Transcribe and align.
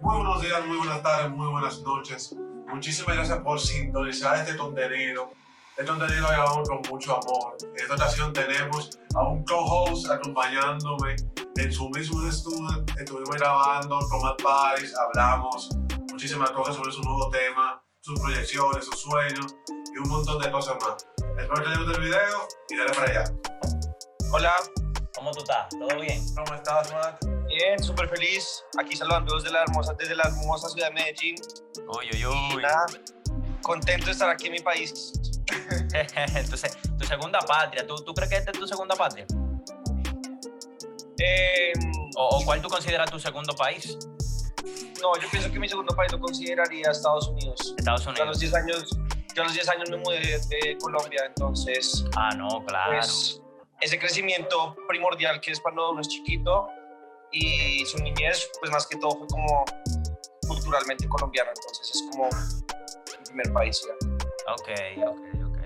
Muy 0.00 0.16
buenos 0.16 0.42
días, 0.42 0.66
muy 0.66 0.76
buenas 0.76 1.02
tardes, 1.02 1.30
muy 1.30 1.48
buenas 1.48 1.80
noches. 1.80 2.34
Muchísimas 2.68 3.16
gracias 3.16 3.38
por 3.40 3.60
sintonizar 3.60 4.38
este 4.38 4.56
contenido. 4.56 5.30
Este 5.76 5.84
contenido 5.90 6.22
lo 6.22 6.28
grabamos 6.28 6.68
con 6.68 6.82
mucho 6.90 7.16
amor. 7.16 7.56
En 7.62 7.76
esta 7.76 7.94
ocasión 7.94 8.32
tenemos 8.32 8.98
a 9.14 9.26
un 9.26 9.44
co-host 9.44 10.10
acompañándome 10.10 11.16
en 11.56 11.72
su 11.72 11.88
mismo 11.90 12.26
estudio. 12.26 12.84
Estuvimos 12.98 13.36
grabando 13.36 13.98
con 14.10 14.22
Matt 14.22 14.42
Paris, 14.42 14.94
hablamos 14.96 15.70
muchísimas 16.10 16.50
cosas 16.50 16.76
sobre 16.76 16.92
su 16.92 17.02
nuevo 17.02 17.30
tema, 17.30 17.82
sus 18.00 18.20
proyecciones, 18.20 18.84
sus 18.84 19.00
sueños 19.00 19.56
y 19.94 19.98
un 19.98 20.08
montón 20.08 20.38
de 20.40 20.50
cosas 20.50 20.76
más. 20.82 21.06
Espero 21.38 21.62
que 21.62 21.68
les 21.68 21.78
guste 21.78 21.96
el 21.96 22.02
video 22.02 22.48
y 22.68 22.76
dale 22.76 22.92
para 22.92 23.10
allá. 23.10 23.24
Hola, 24.32 24.54
¿Cómo 25.16 25.30
tú 25.30 25.38
estás? 25.38 25.68
¿Todo 25.70 26.00
bien? 26.00 26.22
¿Cómo 26.34 26.54
estás, 26.54 26.92
Matt? 26.92 27.35
Bien, 27.56 27.82
súper 27.82 28.08
feliz. 28.08 28.64
Aquí 28.78 28.96
saludando 28.96 29.34
desde 29.36 29.50
la 29.50 29.62
hermosa, 29.62 29.94
desde 29.98 30.14
la 30.14 30.24
hermosa 30.24 30.68
ciudad 30.68 30.88
de 30.88 30.94
Medellín. 30.94 31.34
Uy, 31.88 32.06
uy, 32.12 32.18
Y 32.20 32.26
uy. 32.26 32.62
nada, 32.62 32.86
contento 33.62 34.06
de 34.06 34.12
estar 34.12 34.30
aquí 34.30 34.46
en 34.46 34.52
mi 34.52 34.60
país. 34.60 35.12
se- 36.56 36.70
tu 36.98 37.04
segunda 37.06 37.38
patria. 37.40 37.86
¿Tú, 37.86 37.96
¿Tú 37.96 38.14
crees 38.14 38.30
que 38.30 38.36
esta 38.36 38.50
es 38.50 38.58
tu 38.58 38.66
segunda 38.66 38.94
patria? 38.96 39.26
Eh, 41.18 41.72
¿O, 42.16 42.38
o 42.38 42.44
cuál 42.44 42.60
tú 42.60 42.68
consideras 42.68 43.10
tu 43.10 43.18
segundo 43.18 43.54
país? 43.54 43.96
no, 45.00 45.14
yo 45.20 45.28
pienso 45.30 45.50
que 45.52 45.58
mi 45.60 45.68
segundo 45.68 45.94
país 45.94 46.10
lo 46.12 46.18
consideraría 46.20 46.90
Estados 46.90 47.28
Unidos. 47.28 47.74
Estados 47.78 48.04
Yo 48.04 48.10
a 48.22 48.26
los 48.26 48.38
Unidos. 48.38 48.40
10 48.40 48.54
años, 48.54 48.90
yo 49.34 49.42
a 49.42 49.44
los 49.44 49.54
10 49.54 49.68
años 49.68 49.90
me 49.90 49.96
mudé 49.98 50.18
de, 50.20 50.38
de 50.38 50.78
Colombia, 50.78 51.22
entonces, 51.26 52.04
Ah, 52.16 52.30
no, 52.34 52.64
claro. 52.66 52.92
pues, 52.98 53.40
ese 53.80 53.98
crecimiento 53.98 54.74
primordial 54.88 55.40
que 55.40 55.52
es 55.52 55.60
cuando 55.60 55.90
uno 55.92 56.00
es 56.00 56.08
chiquito 56.08 56.68
y 57.32 57.84
su 57.86 57.98
niñez, 57.98 58.50
pues 58.60 58.70
más 58.72 58.86
que 58.86 58.96
todo 58.96 59.16
fue 59.18 59.26
como 59.28 59.64
culturalmente 60.46 61.08
colombiana, 61.08 61.50
entonces 61.54 61.90
es 61.96 62.02
como 62.10 62.28
mi 62.28 63.24
primer 63.24 63.52
país. 63.52 63.80
ya. 63.86 64.52
Ok, 64.52 65.08
ok, 65.08 65.18
ok. 65.50 65.58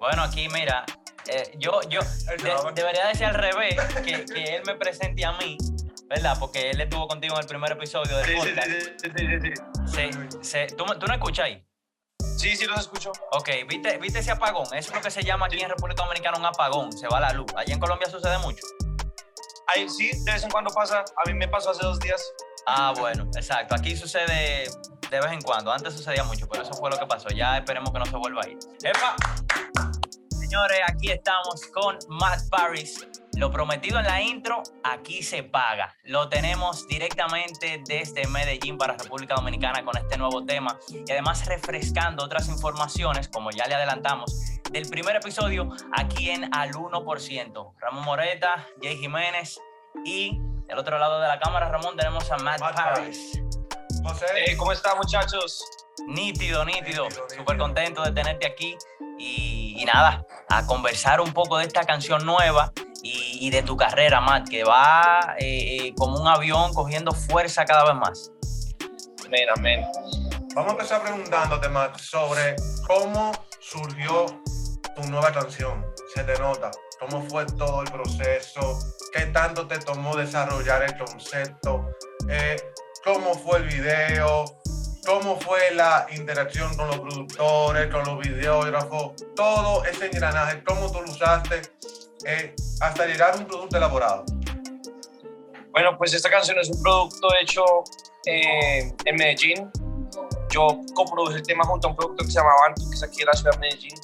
Bueno, 0.00 0.22
aquí 0.22 0.48
mira, 0.50 0.84
eh, 1.28 1.52
yo, 1.58 1.80
yo 1.88 2.00
de- 2.02 2.72
debería 2.74 3.06
decir 3.08 3.26
al 3.26 3.34
revés, 3.34 3.76
que, 4.04 4.24
que 4.24 4.56
él 4.56 4.62
me 4.66 4.74
presente 4.74 5.24
a 5.24 5.32
mí, 5.38 5.56
¿verdad? 6.08 6.36
Porque 6.38 6.70
él 6.70 6.80
estuvo 6.80 7.06
contigo 7.08 7.34
en 7.36 7.40
el 7.40 7.46
primer 7.46 7.72
episodio 7.72 8.16
del 8.18 8.26
Sí, 8.26 8.32
sí, 8.32 8.48
podcast. 8.48 8.68
sí, 8.68 8.78
sí, 8.98 9.10
sí, 9.16 9.26
sí, 9.40 9.52
sí. 9.86 10.40
Se- 10.40 10.66
se- 10.68 10.74
¿tú, 10.76 10.84
¿Tú 10.84 11.06
no 11.06 11.14
escuchas 11.14 11.46
ahí? 11.46 11.64
Sí, 12.36 12.56
sí, 12.56 12.66
los 12.66 12.80
escucho. 12.80 13.12
Ok, 13.32 13.48
¿viste, 13.68 13.98
¿viste 13.98 14.18
ese 14.18 14.32
apagón? 14.32 14.64
Eso 14.74 14.90
es 14.90 14.94
lo 14.94 15.00
que 15.00 15.10
se 15.10 15.22
llama 15.22 15.46
aquí 15.46 15.60
en 15.60 15.68
República 15.68 16.02
Dominicana 16.04 16.38
un 16.38 16.46
apagón, 16.46 16.92
se 16.92 17.06
va 17.06 17.20
la 17.20 17.32
luz. 17.32 17.46
Allí 17.56 17.72
en 17.72 17.78
Colombia 17.78 18.08
sucede 18.10 18.36
mucho. 18.38 18.64
Ahí 19.68 19.88
sí, 19.88 20.10
de 20.24 20.32
vez 20.32 20.44
en 20.44 20.50
cuando 20.50 20.72
pasa. 20.72 21.04
A 21.24 21.28
mí 21.28 21.34
me 21.34 21.48
pasó 21.48 21.70
hace 21.70 21.84
dos 21.84 21.98
días. 22.00 22.22
Ah, 22.66 22.92
bueno, 22.98 23.24
exacto. 23.34 23.74
Aquí 23.74 23.96
sucede 23.96 24.68
de 25.10 25.20
vez 25.20 25.32
en 25.32 25.42
cuando. 25.42 25.72
Antes 25.72 25.94
sucedía 25.94 26.24
mucho, 26.24 26.48
pero 26.48 26.62
eso 26.62 26.74
fue 26.74 26.90
lo 26.90 26.98
que 26.98 27.06
pasó. 27.06 27.28
Ya 27.30 27.58
esperemos 27.58 27.92
que 27.92 27.98
no 27.98 28.06
se 28.06 28.16
vuelva 28.16 28.42
a 28.44 28.48
ir. 28.48 28.58
¡Epa! 28.82 29.16
Señores, 30.28 30.80
aquí 30.86 31.10
estamos 31.10 31.66
con 31.72 31.98
Matt 32.08 32.48
Paris. 32.50 33.06
Lo 33.36 33.50
prometido 33.50 33.98
en 33.98 34.04
la 34.04 34.20
intro, 34.20 34.62
aquí 34.84 35.22
se 35.22 35.42
paga. 35.42 35.96
Lo 36.04 36.28
tenemos 36.28 36.86
directamente 36.86 37.82
desde 37.86 38.26
Medellín 38.26 38.76
para 38.76 38.94
República 38.94 39.34
Dominicana 39.34 39.82
con 39.82 39.96
este 39.96 40.18
nuevo 40.18 40.44
tema 40.44 40.78
y 40.90 41.10
además 41.10 41.46
refrescando 41.46 42.22
otras 42.22 42.48
informaciones, 42.48 43.28
como 43.28 43.50
ya 43.50 43.66
le 43.66 43.76
adelantamos, 43.76 44.51
del 44.72 44.88
primer 44.88 45.16
episodio 45.16 45.68
aquí 45.92 46.30
en 46.30 46.52
Al 46.54 46.72
1%. 46.72 47.74
Ramón 47.78 48.04
Moreta, 48.04 48.66
Jay 48.80 48.96
Jiménez 48.96 49.60
y 50.04 50.38
del 50.66 50.78
otro 50.78 50.98
lado 50.98 51.20
de 51.20 51.28
la 51.28 51.38
cámara, 51.38 51.68
Ramón, 51.68 51.96
tenemos 51.96 52.30
a 52.30 52.38
Matt, 52.38 52.60
Matt 52.60 52.74
Paris. 52.74 53.40
José. 54.02 54.26
Eh, 54.46 54.56
¿Cómo 54.56 54.72
están, 54.72 54.96
muchachos? 54.96 55.62
Nítido, 56.06 56.64
nítido. 56.64 57.04
Nítido, 57.04 57.28
Súper 57.28 57.58
contento 57.58 58.02
de 58.02 58.12
tenerte 58.12 58.46
aquí. 58.46 58.76
Y, 59.18 59.76
y 59.78 59.84
nada, 59.84 60.26
a 60.48 60.66
conversar 60.66 61.20
un 61.20 61.32
poco 61.32 61.58
de 61.58 61.66
esta 61.66 61.84
canción 61.84 62.24
nueva 62.24 62.72
y, 63.02 63.46
y 63.46 63.50
de 63.50 63.62
tu 63.62 63.76
carrera, 63.76 64.20
Matt, 64.20 64.48
que 64.48 64.64
va 64.64 65.36
eh, 65.38 65.86
eh, 65.86 65.94
como 65.96 66.18
un 66.18 66.26
avión 66.26 66.72
cogiendo 66.72 67.12
fuerza 67.12 67.64
cada 67.66 67.84
vez 67.84 67.94
más. 67.94 68.32
Amén, 69.26 69.46
amén. 69.54 69.86
Vamos 70.54 70.70
a 70.70 70.72
empezar 70.72 71.02
preguntándote, 71.02 71.68
Matt, 71.68 71.98
sobre 71.98 72.56
cómo 72.86 73.32
surgió 73.60 74.26
tu 74.94 75.02
nueva 75.04 75.32
canción. 75.32 75.84
Se 76.14 76.24
te 76.24 76.38
nota. 76.38 76.70
¿Cómo 76.98 77.22
fue 77.28 77.44
todo 77.46 77.82
el 77.82 77.90
proceso? 77.90 78.78
¿Qué 79.12 79.26
tanto 79.26 79.66
te 79.66 79.78
tomó 79.78 80.16
desarrollar 80.16 80.82
el 80.84 80.96
concepto? 80.96 81.90
Eh, 82.28 82.56
¿Cómo 83.04 83.34
fue 83.34 83.58
el 83.58 83.64
video? 83.64 84.44
¿Cómo 85.04 85.38
fue 85.40 85.72
la 85.74 86.06
interacción 86.16 86.76
con 86.76 86.86
los 86.86 87.00
productores, 87.00 87.92
con 87.92 88.04
los 88.04 88.18
videógrafos? 88.20 89.14
Todo 89.34 89.84
ese 89.84 90.06
engranaje, 90.06 90.62
¿cómo 90.62 90.92
tú 90.92 91.00
lo 91.02 91.10
usaste 91.10 91.62
eh, 92.24 92.54
hasta 92.80 93.06
llegar 93.06 93.34
a 93.34 93.38
un 93.38 93.46
producto 93.46 93.76
elaborado? 93.76 94.24
Bueno, 95.72 95.98
pues 95.98 96.14
esta 96.14 96.30
canción 96.30 96.56
es 96.58 96.70
un 96.70 96.80
producto 96.80 97.28
hecho 97.40 97.64
eh, 98.26 98.92
en 99.04 99.16
Medellín. 99.16 99.70
Yo 100.50 100.80
coproduje 100.94 101.38
el 101.38 101.42
tema 101.42 101.64
junto 101.64 101.88
a 101.88 101.90
un 101.90 101.96
producto 101.96 102.24
que 102.24 102.30
se 102.30 102.38
llama 102.38 102.50
Bantu, 102.60 102.88
que 102.88 102.94
es 102.94 103.02
aquí 103.02 103.18
de 103.20 103.24
la 103.24 103.32
ciudad 103.32 103.52
de 103.52 103.58
Medellín. 103.58 103.94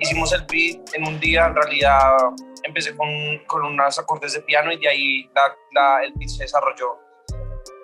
Hicimos 0.00 0.32
el 0.32 0.42
beat 0.50 0.94
en 0.94 1.06
un 1.06 1.18
día, 1.20 1.46
en 1.46 1.54
realidad 1.54 2.16
empecé 2.64 2.94
con, 2.96 3.08
con 3.46 3.64
unos 3.64 3.98
acordes 3.98 4.32
de 4.34 4.40
piano 4.42 4.70
y 4.72 4.78
de 4.78 4.88
ahí 4.88 5.30
la- 5.34 5.56
la- 5.72 6.04
el 6.04 6.12
beat 6.16 6.28
se 6.30 6.42
desarrolló. 6.44 6.98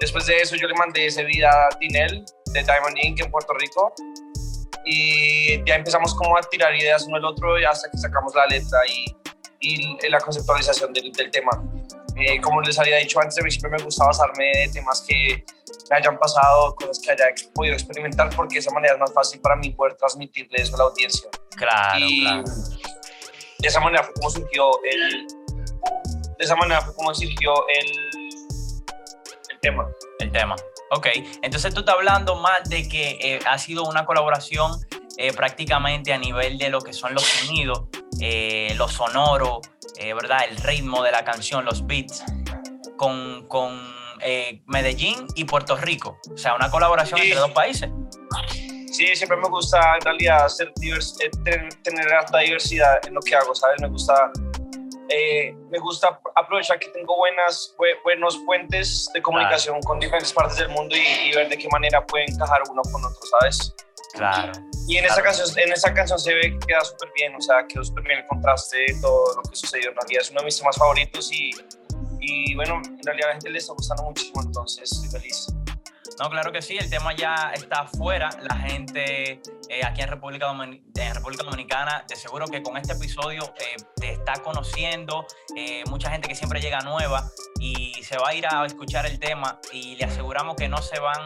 Después 0.01 0.27
de 0.27 0.37
eso 0.39 0.57
yo 0.57 0.67
le 0.69 0.75
mandé 0.75 1.07
ese 1.07 1.25
beat 1.25 1.45
a 1.45 1.69
Tinel 1.79 2.25
de 2.53 2.63
Diamond 2.63 2.97
Inc. 3.03 3.21
en 3.21 3.31
Puerto 3.31 3.53
Rico 3.55 3.93
y 4.85 5.65
ya 5.65 5.77
empezamos 5.77 6.15
como 6.15 6.37
a 6.37 6.43
tirar 6.43 6.75
ideas 6.75 7.05
uno 7.07 7.17
el 7.17 7.25
otro 7.25 7.55
hasta 7.69 7.91
que 7.91 7.97
sacamos 7.99 8.35
la 8.35 8.47
letra 8.47 8.79
y, 8.89 9.17
y 9.61 10.09
la 10.09 10.19
conceptualización 10.21 10.93
del, 10.93 11.11
del 11.13 11.31
tema. 11.31 11.51
Eh, 12.17 12.41
como 12.41 12.61
les 12.61 12.79
había 12.79 12.99
dicho 12.99 13.21
antes, 13.21 13.39
a 13.39 13.43
mí 13.43 13.51
siempre 13.51 13.71
me 13.71 13.83
gusta 13.83 14.07
basarme 14.07 14.45
de 14.55 14.69
temas 14.69 15.05
que 15.07 15.45
me 15.91 15.97
hayan 15.97 16.19
pasado, 16.19 16.75
cosas 16.77 17.01
que 17.01 17.11
haya 17.11 17.25
podido 17.55 17.75
experimentar, 17.75 18.31
porque 18.37 18.55
de 18.55 18.61
esa 18.61 18.71
manera 18.71 18.95
es 18.95 19.01
más 19.01 19.13
fácil 19.13 19.41
para 19.41 19.57
mí 19.57 19.71
poder 19.71 19.95
transmitirle 19.95 20.63
eso 20.63 20.75
a 20.77 20.79
la 20.79 20.85
audiencia. 20.85 21.29
Claro, 21.57 21.99
y 21.99 22.21
claro. 22.23 22.45
de 23.59 23.69
esa 23.69 23.81
manera 23.81 24.05
fue 24.05 24.15
como 24.15 24.31
surgió 24.31 24.71
el, 24.85 25.27
de 26.39 26.45
esa 26.45 26.57
manera 26.57 26.81
fue 26.81 26.95
como 26.95 27.15
surgió 27.15 27.53
el, 27.69 27.91
el 29.51 29.61
tema. 29.61 29.89
El 30.19 30.33
tema. 30.33 30.57
Ok, 30.91 31.09
entonces 31.43 31.75
tú 31.75 31.81
estás 31.81 31.97
hablando 31.97 32.37
más 32.37 32.69
de 32.69 32.89
que 32.89 33.19
eh, 33.21 33.41
ha 33.47 33.59
sido 33.59 33.85
una 33.85 34.05
colaboración 34.05 34.73
eh, 35.17 35.33
prácticamente 35.33 36.13
a 36.13 36.19
nivel 36.19 36.59
de 36.59 36.69
lo 36.71 36.81
que 36.81 36.93
son 36.93 37.15
los 37.15 37.25
sonidos, 37.25 37.85
eh, 38.21 38.75
lo 38.77 38.89
sonoro, 38.89 39.61
eh, 39.99 40.15
¿verdad? 40.15 40.41
El 40.49 40.57
ritmo 40.59 41.03
de 41.03 41.13
la 41.13 41.25
canción, 41.25 41.65
los 41.65 41.87
beats, 41.87 42.25
con, 42.97 43.47
con 43.49 43.95
eh, 44.21 44.63
Medellín 44.67 45.27
y 45.35 45.45
Puerto 45.45 45.77
Rico. 45.77 46.19
O 46.33 46.37
sea, 46.39 46.55
una 46.55 46.71
colaboración 46.71 47.19
Sí. 47.21 47.27
entre 47.27 47.41
dos 47.41 47.51
países. 47.53 47.91
Sí, 48.93 49.07
siempre 49.17 49.37
me 49.39 49.49
gusta 49.49 49.97
en 49.97 50.01
realidad 50.03 50.49
ser 50.49 50.73
divers- 50.75 51.17
eh, 51.21 51.31
tener, 51.45 51.75
tener 51.83 52.13
harta 52.13 52.39
diversidad 52.39 53.05
en 53.07 53.15
lo 53.15 53.21
que 53.21 53.35
hago, 53.35 53.53
¿sabes? 53.55 53.81
Me 53.81 53.89
gusta, 53.89 54.31
eh, 55.09 55.55
me 55.71 55.79
gusta 55.79 56.21
aprovechar 56.37 56.79
que 56.79 56.89
tengo 56.89 57.17
buenas, 57.17 57.75
bue- 57.79 57.97
buenos 58.05 58.39
puentes 58.47 59.09
de 59.15 59.21
comunicación 59.23 59.81
con 59.83 59.99
diferentes 60.01 60.33
partes 60.33 60.57
del 60.59 60.69
mundo 60.71 60.97
y, 60.97 61.29
y 61.29 61.33
ver 61.35 61.49
de 61.49 61.59
qué 61.59 61.69
manera 61.69 62.05
puede 62.05 62.25
encajar 62.31 62.63
uno 62.71 62.83
con 62.91 63.05
otro, 63.05 63.21
¿sabes? 63.41 63.75
Claro. 64.15 64.53
Y 64.87 64.99
en 64.99 65.05
Claro. 65.07 65.23
canción, 65.25 65.59
en 65.59 65.73
esta 65.73 65.93
canción 65.95 66.19
se 66.19 66.35
ve 66.35 66.41
que 66.53 66.59
queda 66.69 66.85
súper 66.85 67.11
bien, 67.17 67.35
o 67.35 67.41
sea, 67.41 67.67
quedó 67.67 67.83
súper 67.85 68.05
bien 68.05 68.19
el 68.21 68.27
contraste 68.27 68.77
de 68.79 69.01
todo 69.01 69.35
lo 69.37 69.43
que 69.43 69.57
sucedió. 69.57 69.91
En 69.91 69.97
realidad 69.97 70.23
es 70.23 70.31
uno 70.31 70.41
de 70.41 70.45
mis 70.47 70.59
temas 70.59 70.77
favoritos 70.77 71.33
y, 71.33 71.51
y 72.21 72.55
bueno, 72.55 72.81
en 72.87 73.03
realidad 73.03 73.27
a 73.27 73.29
la 73.31 73.33
gente 73.35 73.51
le 73.51 73.59
está 73.59 73.73
gustando 73.73 74.05
muchísimo, 74.05 74.43
entonces 74.43 74.91
estoy 74.93 75.21
feliz. 75.21 75.47
No, 76.21 76.31
claro 76.31 76.53
que 76.53 76.63
sí, 76.63 76.77
el 76.79 76.89
tema 76.89 77.15
ya 77.15 77.51
está 77.55 77.81
afuera. 77.81 78.31
La 78.43 78.57
gente 78.57 79.41
eh, 79.69 79.85
aquí 79.85 80.01
en 80.03 80.09
República, 80.09 80.47
Dominicana, 80.47 82.05
de 82.09 82.15
seguro 82.15 82.47
que 82.47 82.63
con 82.63 82.77
este 82.77 82.93
episodio 82.93 83.43
eh, 83.59 83.77
te 83.97 84.13
está 84.13 84.35
conociendo. 84.35 85.27
eh, 85.57 85.83
mucha 85.91 86.11
gente 86.11 86.29
que 86.29 86.35
siempre 86.37 86.61
llega 86.61 86.81
nueva 86.81 87.29
y 87.61 87.95
se 88.05 88.17
va 88.17 88.29
a 88.29 88.35
ir 88.35 88.47
a 88.47 88.65
escuchar 88.65 89.07
el 89.07 89.19
tema 89.19 89.59
y 89.73 89.97
le 89.97 90.05
aseguramos 90.05 90.55
que 90.57 90.69
no 90.69 90.79
se 90.83 91.01
van 91.01 91.21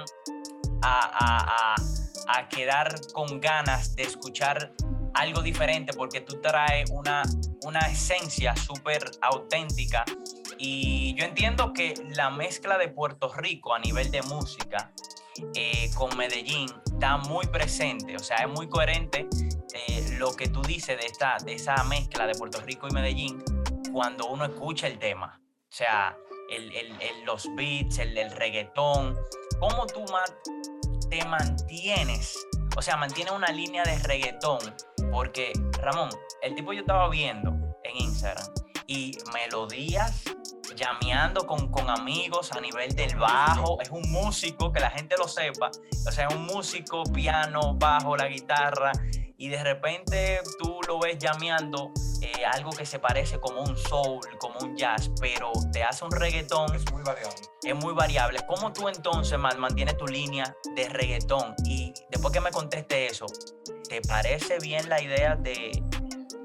a, 0.83 1.01
a- 1.01 1.75
a- 1.75 2.39
a 2.41 2.49
quedar 2.49 2.95
con 3.13 3.41
ganas 3.41 3.95
de 3.95 4.03
escuchar 4.05 4.73
algo 5.15 5.43
diferente 5.43 5.93
porque 5.93 6.21
tú 6.21 6.41
traes 6.41 6.91
una, 6.91 7.23
una 7.65 7.81
esencia 7.81 8.55
súper 8.57 9.11
auténtica 9.23 10.05
y 10.59 11.15
yo 11.15 11.25
entiendo 11.25 11.73
que 11.73 11.95
la 12.15 12.31
mezcla 12.31 12.79
de 12.79 12.89
Puerto 12.89 13.33
Rico 13.35 13.75
a 13.75 13.79
nivel 13.79 14.11
de 14.11 14.23
música 14.23 14.93
eh, 15.55 15.91
con 15.95 16.17
Medellín 16.17 16.69
está 16.87 17.17
muy 17.17 17.47
presente, 17.47 18.17
o 18.17 18.21
sea, 18.21 18.39
es 18.39 18.49
muy 18.49 18.69
coherente 18.69 19.29
eh, 19.75 20.17
lo 20.19 20.35
que 20.35 20.49
tú 20.49 20.63
dices 20.63 20.99
de, 20.99 21.07
esta, 21.07 21.37
de 21.45 21.55
esa 21.55 21.85
mezcla 21.85 22.27
de 22.27 22.35
Puerto 22.35 22.61
Rico 22.63 22.89
y 22.89 22.91
Medellín 22.93 23.43
cuando 23.93 24.27
uno 24.27 24.45
escucha 24.45 24.87
el 24.89 24.99
tema. 24.99 25.41
O 25.41 25.73
sea, 25.73 26.17
el- 26.51 26.75
el- 26.75 27.01
el- 27.01 27.25
los 27.25 27.47
beats, 27.55 27.99
el, 27.99 28.31
reggaetón, 28.33 29.17
¿cómo 29.61 29.87
tú, 29.87 30.05
te 31.09 31.25
mantienes? 31.27 32.47
O 32.77 32.83
sea, 32.83 32.97
mantienes 32.97 33.33
una 33.33 33.49
línea 33.49 33.83
de 33.85 33.99
reggaetón. 33.99 34.59
Porque, 35.11 35.53
Ramón, 35.83 36.11
el 36.43 36.55
tipo 36.55 36.73
yo 36.73 36.81
estaba 36.81 37.09
viendo 37.09 37.51
en 37.85 37.97
Instagram 37.97 38.47
y 38.87 39.19
melodías 39.33 40.25
llameando 40.77 41.47
con, 41.47 41.71
con, 41.71 41.91
amigos 41.91 42.53
a 42.53 42.61
nivel 42.61 42.95
del 42.95 43.17
bajo. 43.17 43.81
Es 43.81 43.91
un 43.91 44.11
músico, 44.11 44.73
que 44.73 44.81
la 44.81 44.91
gente 44.91 45.17
lo 45.19 45.27
sepa. 45.27 45.71
O 46.07 46.13
sea, 46.13 46.29
es 46.29 46.35
un 46.35 46.47
músico, 46.47 47.03
piano, 47.05 47.75
bajo, 47.75 48.17
la 48.17 48.29
guitarra. 48.29 48.93
Y 49.41 49.49
de 49.51 49.63
repente 49.63 50.41
tú 50.59 50.81
lo 50.89 50.99
ves 50.99 51.17
llameando 51.17 51.93
eh, 52.21 52.45
algo 52.45 52.71
que 52.71 52.85
se 52.85 52.99
parece 52.99 53.39
como 53.39 53.63
un 53.63 53.77
soul, 53.77 54.19
como 54.41 54.59
un 54.59 54.77
jazz, 54.77 55.13
pero 55.21 55.53
te 55.73 55.85
hace 55.85 56.05
un 56.05 56.11
reggaetón. 56.11 56.75
Es 56.75 56.91
muy 56.91 57.05
variable. 57.05 57.41
Es 57.63 57.75
muy 57.77 57.95
variable. 57.95 58.41
¿Cómo 58.49 58.73
tú 58.73 58.89
entonces 58.89 59.39
mantienes 59.39 59.97
tu 59.97 60.09
línea 60.09 60.57
de 60.75 60.89
reggaetón? 60.89 61.55
Y 61.65 61.95
después 62.11 62.35
que 62.35 62.41
me 62.41 62.51
conteste 62.51 63.07
eso, 63.07 63.27
¿te 63.89 64.01
parece 64.01 64.59
bien 64.59 64.89
la 64.89 65.01
idea 65.01 65.37
de 65.37 65.85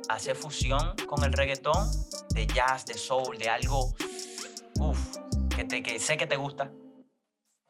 hacer 0.07 0.35
fusión 0.35 0.95
con 1.07 1.23
el 1.23 1.33
reggaetón? 1.33 1.89
De 2.29 2.45
jazz, 2.45 2.85
de 2.85 2.93
soul, 2.93 3.39
de 3.39 3.49
algo, 3.49 3.91
uff, 4.79 5.17
que, 5.55 5.63
te, 5.63 5.81
que 5.81 5.97
sé 5.97 6.15
que 6.15 6.27
te 6.27 6.35
gusta. 6.35 6.71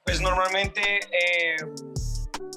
Pues 0.04 0.20
normalmente 0.20 1.00
eh, 1.00 1.56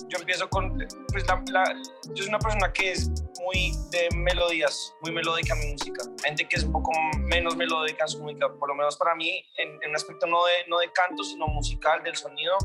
yo 0.09 0.19
empiezo 0.19 0.49
con, 0.49 0.77
pues 1.11 1.27
la, 1.53 1.75
yo 2.15 2.17
soy 2.17 2.29
una 2.29 2.39
persona 2.39 2.73
que 2.73 2.93
es 2.93 3.11
muy 3.43 3.73
de 3.91 4.09
melodías, 4.17 4.95
muy 5.03 5.13
melódica 5.13 5.55
mi 5.55 5.73
música. 5.73 6.03
gente 6.25 6.47
que 6.49 6.57
es 6.57 6.65
un 6.65 6.73
poco 6.73 6.91
menos 7.19 7.57
melódica 7.57 8.05
en 8.05 8.09
su 8.09 8.23
música, 8.23 8.49
por 8.53 8.69
lo 8.69 8.75
menos 8.75 8.97
para 8.97 9.15
mí, 9.15 9.45
en, 9.59 9.89
un 9.89 9.97
aspecto 9.97 10.27
no 10.27 10.45
de, 10.45 10.69
no 10.69 10.79
de 10.79 10.91
canto, 10.93 11.23
sino 11.25 11.47
musical, 11.49 12.03
del 12.03 12.17
sonido. 12.17 12.57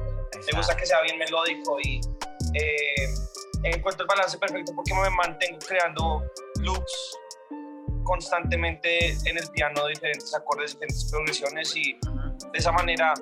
Me 0.52 0.58
gusta 0.58 0.76
que 0.76 0.86
sea 0.86 1.02
bien 1.02 1.18
melódico 1.18 1.80
y 1.82 2.00
eh, 2.54 3.08
encuentro 3.64 4.04
el 4.04 4.08
balance 4.08 4.38
perfecto 4.38 4.74
porque 4.76 4.94
me 4.94 5.10
mantengo 5.10 5.60
creando 5.60 6.24
loops 6.60 7.18
constantemente 8.04 9.10
en 9.26 9.38
el 9.38 9.48
piano, 9.52 9.88
diferentes 9.88 10.34
acordes, 10.34 10.72
diferentes 10.72 11.10
progresiones 11.10 11.76
y 11.76 11.98
de 12.52 12.60
esa 12.60 12.72
manera 12.72 13.14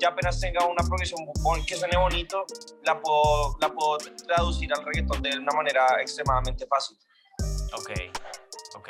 ya 0.00 0.08
apenas 0.08 0.40
tenga 0.40 0.64
una 0.66 0.82
progresión 0.86 1.20
que 1.66 1.76
suene 1.76 1.96
bonito, 1.96 2.44
la 2.84 3.00
puedo, 3.00 3.56
la 3.60 3.68
puedo 3.68 3.98
traducir 4.26 4.72
al 4.72 4.84
reggaetón 4.84 5.22
de 5.22 5.38
una 5.38 5.52
manera 5.52 5.86
extremadamente 6.00 6.66
fácil. 6.66 6.96
Ok, 7.74 7.90
ok. 8.76 8.88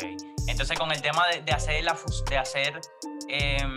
Entonces 0.49 0.79
con 0.79 0.90
el 0.90 1.00
tema 1.00 1.26
de, 1.29 1.52
hacer, 1.52 1.82
la, 1.84 1.96
de 2.29 2.38
hacer 2.38 2.81
em, 3.29 3.76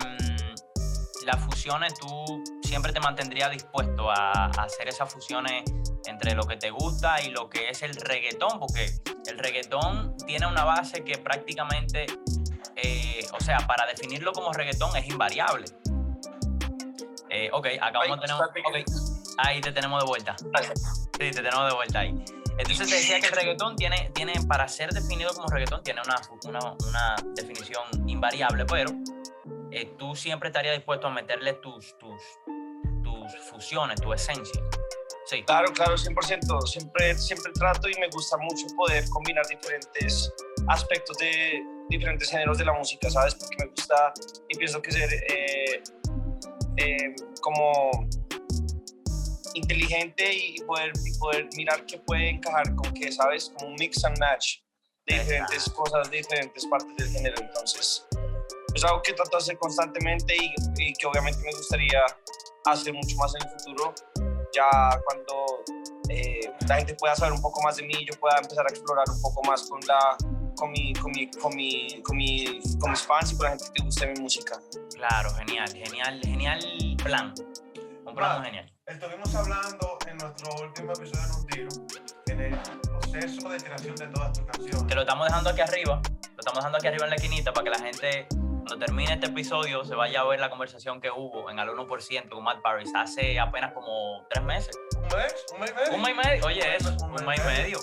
las 1.25 1.43
fusiones, 1.43 1.93
tú 1.95 2.43
siempre 2.63 2.91
te 2.91 2.99
mantendrías 2.99 3.51
dispuesto 3.51 4.09
a, 4.09 4.45
hacer 4.57 4.87
esas 4.87 5.11
fusiones 5.11 5.63
entre 6.05 6.35
lo 6.35 6.43
que 6.43 6.57
te 6.57 6.69
gusta 6.69 7.21
y 7.21 7.29
lo 7.29 7.49
que 7.49 7.69
es 7.69 7.81
el 7.81 7.95
reggaetón, 7.95 8.59
porque 8.59 8.91
el 9.27 9.37
reggaetón 9.37 10.15
tiene 10.25 10.47
una 10.47 10.63
base 10.63 11.03
que 11.03 11.17
prácticamente, 11.17 12.05
eh, 12.75 13.25
o 13.33 13.43
sea, 13.43 13.59
para 13.67 13.85
definirlo 13.87 14.33
como 14.33 14.51
reggaetón 14.53 14.95
es 14.97 15.07
invariable. 15.07 15.65
Eh, 17.35 17.49
ok, 17.51 17.67
acabamos 17.81 18.21
de 18.21 18.27
tener. 18.27 18.85
Ahí 19.37 19.59
te 19.59 19.73
tenemos 19.73 20.01
de 20.01 20.07
vuelta. 20.07 20.37
Sí, 20.37 21.31
te 21.31 21.31
tenemos 21.31 21.69
de 21.69 21.75
vuelta 21.75 21.99
ahí. 21.99 22.15
Entonces 22.57 22.89
te 22.89 22.95
decía 22.95 23.19
que 23.19 23.27
el 23.27 23.33
reggaetón 23.35 23.75
tiene, 23.75 24.09
tiene 24.13 24.33
para 24.47 24.69
ser 24.69 24.91
definido 24.91 25.33
como 25.33 25.49
reggaetón, 25.49 25.83
tiene 25.83 26.01
una, 26.05 26.21
una, 26.45 26.75
una 26.87 27.15
definición 27.35 27.83
invariable, 28.07 28.65
pero 28.65 28.91
eh, 29.69 29.93
tú 29.97 30.15
siempre 30.15 30.47
estarías 30.47 30.75
dispuesto 30.75 31.07
a 31.07 31.09
meterle 31.09 31.53
tus, 31.55 31.97
tus, 31.97 32.21
tus 33.03 33.35
fusiones, 33.51 33.99
tu 33.99 34.13
esencia. 34.13 34.61
Sí. 35.25 35.43
Claro, 35.43 35.73
claro, 35.73 35.95
100%. 35.95 36.67
Siempre, 36.67 37.17
siempre 37.17 37.51
trato 37.53 37.89
y 37.89 37.99
me 37.99 38.07
gusta 38.11 38.37
mucho 38.37 38.67
poder 38.77 39.09
combinar 39.09 39.45
diferentes 39.47 40.31
aspectos 40.67 41.17
de 41.17 41.61
diferentes 41.89 42.29
géneros 42.29 42.57
de 42.59 42.65
la 42.65 42.73
música, 42.73 43.09
¿sabes? 43.09 43.35
Porque 43.35 43.57
me 43.59 43.65
gusta 43.71 44.13
y 44.47 44.57
pienso 44.57 44.81
que 44.81 44.91
ser 44.91 45.09
eh, 45.13 45.83
eh, 46.77 47.15
como 47.41 48.07
inteligente 49.53 50.33
y 50.33 50.61
poder, 50.63 50.91
poder 51.19 51.49
mirar 51.55 51.85
qué 51.85 51.97
puede 51.99 52.29
encajar 52.29 52.75
con 52.75 52.93
qué, 52.93 53.11
¿sabes? 53.11 53.51
Como 53.55 53.71
un 53.71 53.75
mix 53.75 54.03
and 54.03 54.17
match 54.19 54.59
de 55.07 55.19
diferentes 55.19 55.69
cosas, 55.69 56.09
de 56.09 56.17
diferentes 56.17 56.65
partes 56.65 56.95
del 56.97 57.09
género. 57.09 57.35
Entonces, 57.41 58.05
es 58.73 58.83
algo 58.83 59.01
que 59.01 59.13
trato 59.13 59.37
de 59.37 59.37
hacer 59.37 59.57
constantemente 59.57 60.35
y, 60.35 60.93
que 60.93 61.07
obviamente 61.07 61.39
me 61.43 61.51
gustaría 61.51 62.03
hacer 62.65 62.93
mucho 62.93 63.15
más 63.15 63.33
en 63.35 63.47
el 63.47 63.59
futuro, 63.59 63.93
ya 64.53 64.99
cuando 65.05 65.63
eh, 66.09 66.51
la 66.67 66.77
gente 66.77 66.95
pueda 66.95 67.15
saber 67.15 67.33
un 67.33 67.41
poco 67.41 67.61
más 67.61 67.77
de 67.77 67.83
mí, 67.83 67.93
yo 68.05 68.19
pueda 68.19 68.37
empezar 68.37 68.65
a 68.65 68.69
explorar 68.69 69.05
un 69.09 69.21
poco 69.21 69.43
más 69.43 69.63
con 69.69 69.79
la 69.87 70.17
con, 70.55 70.71
mi, 70.71 70.93
con, 70.93 71.11
mi, 71.11 71.29
con, 71.29 71.55
mi, 71.55 72.01
con, 72.01 72.17
mi, 72.17 72.59
con 72.79 72.91
mis 72.91 73.01
fans 73.01 73.33
y 73.33 73.37
con 73.37 73.45
la 73.45 73.49
gente 73.51 73.65
que 73.73 73.83
guste 73.83 74.07
mi 74.07 74.21
música. 74.21 74.59
Claro, 74.95 75.29
genial, 75.35 75.71
genial, 75.73 76.19
genial 76.21 76.59
plan. 77.05 77.33
Un 78.05 78.15
plan 78.15 78.43
genial. 78.43 78.71
Estuvimos 78.87 79.35
hablando 79.35 79.97
en 80.07 80.17
nuestro 80.17 80.49
último 80.63 80.91
episodio 80.93 81.23
en 81.23 81.31
un 81.31 81.47
tiro, 81.47 81.69
en 82.27 82.41
el 82.41 82.59
proceso 82.81 83.49
de 83.49 83.57
creación 83.57 83.95
de 83.95 84.07
todas 84.07 84.33
tus 84.33 84.45
canciones. 84.45 84.83
Que 84.83 84.95
lo 84.95 85.01
estamos 85.01 85.27
dejando 85.27 85.49
aquí 85.51 85.61
arriba, 85.61 86.01
lo 86.03 86.39
estamos 86.39 86.59
dejando 86.59 86.77
aquí 86.77 86.87
arriba 86.87 87.03
en 87.05 87.09
la 87.11 87.15
esquinita 87.15 87.53
para 87.53 87.63
que 87.63 87.69
la 87.69 87.79
gente 87.79 88.27
cuando 88.29 88.79
termine 88.79 89.13
este 89.13 89.27
episodio 89.27 89.85
se 89.85 89.93
vaya 89.93 90.21
a 90.21 90.23
ver 90.23 90.39
la 90.39 90.49
conversación 90.49 90.99
que 90.99 91.11
hubo 91.11 91.51
en 91.51 91.59
al 91.59 91.69
1% 91.69 92.29
con 92.29 92.43
Matt 92.43 92.63
Paris 92.63 92.91
hace 92.95 93.39
apenas 93.39 93.73
como 93.73 94.25
tres 94.31 94.43
meses. 94.43 94.75
¿Un 94.95 95.17
mes? 95.19 95.45
¿Un 95.53 95.59
mes 95.59 95.71
y 95.71 95.73
medio? 95.75 95.93
Un 95.93 96.01
mes 96.01 96.11
y 96.11 96.27
medio, 96.27 96.45
oye, 96.45 96.75
eso, 96.75 96.89
un, 97.05 97.11
mes, 97.11 97.21
y 97.21 97.25
medio. 97.25 97.37
Un 97.37 97.37
mes 97.37 97.39
y 97.39 97.61
medio, 97.61 97.79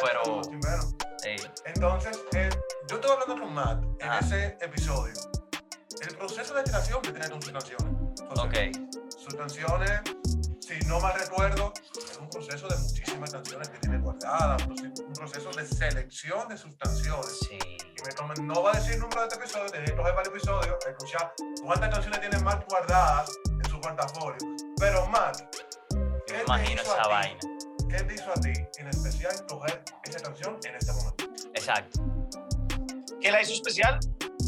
pero... 0.00 0.42
Entonces, 1.66 2.18
eh, 2.34 2.50
yo 2.88 2.96
estuve 2.96 3.12
hablando 3.12 3.44
con 3.44 3.54
Matt 3.54 3.84
en 4.00 4.12
ese 4.12 4.56
episodio. 4.60 5.14
El 6.00 6.16
proceso 6.16 6.54
de 6.54 6.64
creación 6.64 7.00
que 7.02 7.12
tiene 7.12 7.26
sus 7.28 7.52
canciones. 7.52 7.86
ok. 8.30 8.54
Sus 9.16 9.34
canciones, 9.34 10.00
si 10.60 10.78
no 10.86 10.98
mal 10.98 11.14
recuerdo, 11.14 11.72
es 11.96 12.18
un 12.18 12.28
proceso 12.28 12.66
de 12.66 12.76
muchísimas 12.76 13.30
canciones 13.30 13.68
que 13.68 13.78
tiene 13.78 13.98
guardadas, 13.98 14.66
un 14.66 15.12
proceso 15.12 15.50
de 15.52 15.64
selección 15.66 16.48
de 16.48 16.56
sus 16.56 16.74
canciones. 16.76 17.38
Sí. 17.48 17.58
Y 17.58 18.26
me 18.26 18.44
no 18.44 18.62
va 18.62 18.72
a 18.72 18.74
decir 18.74 18.94
el 18.94 19.00
número 19.00 19.20
de 19.20 19.28
este 19.28 19.38
episodio, 19.38 19.70
tiene 19.70 19.86
que 19.86 19.94
coger 19.94 20.14
varios 20.14 20.34
episodios, 20.34 20.76
escuchar 20.86 21.32
cuántas 21.62 21.90
canciones 21.90 22.20
tiene 22.20 22.38
Matt 22.40 22.68
guardadas 22.68 23.30
en 23.46 23.70
su 23.70 23.80
portafolio. 23.80 24.38
Pero 24.78 25.06
Matt, 25.06 25.40
¿qué 26.26 26.42
imagino 26.42 26.82
esa 26.82 27.06
vaina. 27.06 27.38
¿Qué 27.92 28.02
te 28.04 28.14
hizo 28.14 28.30
a 28.30 28.40
ti 28.40 28.52
en 28.78 28.88
especial 28.88 29.34
coger 29.46 29.84
esa 30.04 30.20
canción 30.20 30.58
en 30.64 30.76
este 30.76 30.92
momento? 30.92 31.24
Exacto. 31.52 32.00
¿Qué 33.20 33.30
la 33.30 33.42
hizo 33.42 33.52
especial? 33.52 34.00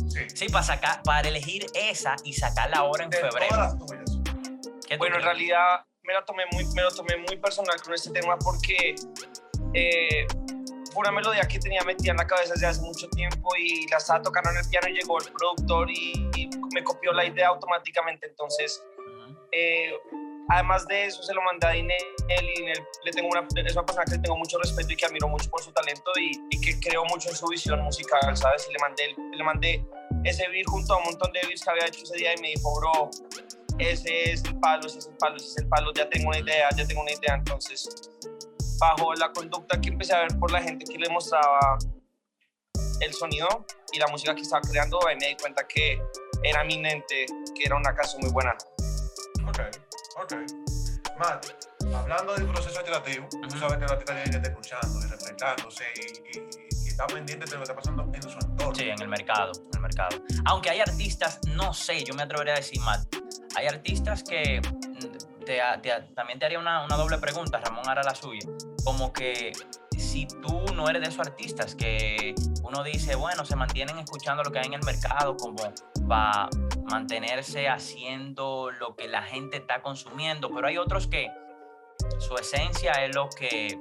Sí. 0.09 0.21
Sí, 0.35 0.49
para, 0.49 0.65
sacar, 0.65 1.03
para 1.03 1.29
elegir 1.29 1.67
esa 1.75 2.17
y 2.25 2.33
sacarla 2.33 2.79
ahora 2.79 3.05
en 3.05 3.11
de 3.11 3.19
febrero. 3.19 3.49
Todas 3.49 3.75
las 3.75 3.79
tuyas. 3.79 4.99
Bueno, 4.99 5.17
en 5.17 5.23
realidad 5.23 5.85
me, 6.05 6.15
la 6.15 6.25
tomé 6.25 6.45
muy, 6.53 6.65
me 6.75 6.83
lo 6.83 6.91
tomé 6.91 7.19
muy 7.19 7.37
personal 7.37 7.81
con 7.83 7.93
este 7.93 8.11
tema 8.13 8.39
porque 8.39 8.95
eh, 9.75 10.27
fue 10.93 11.01
una 11.03 11.13
melodía 11.13 11.43
que 11.43 11.59
tenía 11.59 11.83
metida 11.83 12.13
en 12.13 12.17
la 12.17 12.27
cabeza 12.27 12.55
desde 12.55 12.67
hace 12.67 12.81
mucho 12.81 13.11
tiempo 13.11 13.51
y 13.59 13.87
la 13.89 13.99
estaba 13.99 14.23
tocando 14.23 14.51
en 14.53 14.57
el 14.57 14.69
piano 14.71 14.89
y 14.89 14.95
llegó 14.95 15.19
el 15.21 15.31
productor 15.31 15.91
y, 15.91 16.31
me 16.73 16.83
copió 16.83 17.13
la 17.13 17.25
idea 17.25 17.49
automáticamente. 17.49 18.27
Entonces, 18.27 18.83
eh, 19.53 19.93
Además 20.49 20.87
de 20.87 21.07
eso, 21.07 21.23
se 21.23 21.33
lo 21.33 21.43
mandé 21.43 21.67
a 21.67 21.71
Dinel 21.71 21.97
y 22.29 22.61
Dinel 22.61 22.85
le 23.05 23.11
tengo 23.13 23.29
una, 23.29 23.47
es 23.57 23.73
una 23.73 23.87
persona 23.87 24.05
que 24.05 24.13
le 24.13 24.19
tengo 24.19 24.37
mucho 24.37 24.59
respeto 24.59 24.93
y 24.93 24.97
que 24.97 25.07
admiro 25.07 25.29
mucho 25.29 25.51
por 25.51 25.63
su 25.63 25.73
talento 25.73 26.11
y, 26.21 26.33
y 26.51 26.61
que 26.61 26.79
creo 26.81 27.05
mucho 27.07 27.31
en 27.31 27.37
su 27.37 27.47
visión 27.47 27.81
musical, 27.83 28.37
¿sabes? 28.37 28.67
Y 28.69 28.73
le 28.73 28.79
mandé, 28.79 29.15
le 29.37 29.45
mandé 29.45 29.85
ese 30.25 30.49
beat 30.49 30.67
junto 30.67 30.95
a 30.95 30.99
un 30.99 31.05
montón 31.05 31.33
de 31.33 31.41
beats 31.47 31.63
que 31.63 31.71
había 31.71 31.87
hecho 31.87 32.03
ese 32.03 32.17
día 32.17 32.35
y 32.35 32.41
me 32.41 32.49
dijo, 32.49 32.75
bro, 32.79 33.11
ese 33.79 34.33
es 34.33 34.45
el 34.45 34.59
palo, 34.61 34.87
ese 34.87 34.99
es 34.99 35.07
el 35.07 35.17
palo, 35.17 35.37
ese 35.37 35.47
es 35.47 35.57
el 35.59 35.69
palo, 35.69 35.93
ya 35.95 36.09
tengo 36.09 36.29
una 36.29 36.39
idea, 36.39 36.69
ya 36.77 36.87
tengo 36.87 37.03
una 37.03 37.13
idea. 37.13 37.35
Entonces, 37.35 38.11
bajo 38.79 39.15
la 39.15 39.33
conducta 39.33 39.81
que 39.81 39.89
empecé 39.89 40.15
a 40.15 40.21
ver 40.21 40.39
por 40.39 40.51
la 40.51 40.63
gente 40.63 40.85
que 40.85 40.99
le 40.99 41.09
mostraba 41.09 41.79
el 43.01 43.13
sonido 43.13 43.67
y 43.93 43.99
la 43.99 44.07
música 44.09 44.35
que 44.35 44.43
estaba 44.43 44.63
creando, 44.63 45.07
ahí 45.07 45.17
me 45.17 45.29
di 45.29 45.37
cuenta 45.37 45.67
que 45.67 45.99
era 46.43 46.63
eminente, 46.63 47.27
que 47.55 47.65
era 47.65 47.77
una 47.77 47.95
canción 47.95 48.23
muy 48.23 48.31
buena. 48.31 48.57
Okay. 49.49 49.71
Ok. 50.17 50.35
Matt, 51.19 51.47
hablando 51.95 52.35
del 52.35 52.47
proceso 52.47 52.83
creativo, 52.83 53.29
tú 53.49 53.59
sabes 53.59 53.79
que 53.79 53.85
la 53.85 53.93
artista 53.93 54.23
estar 54.23 54.43
escuchando 54.43 55.01
y 55.01 56.39
y, 56.39 56.85
y, 56.85 56.89
está 56.89 57.07
pendiente 57.07 57.45
de 57.45 57.53
lo 57.53 57.59
que 57.59 57.63
está 57.63 57.77
pasando 57.77 58.11
en 58.13 58.23
su 58.23 58.39
entorno. 58.39 58.75
Sí, 58.75 58.89
en 58.89 59.01
el 59.01 59.09
mercado, 59.09 59.53
en 59.57 59.75
el 59.75 59.81
mercado. 59.81 60.17
Aunque 60.47 60.71
hay 60.71 60.81
artistas, 60.81 61.41
no 61.49 61.73
sé, 61.73 62.05
yo 62.05 62.15
me 62.15 62.23
atrevería 62.23 62.55
a 62.55 62.57
decir, 62.57 62.81
Matt, 62.81 63.07
hay 63.57 63.67
artistas 63.67 64.25
que 64.25 64.61
mm, 64.61 65.45
te, 65.45 65.61
también 66.15 66.39
te 66.39 66.47
haría 66.47 66.59
una, 66.59 66.85
una 66.85 66.97
doble 66.97 67.19
pregunta, 67.19 67.61
Ramón 67.61 67.89
hará 67.89 68.03
la 68.03 68.15
suya, 68.15 68.49
como 68.85 69.13
que 69.13 69.53
si 69.97 70.27
tú 70.27 70.65
no 70.75 70.89
eres 70.89 71.03
de 71.03 71.09
esos 71.09 71.27
artistas 71.27 71.75
que 71.75 72.35
uno 72.63 72.83
dice, 72.83 73.15
bueno, 73.15 73.45
se 73.45 73.57
mantienen 73.57 73.99
escuchando 73.99 74.43
lo 74.43 74.51
que 74.51 74.59
hay 74.59 74.67
en 74.67 74.75
el 74.75 74.85
mercado 74.85 75.37
como 75.37 75.57
para 76.09 76.49
mantenerse 76.91 77.69
haciendo 77.69 78.71
lo 78.71 78.95
que 78.95 79.09
la 79.09 79.23
gente 79.23 79.57
está 79.57 79.83
consumiendo, 79.83 80.51
pero 80.55 80.69
hay 80.69 80.79
otros 80.79 81.07
que 81.07 81.31
su 82.19 82.35
esencia 82.37 82.93
es 83.05 83.15
lo 83.15 83.29
que 83.29 83.79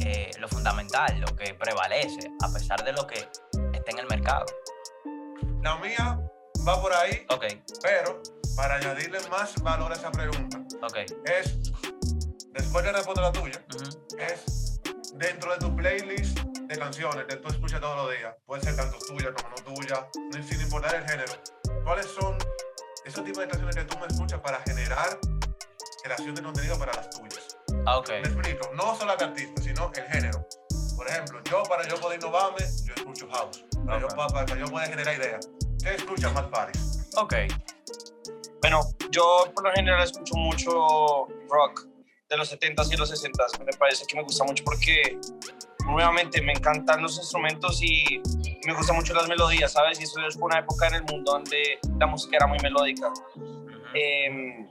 eh, 0.00 0.30
lo 0.38 0.48
fundamental, 0.48 1.20
lo 1.20 1.36
que 1.36 1.54
prevalece, 1.54 2.30
a 2.42 2.52
pesar 2.52 2.84
de 2.84 2.92
lo 2.92 3.06
que 3.06 3.28
está 3.72 3.90
en 3.90 3.98
el 3.98 4.06
mercado. 4.06 4.44
La 5.62 5.76
mía 5.76 6.20
va 6.66 6.80
por 6.80 6.92
ahí, 6.92 7.24
Ok, 7.30 7.44
pero 7.82 8.20
para 8.56 8.76
añadirle 8.76 9.18
más 9.30 9.60
valor 9.62 9.92
a 9.92 9.94
esa 9.94 10.10
pregunta, 10.10 10.62
ok. 10.82 10.96
es, 11.24 11.58
después 12.54 12.84
de 12.84 12.92
responder 12.92 13.24
la 13.24 13.32
tuya, 13.32 13.64
ujú, 13.74 14.16
es 14.18 14.80
dentro 15.14 15.52
de 15.52 15.58
tu 15.58 15.76
playlist 15.76 16.38
de 16.40 16.78
canciones 16.78 17.24
que 17.26 17.36
tú 17.36 17.48
escuchas 17.48 17.80
todos 17.80 17.96
los 17.96 18.16
días, 18.16 18.34
puede 18.46 18.62
ser 18.62 18.76
tanto 18.76 18.98
tuya 19.06 19.32
como 19.34 19.48
no 19.50 19.56
tuya, 19.74 20.08
no- 20.32 20.42
sin 20.42 20.60
importar 20.60 20.94
el 20.94 21.04
género, 21.08 21.32
¿cuáles 21.84 22.06
son 22.06 22.36
esos 23.04 23.24
tipos 23.24 23.40
de 23.42 23.48
canciones 23.48 23.76
que 23.76 23.84
tú 23.84 23.98
me 23.98 24.06
escuchas 24.06 24.40
para 24.40 24.60
generar 24.62 25.18
creación 26.02 26.34
de 26.34 26.42
contenido 26.42 26.78
para 26.78 26.92
las 26.94 27.10
tuyas? 27.10 27.56
ah, 27.86 27.98
ok. 27.98 28.08
Me 28.08 28.18
explico, 28.20 28.70
no 28.74 28.96
solo 28.96 29.12
el 29.14 29.22
artista, 29.22 29.62
sino 29.62 29.92
el 29.94 30.04
género. 30.04 30.46
Por 30.96 31.08
ejemplo, 31.08 31.40
yo 31.44 31.62
para 31.64 31.86
yo 31.88 32.00
poder 32.00 32.18
innovarme, 32.20 32.60
yo 32.86 32.94
escucho 32.94 33.28
house. 33.30 33.64
Para, 33.84 34.00
yo, 34.00 34.06
Ok. 34.06 34.14
para, 34.16 34.46
para 34.46 34.56
yo 34.56 34.66
poder 34.66 34.88
generar 34.88 35.14
ideas. 35.16 35.48
¿Qué 35.82 35.94
escuchas 35.96 36.32
más 36.32 36.44
Paris? 36.46 37.10
Ok, 37.16 37.34
Bueno, 38.60 38.80
yo 39.10 39.44
por 39.54 39.64
lo 39.64 39.72
general 39.72 40.02
escucho 40.04 40.34
mucho 40.36 41.26
rock 41.50 41.86
de 42.34 42.38
los 42.38 42.52
70s 42.52 42.92
y 42.92 42.96
los 42.96 43.10
60s. 43.12 43.64
Me 43.64 43.72
parece 43.72 44.04
que 44.06 44.16
me 44.16 44.22
gusta 44.22 44.44
mucho 44.44 44.64
porque 44.64 45.18
nuevamente 45.86 46.42
me 46.42 46.52
encantan 46.52 47.02
los 47.02 47.16
instrumentos 47.16 47.80
y 47.82 48.20
me 48.66 48.74
gustan 48.74 48.96
mucho 48.96 49.14
las 49.14 49.28
melodías, 49.28 49.72
¿sabes? 49.72 50.00
Y 50.00 50.04
eso 50.04 50.20
es 50.26 50.36
una 50.36 50.58
época 50.58 50.88
en 50.88 50.94
el 50.94 51.04
mundo 51.04 51.32
donde 51.32 51.78
la 51.98 52.06
música 52.06 52.36
era 52.36 52.46
muy 52.46 52.58
melódica. 52.58 53.12
Eh, 53.94 54.66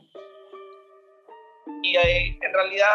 y 1.84 1.96
eh, 1.96 2.38
en 2.42 2.54
realidad 2.54 2.88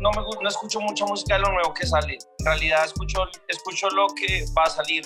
no, 0.00 0.10
me, 0.10 0.22
no 0.42 0.48
escucho 0.48 0.80
mucha 0.80 1.04
música 1.04 1.34
de 1.34 1.40
lo 1.40 1.52
nuevo 1.52 1.74
que 1.74 1.86
sale. 1.86 2.18
En 2.38 2.46
realidad 2.46 2.84
escucho, 2.84 3.26
escucho 3.48 3.88
lo 3.90 4.06
que 4.08 4.44
va 4.56 4.64
a 4.64 4.70
salir. 4.70 5.04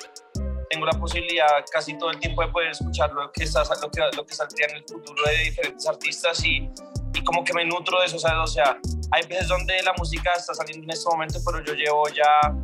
Tengo 0.70 0.84
la 0.84 0.92
posibilidad 0.92 1.64
casi 1.72 1.96
todo 1.96 2.10
el 2.10 2.18
tiempo 2.18 2.42
de 2.42 2.48
poder 2.48 2.70
escuchar 2.70 3.10
lo 3.12 3.32
que, 3.32 3.44
está, 3.44 3.62
lo 3.62 3.90
que, 3.90 4.02
lo 4.14 4.26
que 4.26 4.34
saldría 4.34 4.66
en 4.68 4.76
el 4.76 4.84
futuro 4.84 5.24
de 5.24 5.44
diferentes 5.44 5.86
artistas 5.86 6.44
y, 6.44 6.70
y 7.14 7.22
como 7.24 7.44
que 7.44 7.52
me 7.52 7.64
nutro 7.64 8.00
de 8.00 8.06
eso, 8.06 8.18
¿sabes? 8.18 8.38
O 8.38 8.46
sea, 8.46 8.78
hay 9.10 9.26
veces 9.26 9.48
donde 9.48 9.82
la 9.82 9.92
música 9.94 10.32
está 10.36 10.54
saliendo 10.54 10.84
en 10.84 10.90
este 10.90 11.08
momento, 11.08 11.38
pero 11.44 11.64
yo 11.64 11.74
llevo 11.74 12.08
ya 12.08 12.54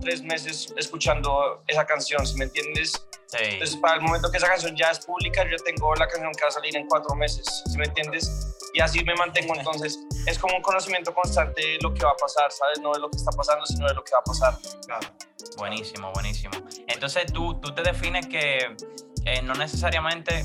tres 0.00 0.22
meses 0.22 0.72
escuchando 0.76 1.62
esa 1.66 1.84
canción, 1.84 2.26
¿sí 2.26 2.36
me 2.36 2.44
entiendes? 2.44 2.92
sí, 3.26 3.38
Entonces, 3.40 3.76
para 3.76 3.94
el 3.94 4.02
momento 4.02 4.30
que 4.30 4.36
esa 4.36 4.48
canción 4.48 4.76
ya 4.76 4.90
es 4.90 5.04
pública, 5.04 5.44
yo 5.48 5.56
tengo 5.64 5.94
la 5.94 6.06
canción 6.06 6.32
que 6.32 6.42
va 6.42 6.48
a 6.48 6.52
salir 6.52 6.76
en 6.76 6.86
cuatro 6.86 7.14
meses, 7.14 7.62
¿sí 7.66 7.78
me 7.78 7.84
entiendes? 7.84 8.48
Y 8.74 8.80
así 8.80 9.04
me 9.04 9.14
mantengo. 9.14 9.54
Entonces, 9.54 9.98
es 10.26 10.38
como 10.38 10.56
un 10.56 10.62
conocimiento 10.62 11.14
constante 11.14 11.60
de 11.60 11.78
lo 11.82 11.94
que 11.94 12.04
va 12.04 12.12
a 12.12 12.16
pasar, 12.16 12.50
¿sabes? 12.50 12.80
No 12.80 12.92
de 12.92 13.00
lo 13.00 13.10
que 13.10 13.16
está 13.16 13.30
pasando, 13.30 13.64
sino 13.66 13.86
de 13.86 13.94
lo 13.94 14.04
que 14.04 14.12
va 14.12 14.20
a 14.20 14.24
pasar. 14.24 14.58
Claro. 14.86 15.08
buenísimo, 15.56 16.10
buenísimo. 16.12 16.54
Entonces 16.88 17.32
tú, 17.32 17.54
tú 17.60 17.74
te 17.74 17.82
defines 17.82 18.26
que 18.26 18.76
eh, 19.24 19.42
no 19.42 19.54
necesariamente 19.54 20.44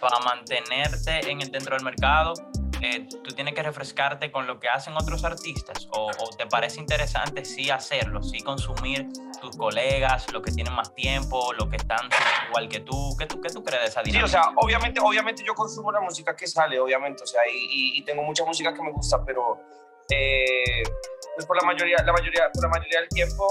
para 0.00 0.18
mantenerte 0.20 1.30
en 1.30 1.40
el, 1.40 1.50
dentro 1.50 1.74
del 1.74 1.84
mercado, 1.84 2.32
eh, 2.80 3.08
tú 3.24 3.34
tienes 3.34 3.54
que 3.54 3.62
refrescarte 3.62 4.30
con 4.30 4.46
lo 4.46 4.60
que 4.60 4.68
hacen 4.68 4.94
otros 4.96 5.24
artistas 5.24 5.88
o, 5.92 6.06
o 6.06 6.28
te 6.36 6.46
parece 6.46 6.78
interesante 6.78 7.44
sí 7.44 7.70
hacerlo, 7.70 8.22
sí 8.22 8.40
consumir 8.40 9.08
tus 9.40 9.56
colegas, 9.56 10.32
los 10.32 10.42
que 10.42 10.52
tienen 10.52 10.72
más 10.74 10.94
tiempo, 10.94 11.52
los 11.54 11.68
que 11.68 11.76
están 11.76 12.08
igual 12.48 12.68
que 12.68 12.80
tú. 12.80 13.16
¿Qué 13.18 13.26
tú, 13.26 13.40
qué 13.40 13.48
tú 13.50 13.64
crees 13.64 13.82
de 13.82 13.88
esa 13.88 14.02
Sí, 14.04 14.12
dinámica? 14.12 14.26
o 14.26 14.42
sea, 14.42 14.52
obviamente, 14.56 15.00
obviamente 15.00 15.42
yo 15.44 15.54
consumo 15.54 15.90
la 15.90 16.00
música 16.00 16.36
que 16.36 16.46
sale, 16.46 16.78
obviamente, 16.78 17.24
o 17.24 17.26
sea, 17.26 17.40
y, 17.52 17.56
y- 17.56 17.98
y 17.98 18.02
tengo 18.02 18.22
mucha 18.22 18.44
música 18.44 18.72
que 18.72 18.82
me 18.82 18.92
gusta, 18.92 19.24
pero 19.24 19.58
eh, 20.10 20.82
pues 21.34 21.46
por 21.46 21.56
la 21.60 21.66
mayoría, 21.66 21.96
la 22.04 22.12
mayoría, 22.12 22.48
por 22.52 22.62
la 22.62 22.68
mayoría 22.70 23.00
del 23.00 23.08
tiempo 23.08 23.46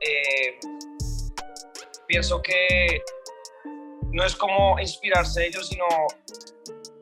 eh, 0.00 0.58
pienso 2.06 2.40
que 2.42 3.02
no 4.12 4.24
es 4.24 4.34
como 4.36 4.78
inspirarse 4.78 5.40
de 5.40 5.46
ellos, 5.48 5.68
sino 5.68 5.84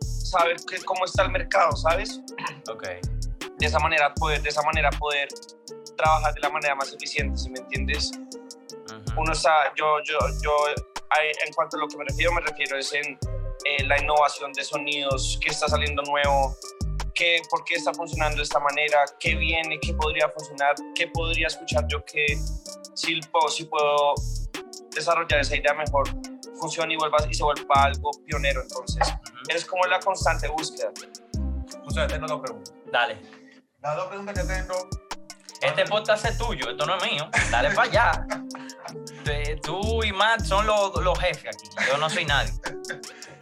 saber 0.00 0.56
que, 0.68 0.78
cómo 0.84 1.04
está 1.04 1.22
el 1.22 1.30
mercado, 1.30 1.74
¿sabes? 1.76 2.20
ok, 2.70 2.82
de 3.58 3.66
esa 3.66 3.78
manera 3.78 4.12
poder, 4.14 4.42
de 4.42 4.48
esa 4.48 4.62
manera 4.62 4.90
poder 4.90 5.28
trabajar 5.96 6.34
de 6.34 6.40
la 6.40 6.50
manera 6.50 6.74
más 6.74 6.92
eficiente, 6.92 7.38
si 7.38 7.48
me 7.50 7.58
entiendes. 7.60 8.10
ujú, 8.12 9.20
Uno 9.20 9.32
está, 9.32 9.72
yo, 9.76 9.98
yo, 10.04 10.18
yo, 10.42 10.50
en 11.46 11.52
cuanto 11.54 11.76
a 11.76 11.80
lo 11.80 11.88
que 11.88 11.96
me 11.96 12.04
refiero, 12.04 12.32
me 12.32 12.40
refiero 12.42 12.76
es 12.76 12.92
en 12.92 13.18
eh, 13.64 13.84
la 13.84 13.98
innovación 14.00 14.52
de 14.52 14.62
sonidos, 14.64 15.38
qué 15.42 15.50
está 15.50 15.68
saliendo 15.68 16.02
nuevo, 16.02 16.54
qué, 17.14 17.40
por 17.48 17.64
qué 17.64 17.76
está 17.76 17.94
funcionando 17.94 18.36
de 18.36 18.42
esta 18.42 18.58
manera, 18.60 18.98
qué 19.18 19.34
viene, 19.36 19.78
qué 19.80 19.94
podría 19.94 20.28
funcionar, 20.28 20.74
qué 20.94 21.06
podría 21.08 21.46
escuchar 21.46 21.86
yo 21.88 22.04
que 22.04 22.36
si, 22.94 23.20
puedo- 23.32 23.48
si 23.48 23.64
puedo 23.64 24.14
desarrollar 24.94 25.40
esa 25.40 25.56
idea 25.56 25.72
mejor, 25.72 26.08
funcione 26.58 26.94
y, 26.94 26.96
vuelva, 26.96 27.18
y 27.28 27.34
se 27.34 27.42
vuelva 27.42 27.84
algo 27.84 28.10
pionero. 28.24 28.62
Entonces, 28.62 29.06
ujú. 29.08 29.36
es 29.48 29.64
como 29.64 29.84
la 29.86 29.98
constante 30.00 30.48
búsqueda. 30.48 30.90
Sea, 31.88 32.06
tengo 32.06 32.26
dos 32.26 32.40
preguntas. 32.40 32.74
Dale. 32.92 33.16
Las 33.80 33.96
dos 33.96 34.06
preguntas 34.08 34.34
que 34.38 34.44
tengo, 34.54 34.74
Este 35.62 35.84
podcast 35.86 36.24
es 36.26 36.36
tuyo, 36.36 36.68
esto 36.70 36.84
no 36.84 36.96
es 36.96 37.10
mío. 37.10 37.30
Dale 37.50 37.70
para 37.70 37.88
allá. 37.88 38.26
Tú 39.62 40.04
y 40.04 40.12
Matt 40.12 40.40
son 40.44 40.66
los, 40.66 40.94
los 41.02 41.18
jefes 41.18 41.54
aquí. 41.56 41.68
Yo 41.88 41.96
no 41.96 42.10
soy 42.10 42.24
nadie. 42.26 42.52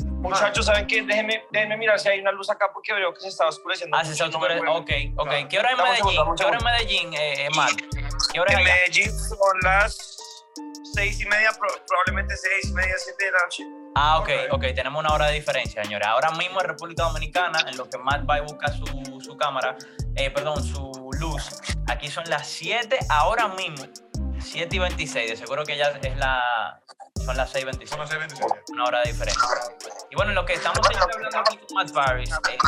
Muchachos, 0.05 0.67
¿saben 0.67 0.87
qué? 0.87 1.03
Déjenme, 1.03 1.43
déjenme 1.51 1.77
mirar 1.77 1.99
si 1.99 2.09
hay 2.09 2.21
una 2.21 2.33
luz 2.33 2.49
acá 2.49 2.71
porque 2.73 2.95
veo 2.95 3.13
que 3.13 3.21
se 3.21 3.29
está 3.29 3.47
oscureciendo. 3.47 3.97
Ah, 3.97 4.03
no 4.05 4.31
tú 4.31 4.45
eres- 4.47 4.59
muevo. 4.63 4.79
Ok, 4.79 4.91
ok. 5.17 5.29
Claro. 5.29 5.49
¿Qué 5.49 5.59
hora 5.59 5.71
segundo, 5.97 6.25
Medellín? 6.25 6.37
¿Qué 6.37 6.45
hora 6.45 6.57
en 6.57 6.61
segundo. 6.61 6.65
Medellín, 6.65 7.15
eh, 7.15 7.49
Matt? 7.55 7.81
¿Qué 8.33 8.41
hora 8.41 8.53
es 8.53 8.59
En? 8.59 8.65
Medellín 8.65 9.19
son 9.19 9.61
las 9.63 10.17
seis 10.83 11.21
y 11.21 11.27
media, 11.27 11.51
pro- 11.59 11.69
probablemente 11.87 12.37
seis 12.37 12.69
y 12.71 12.73
media, 12.73 12.95
siete 12.99 13.25
de 13.27 13.31
la 13.33 13.39
noche. 13.43 13.65
Ah, 13.97 14.19
ok, 14.19 14.29
Ok. 14.53 14.63
Tenemos 14.75 15.01
una 15.05 15.13
hora 15.15 15.27
de 15.27 15.35
diferencia, 15.35 15.83
señores. 15.83 16.07
Ahora 16.09 16.31
mismo 16.33 16.61
en 16.61 16.67
República 16.69 17.05
Dominicana, 17.05 17.61
en 17.69 17.77
lo 17.77 17.89
que 17.89 17.99
Matt 17.99 18.29
va 18.29 18.39
y 18.39 18.43
busca 18.43 18.69
su, 18.73 19.21
su 19.21 19.37
cámara, 19.37 19.77
eh, 20.17 20.31
perdón, 20.31 20.63
su 20.65 20.91
luz, 21.19 21.49
aquí 21.89 22.09
son 22.09 22.25
las 22.29 22.47
7, 22.49 22.99
ahora 23.09 23.49
mismo, 23.49 23.87
7 24.41 24.77
y 24.77 24.79
26. 24.79 25.31
De 25.31 25.37
seguro 25.37 25.65
que 25.65 25.77
ya 25.77 25.89
es 26.03 26.17
la, 26.17 26.81
son 27.25 27.37
las 27.37 27.51
6 27.51 27.63
y 27.63 27.67
26. 27.67 27.91
son 27.91 28.01
las 28.01 28.11
6.26. 28.11 28.73
una 28.73 28.85
hora 28.85 29.01
de 29.03 29.13
diferencia. 29.13 29.43
Y 30.11 30.17
bueno, 30.17 30.33
lo 30.33 30.45
que 30.45 30.55
estamos 30.55 30.81
hablando 30.85 31.39
aquí 31.39 31.57
con 31.59 31.75
Matt 31.77 31.93
Paris, 31.93 32.31
eh, 32.51 32.59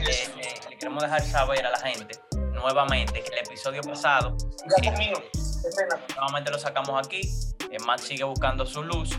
eh, 0.00 0.28
eh, 0.40 0.60
le 0.70 0.76
queremos 0.78 1.02
dejar 1.02 1.22
saber 1.22 1.64
a 1.66 1.70
la 1.70 1.78
gente 1.78 2.18
nuevamente 2.52 3.22
que 3.22 3.28
el 3.32 3.38
episodio 3.38 3.80
pasado 3.82 4.36
Nuevamente 6.16 6.50
lo 6.50 6.58
sacamos 6.58 7.06
aquí. 7.06 7.20
eh, 7.70 7.78
Matt 7.86 8.00
sigue 8.00 8.24
buscando 8.24 8.64
su 8.66 8.82
luz 8.82 9.18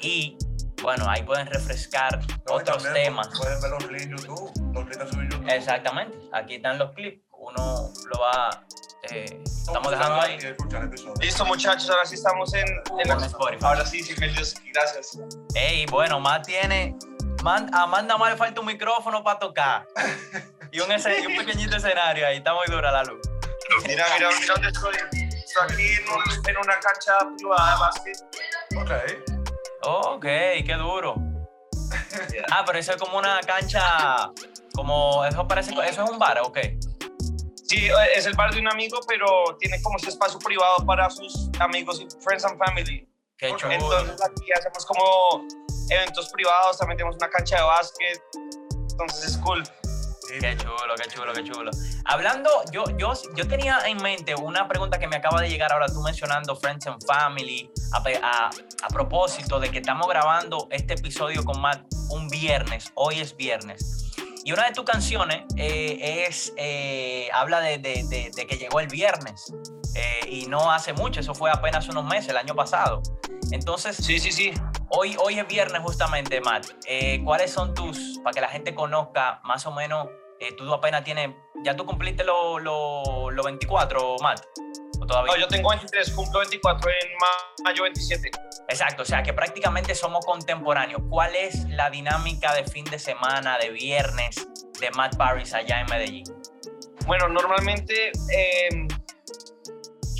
y 0.00 0.36
bueno, 0.82 1.08
ahí 1.08 1.22
pueden 1.22 1.46
refrescar 1.46 2.18
No, 2.46 2.54
otros 2.54 2.82
también 2.82 3.04
temas. 3.06 3.28
Pueden 3.36 3.60
ver 3.60 3.70
los 3.70 3.84
clips 3.84 4.02
en 4.04 4.16
YouTube. 4.16 4.52
Los 4.74 4.84
clips 4.84 5.12
en 5.12 5.30
YouTube. 5.30 5.48
Exactamente, 5.50 6.18
aquí 6.32 6.54
están 6.56 6.78
los 6.78 6.92
clips. 6.92 7.22
Uno 7.32 7.90
lo 8.12 8.20
va, 8.20 8.64
eh, 9.10 9.42
estamos 9.44 9.90
dejando 9.90 10.20
ahí. 10.20 10.38
Listo, 11.20 11.44
muchachos, 11.46 11.88
ahora 11.90 12.04
sí 12.04 12.14
estamos 12.16 12.52
en, 12.54 12.66
en 13.00 13.08
la... 13.08 13.14
En 13.14 13.20
Spotify. 13.24 13.64
Ahora 13.64 13.86
sí, 13.86 14.02
sí, 14.02 14.14
gracias. 14.14 15.18
Ey, 15.54 15.86
bueno, 15.86 16.20
Matt 16.20 16.46
tiene. 16.46 16.96
Man, 17.42 17.70
a 17.74 17.86
Matt 17.86 18.02
nada 18.04 18.18
más 18.18 18.30
le 18.32 18.36
falta 18.36 18.60
un 18.60 18.66
micrófono 18.66 19.24
para 19.24 19.38
tocar. 19.38 19.86
Y 20.70 20.80
un, 20.80 20.92
ese- 20.92 21.18
y 21.20 21.26
un 21.26 21.36
pequeñito 21.36 21.76
escenario 21.76 22.26
ahí. 22.26 22.36
Está 22.36 22.52
muy 22.52 22.66
dura 22.68 22.92
la 22.92 23.02
luz. 23.04 23.20
Mira, 23.86 24.04
mira, 24.14 24.28
mira 24.38 24.54
dónde 24.54 24.68
estoy. 24.68 25.29
Aquí 25.62 25.92
en, 25.94 26.08
un- 26.08 26.48
en 26.48 26.56
una 26.58 26.78
cancha 26.80 27.18
privada 27.36 27.74
de 27.74 27.80
básquet. 27.80 28.18
Ok. 28.76 28.90
Ok, 29.82 30.22
qué 30.22 30.74
duro. 30.78 31.14
Ah, 32.52 32.62
pero 32.64 32.78
eso 32.78 32.92
es 32.92 32.98
como 33.02 33.18
una 33.18 33.40
cancha. 33.40 34.30
Como. 34.74 35.24
Eso 35.24 35.46
parece. 35.46 35.72
Eso 35.72 36.04
es 36.04 36.10
un 36.10 36.18
bar, 36.18 36.38
ok. 36.40 36.58
Sí, 37.68 37.88
es 38.14 38.26
el 38.26 38.34
bar 38.34 38.52
de 38.52 38.60
un 38.60 38.68
amigo, 38.68 38.98
pero 39.06 39.56
tiene 39.58 39.80
como 39.82 39.96
ese 39.96 40.08
espacio 40.10 40.38
privado 40.40 40.84
para 40.86 41.08
sus 41.10 41.48
amigos 41.60 42.00
y 42.00 42.08
friends 42.22 42.44
and 42.44 42.58
family. 42.58 43.08
Qué 43.38 43.54
chulo. 43.56 43.72
Entonces 43.72 44.20
aquí 44.28 44.50
hacemos 44.56 44.84
como 44.86 45.46
eventos 45.88 46.28
privados, 46.30 46.78
también 46.78 46.98
tenemos 46.98 47.16
una 47.16 47.28
cancha 47.30 47.56
de 47.56 47.62
básquet. 47.62 48.20
Entonces 48.90 49.24
es 49.24 49.36
cool. 49.38 49.62
Qué 50.38 50.56
chulo, 50.56 50.94
qué 50.96 51.08
chulo, 51.10 51.32
qué 51.32 51.44
chulo. 51.44 51.70
Hablando, 52.04 52.50
yo, 52.72 52.84
yo, 52.96 53.12
yo 53.34 53.48
tenía 53.48 53.78
en 53.86 53.98
mente 54.02 54.34
una 54.34 54.68
pregunta 54.68 54.98
que 54.98 55.08
me 55.08 55.16
acaba 55.16 55.40
de 55.40 55.48
llegar 55.48 55.72
ahora, 55.72 55.86
tú 55.86 56.00
mencionando 56.02 56.54
Friends 56.56 56.86
and 56.86 57.04
Family, 57.04 57.70
a, 57.92 57.98
a- 58.22 58.50
a 58.82 58.88
propósito 58.88 59.58
de 59.60 59.70
que 59.70 59.78
estamos 59.78 60.06
grabando 60.08 60.68
este 60.70 60.94
episodio 60.94 61.44
con 61.44 61.60
Matt 61.60 61.84
un 62.10 62.28
viernes, 62.28 62.92
hoy 62.94 63.20
es 63.20 63.36
viernes. 63.36 64.06
Y 64.44 64.52
una 64.52 64.64
de 64.66 64.72
tus 64.72 64.84
canciones 64.84 65.42
eh, 65.56 66.26
es, 66.28 66.52
eh, 66.56 67.28
habla 67.32 67.60
de, 67.60 67.78
de- 67.78 68.04
de- 68.08 68.30
de 68.34 68.46
que 68.46 68.56
llegó 68.56 68.80
el 68.80 68.86
viernes. 68.88 69.52
eh, 69.96 70.20
y 70.28 70.46
no 70.46 70.70
hace 70.70 70.92
mucho, 70.92 71.18
eso 71.18 71.34
fue 71.34 71.50
apenas 71.50 71.88
unos 71.88 72.04
meses, 72.04 72.28
el 72.30 72.36
año 72.36 72.54
pasado. 72.54 73.02
Entonces, 73.50 73.96
Sí, 73.96 74.20
sí, 74.20 74.30
sí. 74.30 74.52
Hoy, 74.92 75.16
hoy 75.20 75.38
es 75.38 75.46
viernes 75.46 75.80
justamente, 75.82 76.40
Matt. 76.40 76.66
Eh, 76.84 77.20
¿Cuáles 77.24 77.52
son 77.52 77.74
tus, 77.74 78.18
para 78.24 78.34
que 78.34 78.40
la 78.40 78.48
gente 78.48 78.74
conozca 78.74 79.40
más 79.44 79.64
o 79.66 79.72
menos, 79.72 80.08
eh, 80.40 80.52
tú 80.56 80.72
apenas 80.74 81.04
tienes, 81.04 81.30
ya 81.62 81.76
tú 81.76 81.86
cumpliste 81.86 82.24
los 82.24 82.60
lo, 82.60 83.30
lo 83.30 83.42
24, 83.44 84.16
Matt? 84.20 84.44
¿O 85.00 85.06
todavía? 85.06 85.32
No, 85.32 85.38
yo 85.38 85.46
tengo 85.46 85.70
23, 85.70 86.10
cumplo 86.10 86.40
24 86.40 86.90
en 86.90 87.64
mayo 87.64 87.84
27. 87.84 88.30
Exacto, 88.68 89.02
o 89.02 89.04
sea 89.04 89.22
que 89.22 89.32
prácticamente 89.32 89.94
somos 89.94 90.26
contemporáneos. 90.26 91.02
¿Cuál 91.08 91.36
es 91.36 91.68
la 91.68 91.88
dinámica 91.88 92.52
de 92.54 92.64
fin 92.64 92.84
de 92.86 92.98
semana, 92.98 93.58
de 93.58 93.70
viernes 93.70 94.48
de 94.80 94.90
Matt 94.90 95.16
Paris 95.16 95.54
allá 95.54 95.82
en 95.82 95.86
Medellín? 95.86 96.24
Bueno, 97.06 97.28
normalmente 97.28 98.10
eh, 98.32 98.68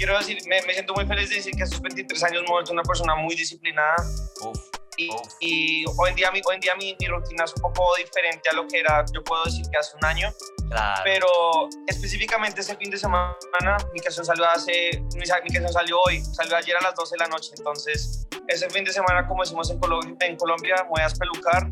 quiero 0.00 0.16
decir, 0.16 0.38
me, 0.47 0.62
me, 0.62 0.73
siento 0.73 0.95
muy 0.95 1.04
feliz 1.04 1.28
de 1.28 1.37
decir 1.37 1.54
que 1.54 1.62
a 1.62 1.66
sus 1.66 1.83
23 1.83 2.25
años 2.25 2.42
me 2.42 2.49
he 2.49 2.52
vuelto 2.52 2.73
una 2.73 2.83
persona 2.83 3.14
muy 3.16 3.37
disciplinada. 3.37 3.97
Uf, 4.40 4.59
y, 4.97 5.11
uf. 5.11 5.21
y 5.40 5.85
hoy 5.99 6.09
en 6.09 6.16
día, 6.16 6.30
mi, 6.30 6.40
hoy 6.47 6.54
en 6.54 6.61
día 6.61 6.75
mi, 6.75 6.97
mi, 6.99 7.07
rutina 7.07 7.45
es 7.45 7.52
un 7.54 7.61
poco 7.61 7.95
diferente 7.97 8.49
a 8.49 8.54
lo 8.54 8.66
que 8.66 8.80
era, 8.80 9.04
yo 9.12 9.23
puedo 9.23 9.45
decir 9.45 9.62
que 9.71 9.76
hace 9.76 9.95
un 9.99 10.04
año. 10.07 10.33
Claro. 10.71 11.02
Pero 11.04 11.28
específicamente 11.87 12.62
ese 12.62 12.76
fin 12.76 12.90
de 12.90 12.97
semana, 12.97 13.37
mi 13.92 14.00
canción 14.00 14.25
salió 14.25 14.47
hace, 14.47 15.02
mi, 15.14 15.21
mi 15.21 15.50
canción 15.50 15.73
salió 15.73 16.00
hoy, 16.00 16.25
salió 16.33 16.57
ayer 16.57 16.76
a 16.78 16.80
las 16.80 16.95
12 16.95 17.16
de 17.16 17.19
la 17.19 17.28
noche. 17.28 17.50
Entonces, 17.59 18.26
ese 18.49 18.71
fin 18.71 18.85
de 18.85 18.92
semana, 18.92 19.28
como 19.28 19.42
decimos 19.42 19.71
en 19.71 19.78
Colombia, 19.78 20.16
en 20.21 20.37
Colombia 20.37 20.76
me 20.85 20.88
voy 20.88 21.02
a 21.02 21.07
espelucar. 21.07 21.69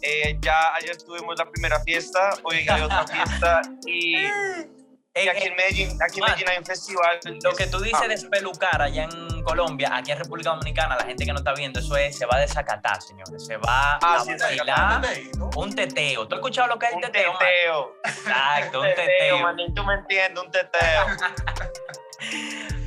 Eh, 0.00 0.38
ya 0.40 0.74
ayer 0.76 0.96
tuvimos 0.96 1.36
la 1.36 1.50
primera 1.50 1.80
fiesta, 1.80 2.30
hoy 2.44 2.68
hay 2.68 2.82
otra 2.82 3.04
fiesta 3.04 3.62
y... 3.84 4.14
Y 5.14 5.26
aquí 5.28 5.48
en 5.48 5.56
Medellín, 5.56 5.98
aquí 6.02 6.20
en 6.20 6.26
Medellín 6.26 6.48
hay 6.48 6.58
un 6.58 6.64
festival. 6.64 7.18
Lo 7.42 7.52
que 7.56 7.66
tú 7.66 7.80
dices 7.80 8.06
de 8.06 8.14
espelucar 8.14 8.80
allá 8.80 9.04
en 9.04 9.42
Colombia, 9.42 9.90
aquí 9.96 10.12
en 10.12 10.18
República 10.18 10.50
Dominicana, 10.50 10.94
la 10.96 11.04
gente 11.04 11.24
que 11.24 11.32
no 11.32 11.38
está 11.38 11.54
viendo, 11.54 11.80
eso 11.80 11.96
es, 11.96 12.16
se 12.16 12.24
va 12.26 12.36
a 12.36 12.40
desacatar, 12.40 13.02
señores. 13.02 13.44
Se 13.44 13.56
va 13.56 13.98
Ah, 14.00 14.16
a 14.18 14.20
sí, 14.24 14.32
bailar 14.38 15.02
¿no? 15.38 15.50
un 15.56 15.74
teteo. 15.74 16.28
¿Tú 16.28 16.34
has 16.36 16.38
escuchado 16.38 16.68
lo 16.68 16.78
que 16.78 16.86
es 16.86 16.92
el 16.92 16.96
un 16.98 17.02
teteo? 17.02 17.32
man? 17.32 17.38
teteo. 17.40 17.96
Exacto, 18.04 18.80
un 18.80 18.86
teteo, 18.94 19.38
manín, 19.40 19.74
tú 19.74 19.82
me 19.84 19.94
entiendes, 19.94 20.44
un 20.44 20.50
teteo. 20.50 21.06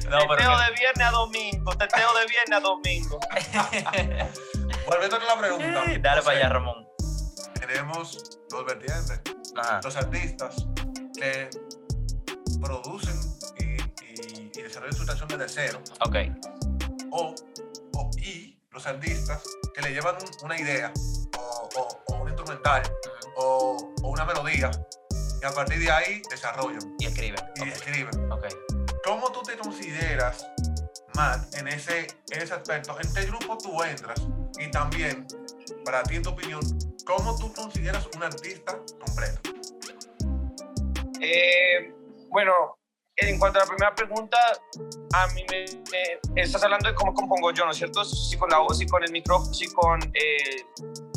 No, 0.10 0.18
pero 0.28 0.36
teteo 0.36 0.58
que- 0.58 0.64
de 0.66 0.72
viernes 0.78 1.08
a 1.08 1.12
domingo, 1.12 1.78
teteo 1.78 2.14
de 2.14 2.26
viernes 2.28 2.58
a 2.58 2.60
domingo. 2.60 3.20
Volviendo 4.86 5.16
a 5.16 5.20
la 5.24 5.38
pregunta. 5.40 5.84
Dale 6.02 6.20
o 6.20 6.24
para 6.26 6.38
allá, 6.38 6.50
Ramón. 6.50 6.86
Tenemos 7.58 8.40
dos 8.50 8.66
vertientes. 8.66 9.22
Ajá. 9.56 9.80
Los 9.82 9.96
artistas 9.96 10.66
que 11.18 11.50
producen 12.62 13.20
y, 13.60 13.64
y- 13.64 14.52
y 14.54 14.62
desarrollan 14.62 14.96
sus 14.96 15.06
canciones 15.06 15.38
de 15.40 15.50
cero. 15.50 15.82
Ok. 16.06 16.16
O, 17.12 17.36
o- 17.94 18.10
y 18.18 18.58
los 18.72 18.86
artistas 18.86 19.44
que 19.74 19.82
le 19.82 19.92
llevan 19.92 20.16
un- 20.16 20.46
una 20.46 20.60
idea 20.60 20.94
o, 21.38 21.70
o- 21.76 22.04
o 22.08 22.16
un 22.22 22.28
instrumental 22.30 22.84
o, 23.38 23.94
o 24.04 24.08
una 24.10 24.26
melodía 24.26 24.72
y 25.42 25.46
a 25.46 25.52
partir 25.52 25.80
de 25.80 25.92
ahí 25.92 26.22
desarrollan 26.30 26.96
Y 27.00 27.06
escribe. 27.08 27.38
y 27.58 27.70
escriben. 27.70 28.32
ok. 28.32 28.46
¿Cómo 29.04 29.32
tú 29.32 29.42
te 29.42 29.58
consideras, 29.58 30.46
Matt, 31.16 31.56
en 31.56 31.68
ese, 31.68 32.08
en 32.30 32.42
ese 32.42 32.54
aspecto? 32.54 32.96
¿En 33.02 33.12
qué 33.14 33.26
grupo 33.26 33.58
tú 33.58 33.82
entras? 33.84 34.22
Y 34.60 34.70
también, 34.70 35.26
para 35.84 36.04
ti, 36.04 36.18
en 36.18 36.22
tu 36.24 36.30
opinión, 36.30 36.62
¿cómo 37.06 37.36
tú 37.38 37.52
consideras 37.54 38.08
un 38.16 38.22
artista 38.24 38.78
completo? 39.04 39.42
Eh, 41.20 41.94
bueno, 42.32 42.80
en 43.18 43.38
cuanto 43.38 43.60
a 43.60 43.64
la 43.64 43.68
primera 43.68 43.94
pregunta, 43.94 44.38
a 45.14 45.28
mí 45.28 45.46
me, 45.52 45.66
me- 46.34 46.42
estás 46.42 46.64
hablando 46.64 46.90
de 46.90 46.96
cómo 46.96 47.14
compongo 47.14 47.52
yo, 47.52 47.66
¿no 47.66 47.72
es 47.72 47.78
cierto? 47.78 48.04
Si 48.06 48.38
con 48.38 48.50
la 48.50 48.60
voz, 48.60 48.78
si 48.80 48.88
con 48.88 49.04
el 49.04 49.12
micrófono, 49.12 49.54
si 49.54 49.72
con 49.72 50.02
eh, 50.16 50.66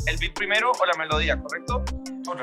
el 0.05 0.17
beat 0.17 0.33
primero 0.33 0.71
o 0.71 0.85
la 0.85 0.93
melodía, 0.95 1.41
¿correcto? 1.41 1.83
Ok, 2.27 2.41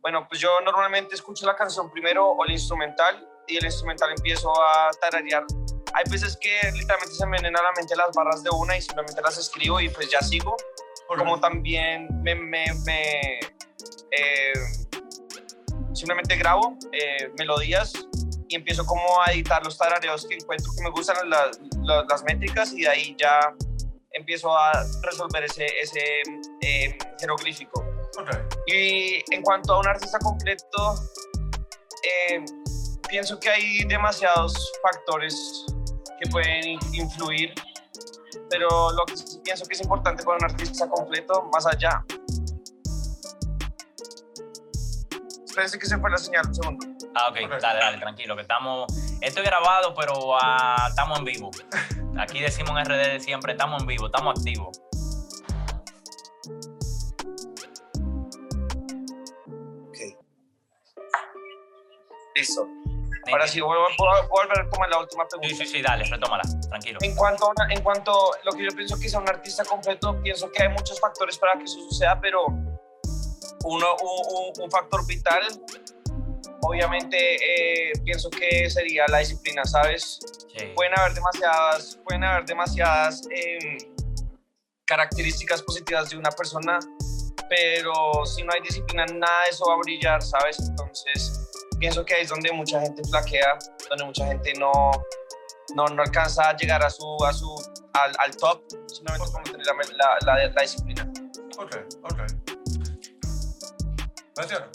Bueno, 0.00 0.26
pues 0.28 0.40
yo 0.40 0.48
normalmente 0.64 1.14
escucho 1.14 1.46
la 1.46 1.54
canción 1.54 1.90
primero 1.90 2.26
o 2.30 2.44
el 2.44 2.52
instrumental 2.52 3.28
y 3.46 3.56
el 3.58 3.64
instrumental 3.64 4.10
empiezo 4.16 4.50
a 4.60 4.90
tararear. 5.00 5.44
Hay 5.92 6.04
veces 6.10 6.36
que 6.40 6.58
literalmente 6.72 7.14
se 7.14 7.26
me 7.26 7.32
vienen 7.32 7.56
a 7.58 7.62
la 7.62 7.72
mente 7.76 7.94
las 7.94 8.10
barras 8.14 8.42
de 8.42 8.50
una 8.50 8.76
y 8.76 8.80
simplemente 8.82 9.20
las 9.20 9.36
escribo 9.38 9.80
y 9.80 9.88
pues 9.90 10.08
ya 10.10 10.20
sigo. 10.20 10.56
ok, 11.08 11.18
Como 11.18 11.38
también 11.40 12.08
me, 12.22 12.34
me, 12.34 12.64
me, 12.86 13.40
eh, 14.12 14.52
simplemente 15.92 16.36
grabo 16.36 16.76
eh, 16.92 17.30
melodías 17.38 17.92
y 18.48 18.56
empiezo 18.56 18.84
como 18.84 19.22
a 19.22 19.32
editar 19.32 19.64
los 19.64 19.76
tarareos 19.78 20.26
que 20.26 20.34
encuentro 20.34 20.70
que 20.76 20.82
me 20.82 20.90
gustan 20.90 21.28
la- 21.30 21.50
la- 21.82 22.04
las 22.08 22.22
métricas 22.24 22.72
y 22.72 22.82
de 22.82 22.88
ahí 22.88 23.16
ya 23.18 23.54
empiezo 24.12 24.56
a 24.56 24.72
resolver 25.02 25.44
ese, 25.44 25.66
ese 25.80 26.02
eh, 26.62 26.98
jeroglífico. 27.20 27.80
ok. 28.18 28.28
Y 28.66 29.22
en 29.32 29.42
cuanto 29.42 29.74
a 29.74 29.78
un 29.80 29.86
artista 29.88 30.18
completo, 30.18 30.94
eh, 32.02 32.44
pienso 33.08 33.38
que 33.38 33.50
hay 33.50 33.84
demasiados 33.84 34.72
factores 34.82 35.64
que 36.20 36.28
pueden 36.30 36.64
in- 36.70 36.78
influir, 36.94 37.54
pero 38.48 38.90
lo 38.92 39.04
que 39.06 39.14
pienso 39.44 39.64
que 39.64 39.74
es 39.74 39.80
importante 39.80 40.22
para 40.24 40.38
un 40.38 40.44
artista 40.44 40.88
completo, 40.88 41.48
más 41.52 41.66
allá. 41.66 42.04
Espérense 45.60 45.78
que 45.78 45.86
se 45.86 45.98
fue 45.98 46.10
la 46.10 46.16
señal, 46.16 46.46
un 46.46 46.54
segundo. 46.54 46.86
Ah, 47.14 47.28
ok, 47.28 47.36
dale, 47.60 47.78
dale, 47.80 47.98
tranquilo, 47.98 48.34
que 48.34 48.40
estamos. 48.40 48.90
Esto 49.20 49.40
es 49.40 49.46
grabado, 49.46 49.94
pero 49.94 50.34
ah, 50.40 50.86
estamos 50.88 51.18
en 51.18 51.24
vivo. 51.26 51.50
Aquí 52.18 52.40
decimos 52.40 52.70
en 52.70 52.86
RD 52.86 53.12
de 53.12 53.20
siempre, 53.20 53.52
estamos 53.52 53.82
en 53.82 53.86
vivo, 53.86 54.06
estamos 54.06 54.38
activos. 54.38 54.80
Listo. 62.34 62.66
Ahora 63.30 63.46
sí, 63.46 63.60
vuelvo, 63.60 63.84
a 63.86 64.26
volver 64.28 64.68
como 64.70 64.84
en 64.84 64.90
la 64.90 64.98
última 65.00 65.26
pregunta. 65.28 65.48
Sí, 65.54 65.66
sí, 65.66 65.66
sí, 65.66 65.82
dale, 65.82 66.04
retómala, 66.04 66.42
tranquilo. 66.68 66.98
En 67.02 67.14
cuanto, 67.14 67.46
a 67.46 67.50
una- 67.50 67.72
en 67.72 67.82
cuanto 67.82 68.12
a 68.34 68.38
lo 68.44 68.52
que 68.52 68.64
yo 68.64 68.70
pienso 68.74 68.98
que 68.98 69.06
es 69.06 69.14
un 69.14 69.28
artista 69.28 69.64
completo, 69.64 70.20
pienso 70.22 70.50
que 70.50 70.62
hay 70.62 70.68
muchos 70.70 70.98
factores 70.98 71.36
para 71.38 71.52
que 71.58 71.64
eso 71.64 71.78
suceda, 71.88 72.18
pero 72.20 72.46
uno, 73.64 73.86
un, 73.96 74.62
un- 74.64 74.70
factor 74.70 75.06
vital, 75.06 75.42
obviamente, 76.62 77.16
eh, 77.36 77.92
pienso 78.04 78.30
que 78.30 78.68
sería 78.70 79.04
la 79.08 79.18
disciplina, 79.18 79.64
¿sabes? 79.64 80.18
Sí. 80.56 80.66
Pueden 80.74 80.98
haber 80.98 81.14
demasiadas, 81.14 81.98
pueden 82.04 82.24
haber 82.24 82.44
demasiadas 82.46 83.22
em, 83.30 83.78
características 84.86 85.62
positivas 85.62 86.10
de 86.10 86.16
una 86.18 86.30
persona, 86.30 86.78
pero 87.48 88.24
si 88.26 88.42
no 88.42 88.52
hay 88.52 88.60
disciplina, 88.60 89.04
nada 89.06 89.44
de 89.44 89.50
eso 89.50 89.64
va 89.68 89.74
a 89.74 89.78
brillar, 89.78 90.22
¿sabes? 90.22 90.58
Entonces, 90.60 91.40
pienso 91.78 92.04
que 92.04 92.14
ahí 92.14 92.22
es 92.22 92.28
donde 92.28 92.52
mucha 92.52 92.80
gente 92.80 93.02
flaquea, 93.08 93.58
donde 93.88 94.04
mucha 94.04 94.26
gente 94.26 94.52
no, 94.54 94.90
no, 95.74 95.86
no 95.86 96.02
alcanza 96.02 96.48
a 96.50 96.56
llegar 96.56 96.82
a 96.84 96.90
su, 96.90 97.16
a 97.24 97.32
su, 97.32 97.54
al, 97.94 98.12
al 98.18 98.36
top, 98.36 98.62
simplemente 98.88 99.30
por 99.32 99.42
tener 99.44 99.66
la, 99.66 99.74
la, 100.26 100.34
la- 100.34 100.48
la 100.52 100.62
disciplina. 100.62 101.10
Ok, 101.58 101.76
ok. 102.04 102.20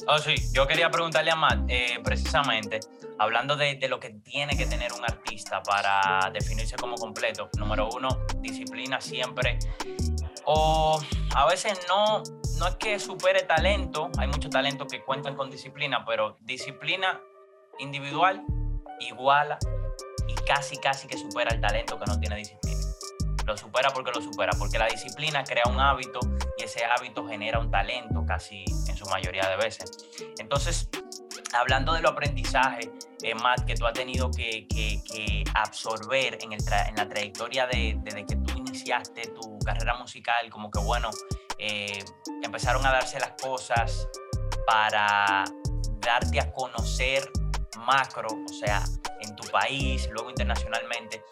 Oh, 0.07 0.19
sí, 0.19 0.35
yo 0.53 0.67
quería 0.67 0.89
preguntarle 0.91 1.31
a 1.31 1.35
Matt, 1.35 1.65
eh, 1.69 1.99
precisamente, 2.03 2.79
hablando 3.17 3.55
de, 3.55 3.75
de 3.75 3.87
lo 3.87 3.99
que 3.99 4.09
tiene 4.09 4.55
que 4.57 4.65
tener 4.65 4.93
un 4.93 5.03
artista 5.03 5.63
para 5.63 6.29
definirse 6.31 6.75
como 6.75 6.95
completo. 6.95 7.49
Número 7.57 7.89
uno, 7.89 8.09
disciplina 8.37 8.99
siempre. 8.99 9.57
O 10.45 11.01
a 11.35 11.45
veces 11.47 11.79
no, 11.87 12.21
no 12.59 12.67
es 12.67 12.75
que 12.75 12.99
supere 12.99 13.43
talento, 13.43 14.11
hay 14.17 14.27
muchos 14.27 14.51
talentos 14.51 14.87
que 14.91 15.03
cuentan 15.03 15.35
con 15.35 15.49
disciplina, 15.49 16.05
pero 16.05 16.37
disciplina 16.41 17.19
individual 17.79 18.43
iguala 18.99 19.57
y 20.27 20.35
casi, 20.45 20.77
casi 20.77 21.07
que 21.07 21.17
supera 21.17 21.51
el 21.53 21.61
talento 21.61 21.97
que 21.97 22.05
no 22.05 22.19
tiene 22.19 22.35
disciplina. 22.37 22.74
Lo 23.45 23.55
supera 23.55 23.91
porque 23.91 24.11
lo 24.11 24.21
supera, 24.21 24.51
porque 24.57 24.77
la 24.79 24.87
disciplina 24.87 25.43
crea 25.43 25.63
un 25.69 25.79
hábito 25.79 26.19
y 26.57 26.63
ese 26.63 26.83
hábito 26.85 27.27
genera 27.27 27.59
un 27.59 27.69
talento 27.69 28.25
casi 28.25 28.65
en 28.87 28.97
su 28.97 29.05
mayoría 29.05 29.47
de 29.49 29.57
veces. 29.57 29.91
Entonces, 30.39 30.89
hablando 31.53 31.93
de 31.93 32.01
los 32.01 32.11
aprendizajes, 32.11 32.89
eh, 33.21 33.35
Matt, 33.35 33.65
que 33.65 33.75
tú 33.75 33.85
has 33.85 33.93
tenido 33.93 34.31
que, 34.31 34.67
que- 34.67 34.99
que 35.03 35.43
absorber 35.53 36.37
en 36.41 36.57
la 36.95 37.07
trayectoria 37.07 37.67
de- 37.67 37.95
desde 38.01 38.25
que 38.25 38.35
tú 38.35 38.57
iniciaste 38.57 39.27
tu 39.29 39.59
carrera 39.59 39.95
musical, 39.95 40.49
como 40.49 40.69
que 40.71 40.79
bueno, 40.79 41.09
eh, 41.59 42.03
empezaron 42.43 42.85
a 42.85 42.91
darse 42.91 43.19
las 43.19 43.33
cosas 43.41 44.07
para 44.65 45.43
darte 45.99 46.39
a 46.39 46.51
conocer 46.51 47.29
macro, 47.77 48.27
o 48.45 48.53
sea, 48.53 48.83
en 49.21 49.35
tu 49.35 49.47
país, 49.49 50.09
luego 50.11 50.29
internacionalmente. 50.29 51.23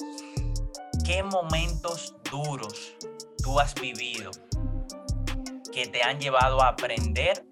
¿Qué 1.05 1.21
momentos 1.23 2.15
duros 2.31 2.95
tú 3.43 3.59
has 3.59 3.75
vivido 3.75 4.31
que 5.71 5.87
te 5.87 6.03
han 6.03 6.19
llevado 6.19 6.61
a 6.61 6.69
aprender 6.69 7.45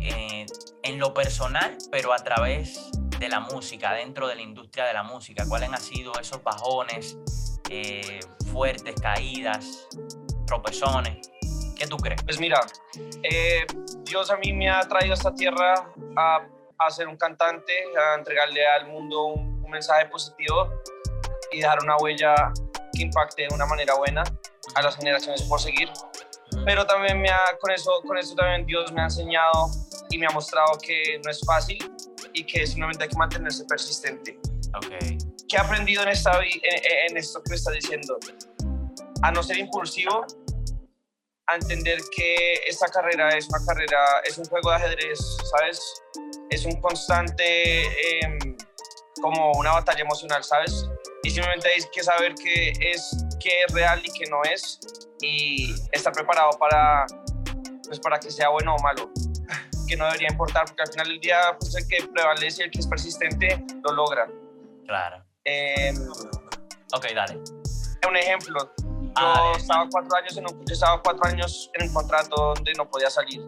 eh, 0.00 0.46
en 0.82 0.98
lo 0.98 1.14
personal, 1.14 1.78
pero 1.90 2.12
a 2.12 2.18
través 2.18 2.90
de 3.18 3.28
la 3.28 3.40
música, 3.40 3.92
dentro 3.92 4.28
de 4.28 4.34
la 4.34 4.42
industria 4.42 4.84
de 4.84 4.92
la 4.92 5.02
música? 5.02 5.44
¿Cuáles 5.48 5.70
han 5.70 5.80
sido 5.80 6.12
esos 6.20 6.42
bajones, 6.42 7.16
eh, 7.70 8.20
fuertes 8.52 8.94
caídas? 9.00 9.88
tropezones. 10.46 11.30
¿Qué 11.76 11.86
tú 11.86 11.96
crees? 11.96 12.22
Pues 12.22 12.38
mira, 12.38 12.60
eh, 13.22 13.66
Dios 14.04 14.30
a 14.30 14.36
mí 14.36 14.52
me 14.52 14.70
ha 14.70 14.80
traído 14.82 15.12
a 15.12 15.14
esta 15.14 15.34
tierra 15.34 15.74
a, 16.16 16.46
a 16.78 16.90
ser 16.90 17.08
un 17.08 17.16
cantante, 17.16 17.72
a 17.98 18.14
entregarle 18.14 18.66
al 18.66 18.88
mundo 18.88 19.24
un, 19.24 19.62
un 19.64 19.70
mensaje 19.70 20.06
positivo 20.06 20.70
y 21.50 21.60
dejar 21.60 21.78
una 21.82 21.96
huella 21.96 22.52
que 22.94 23.02
impacte 23.02 23.42
de 23.42 23.54
una 23.54 23.66
manera 23.66 23.94
buena 23.94 24.22
a 24.74 24.82
las 24.82 24.96
generaciones 24.96 25.42
por 25.42 25.60
seguir. 25.60 25.90
Pero 26.64 26.86
también 26.86 27.20
me 27.20 27.28
ha, 27.30 27.56
con, 27.60 27.70
eso, 27.72 27.90
con 28.06 28.16
eso 28.16 28.34
también 28.34 28.64
Dios 28.66 28.92
me 28.92 29.00
ha 29.00 29.04
enseñado 29.04 29.70
y 30.10 30.18
me 30.18 30.26
ha 30.26 30.30
mostrado 30.30 30.78
que 30.78 31.20
no 31.24 31.30
es 31.30 31.40
fácil 31.44 31.78
y 32.32 32.44
que 32.44 32.66
simplemente 32.66 33.04
hay 33.04 33.10
que 33.10 33.16
mantenerse 33.16 33.64
persistente. 33.64 34.38
Ok. 34.76 34.88
¿Qué 35.48 35.56
he 35.56 35.58
aprendido 35.58 36.02
en, 36.02 36.08
esta, 36.08 36.32
en 36.40 37.16
esto 37.16 37.42
que 37.42 37.50
me 37.50 37.56
estás 37.56 37.74
diciendo? 37.74 38.18
A 39.22 39.30
no 39.30 39.42
ser 39.42 39.58
impulsivo, 39.58 40.26
a 41.46 41.56
entender 41.56 41.98
que 42.16 42.54
esta 42.66 42.86
carrera 42.88 43.36
es 43.36 43.48
una 43.48 43.64
carrera, 43.66 43.98
es 44.24 44.38
un 44.38 44.44
juego 44.46 44.70
de 44.70 44.76
ajedrez, 44.76 45.18
¿sabes? 45.50 46.02
Es 46.50 46.64
un 46.64 46.80
constante, 46.80 47.84
em, 48.20 48.56
como 49.20 49.52
una 49.52 49.72
batalla 49.72 50.02
emocional, 50.02 50.42
¿sabes? 50.42 50.88
Y 51.24 51.30
simplemente 51.30 51.68
hay 51.68 51.82
que 51.92 52.02
saber 52.02 52.34
qué 52.34 52.72
es, 52.80 53.16
qué 53.40 53.50
es 53.66 53.72
real 53.74 54.00
y 54.04 54.12
qué 54.12 54.26
no 54.30 54.42
es, 54.44 54.78
y 55.20 55.74
estar 55.90 56.12
preparado 56.12 56.50
para, 56.58 57.06
pues, 57.86 57.98
para 57.98 58.20
que 58.20 58.30
sea 58.30 58.50
bueno 58.50 58.76
o 58.76 58.82
malo, 58.82 59.10
que 59.88 59.96
no 59.96 60.04
debería 60.06 60.28
importar, 60.30 60.66
porque 60.66 60.82
al 60.82 60.88
final 60.92 61.08
del 61.08 61.20
día, 61.20 61.56
pues 61.58 61.74
el 61.74 61.88
que 61.88 62.06
prevalece, 62.08 62.64
el 62.64 62.70
que 62.70 62.80
es 62.80 62.86
persistente, 62.86 63.64
lo 63.82 63.92
logra. 63.92 64.28
Claro. 64.86 65.24
Em, 65.44 65.96
Ok, 66.96 67.06
dale. 67.12 67.40
un 68.08 68.16
ejemplo, 68.16 68.72
yo 68.78 69.12
Ah, 69.16 69.52
eh, 69.54 69.58
estaba 69.58 69.88
cuatro 69.90 70.16
años 70.16 70.36
en 70.36 70.44
un, 70.44 70.64
yo 70.64 70.74
estaba 70.74 71.02
cuatro 71.02 71.26
años 71.26 71.70
en 71.74 71.88
un 71.88 71.94
contrato 71.94 72.54
donde 72.54 72.72
no 72.74 72.88
podía 72.88 73.08
salir 73.10 73.42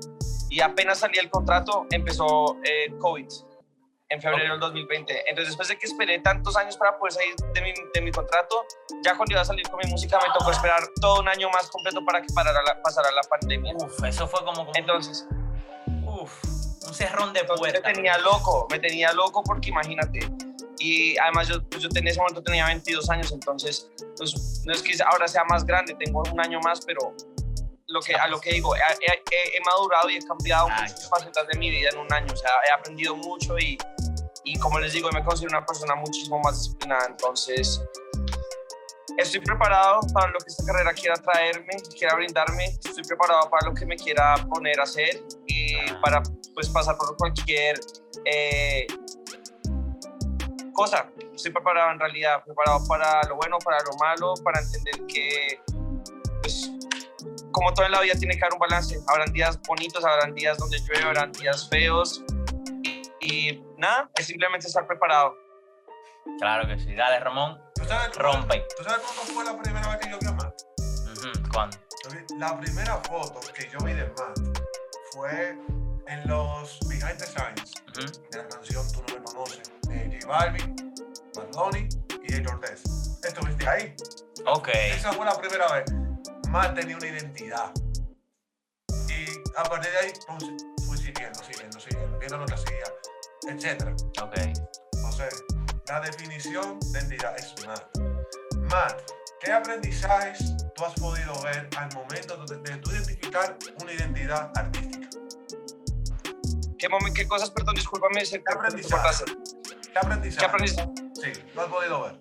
y 0.48 0.60
apenas 0.60 0.98
salí 0.98 1.16
del 1.16 1.28
contrato 1.30 1.86
empezó 1.90 2.56
eh, 2.64 2.92
COVID 3.00 3.26
en 4.08 4.20
febrero 4.22 4.52
del 4.52 4.60
2020. 4.60 5.28
Entonces 5.28 5.48
después 5.48 5.68
de 5.68 5.78
que 5.78 5.86
esperé 5.86 6.18
tantos 6.20 6.56
años 6.56 6.76
para 6.76 6.96
poder 6.98 7.12
salir 7.12 7.34
de 7.54 7.60
mi, 7.60 7.72
de 7.94 8.00
mi 8.00 8.10
contrato, 8.12 8.64
ya 9.04 9.16
cuando 9.16 9.32
iba 9.32 9.40
a 9.40 9.44
salir 9.44 9.68
con 9.68 9.80
mi 9.82 9.90
música 9.90 10.18
me 10.18 10.32
tocó 10.38 10.50
esperar 10.52 10.82
todo 11.00 11.20
un 11.20 11.28
año 11.28 11.50
más 11.50 11.68
completo 11.70 12.04
para 12.04 12.20
que 12.22 12.32
parara 12.32 12.62
la, 12.62 12.80
pasara 12.82 13.10
la 13.10 13.22
pandemia. 13.22 13.74
Uf, 13.76 14.04
eso 14.04 14.26
fue 14.28 14.40
como, 14.44 14.58
como 14.66 14.72
Entonces, 14.76 15.26
uf, 16.06 16.44
un 16.86 16.94
cerrón 16.94 17.32
de 17.32 17.40
entonces 17.40 17.58
puerta. 17.72 17.88
me 17.88 17.94
tenía 17.94 18.18
loco, 18.18 18.68
me 18.70 18.78
tenía 18.78 19.12
loco 19.12 19.42
porque 19.42 19.70
imagínate. 19.70 20.20
Y 20.78 21.16
además 21.18 21.48
yo, 21.48 21.62
pues 21.68 21.82
yo 21.82 21.88
en 21.94 22.06
ese 22.06 22.18
momento 22.20 22.42
tenía 22.42 22.66
22 22.66 23.08
años, 23.10 23.32
entonces 23.32 23.90
pues, 24.16 24.62
no 24.66 24.72
es 24.72 24.82
que 24.82 24.92
ahora 25.02 25.26
sea 25.26 25.42
más 25.44 25.64
grande, 25.64 25.96
tengo 25.98 26.22
un 26.30 26.38
año 26.40 26.60
más, 26.60 26.80
pero 26.84 27.12
lo 27.88 28.00
que, 28.00 28.14
a 28.14 28.26
lo 28.28 28.40
que 28.40 28.52
digo, 28.52 28.74
he, 28.76 28.80
he- 28.80 29.56
he 29.56 29.60
madurado 29.64 30.10
y 30.10 30.16
he 30.16 30.22
cambiado 30.26 30.68
Exacto. 30.68 30.92
muchas 30.92 31.08
facetas 31.08 31.46
de 31.48 31.58
mi 31.58 31.70
vida 31.70 31.88
en 31.92 31.98
un 31.98 32.12
año, 32.12 32.26
o 32.32 32.36
sea, 32.36 32.50
he 32.68 32.72
aprendido 32.72 33.16
mucho 33.16 33.56
y, 33.58 33.78
y 34.46 34.56
como 34.60 34.78
les 34.78 34.92
digo, 34.92 35.10
me 35.12 35.24
considero 35.24 35.58
una 35.58 35.66
persona 35.66 35.96
muchísimo 35.96 36.38
más 36.38 36.56
disciplinada, 36.56 37.06
entonces 37.10 37.82
estoy 39.18 39.40
preparado 39.40 40.00
para 40.14 40.28
lo 40.28 40.38
que 40.38 40.46
esta 40.46 40.64
carrera 40.64 40.92
quiera 40.92 41.16
traerme, 41.16 41.72
quiera 41.98 42.14
brindarme, 42.14 42.66
estoy 42.66 43.02
preparado 43.02 43.50
para 43.50 43.68
lo 43.68 43.74
que 43.74 43.84
me 43.84 43.96
quiera 43.96 44.36
poner 44.48 44.78
a 44.78 44.84
hacer 44.84 45.20
y 45.48 45.74
para 46.00 46.22
pues 46.54 46.68
pasar 46.68 46.96
por 46.96 47.16
cualquier 47.16 47.80
eh, 48.24 48.86
cosa. 50.72 51.10
Estoy 51.34 51.50
preparado 51.50 51.90
en 51.90 51.98
realidad, 51.98 52.44
preparado 52.44 52.86
para 52.86 53.22
lo 53.24 53.36
bueno, 53.36 53.58
para 53.58 53.78
lo 53.82 53.96
malo, 53.98 54.34
para 54.44 54.60
entender 54.60 55.06
que 55.06 55.60
pues 56.40 56.70
como 57.50 57.74
todo 57.74 57.84
en 57.84 57.92
la 57.92 58.00
vida 58.00 58.14
tiene 58.14 58.36
que 58.38 58.44
haber 58.44 58.54
un 58.54 58.60
balance. 58.60 58.96
Habrán 59.08 59.32
días 59.32 59.60
bonitos, 59.66 60.04
habrán 60.04 60.34
días 60.34 60.56
donde 60.56 60.78
llueve, 60.78 61.02
habrán 61.02 61.32
días 61.32 61.68
feos 61.68 62.22
y, 63.26 63.64
nada, 63.78 64.10
es 64.14 64.26
simplemente 64.26 64.66
estar 64.66 64.86
preparado. 64.86 65.36
Claro 66.38 66.66
que 66.66 66.78
sí. 66.78 66.94
Dale, 66.94 67.20
Ramón. 67.20 67.60
¿Tú 67.74 67.84
sabes, 67.84 68.14
Rompe. 68.16 68.64
¿Tú 68.76 68.84
sabes 68.84 69.00
cuándo 69.04 69.22
fue 69.32 69.44
la 69.44 69.62
primera 69.62 69.88
vez 69.88 69.98
que 69.98 70.10
yo 70.10 70.18
vi 70.18 70.26
a 70.26 70.32
Matt? 70.32 70.62
Ujú, 70.80 71.48
¿Cuándo? 71.52 71.76
Yo 72.04 72.10
vi- 72.10 72.38
La 72.38 72.58
primera 72.58 72.96
foto 72.96 73.40
que 73.54 73.68
yo 73.70 73.78
vi 73.84 73.92
de 73.92 74.06
Matt 74.06 74.58
fue 75.12 75.50
en 76.08 76.28
los 76.28 76.78
Behind 76.88 77.16
the 77.18 77.26
Scenes 77.26 77.72
Ujú. 77.96 78.22
de 78.30 78.38
la 78.38 78.48
canción 78.48 78.84
Tú 78.92 79.02
no 79.08 79.18
me 79.18 79.24
conoces, 79.24 79.70
de 79.88 80.18
J 80.20 80.26
Balvin, 80.26 80.94
Bad 81.34 81.48
Bunny 81.52 81.88
y 82.26 82.32
Jay 82.32 82.42
Cortez. 82.44 82.82
Estuviste 83.22 83.68
ahí. 83.68 83.94
Ok. 84.46 84.68
Esa 84.68 85.12
fue 85.12 85.24
la 85.26 85.36
primera 85.38 85.66
vez. 85.72 85.84
Matt 86.50 86.74
tenía 86.74 86.96
una 86.96 87.06
identidad. 87.06 87.72
Y 89.08 89.26
a 89.56 89.62
partir 89.64 89.90
de 89.90 89.98
ahí, 89.98 90.12
pues, 90.26 90.44
fui 90.86 90.96
siguiendo, 90.98 91.42
siguiendo, 91.42 91.80
siguiendo, 91.80 92.18
viendo 92.18 92.38
lo 92.38 92.46
que 92.46 92.54
hacía, 92.54 92.84
etc. 93.48 93.88
Ok. 94.22 94.34
O 95.04 95.12
sea, 95.12 95.28
la 95.88 96.00
definición 96.00 96.78
de 96.80 96.98
identidad 96.98 97.36
es 97.38 97.54
Matt. 97.66 97.98
Matt, 98.70 99.00
¿qué 99.40 99.52
aprendizajes 99.52 100.38
tú 100.74 100.84
has 100.84 100.94
podido 100.94 101.40
ver 101.42 101.68
al 101.76 101.92
momento 101.94 102.36
de, 102.46 102.56
de 102.58 102.76
tú 102.78 102.90
identificar 102.90 103.56
una 103.80 103.92
identidad 103.92 104.50
artística? 104.56 105.08
¿Qué, 106.78 106.88
qué 107.14 107.26
cosas, 107.28 107.50
perdón, 107.50 107.74
discúlpame, 107.74 108.22
¿Qué 108.22 108.42
aprendizaje? 108.52 109.24
¿Qué 109.24 109.98
aprendizaje? 109.98 110.38
¿Qué 110.38 110.44
aprendizaje? 110.44 110.90
Sí, 111.14 111.32
lo 111.54 111.62
has 111.62 111.68
podido 111.68 112.02
ver. 112.02 112.20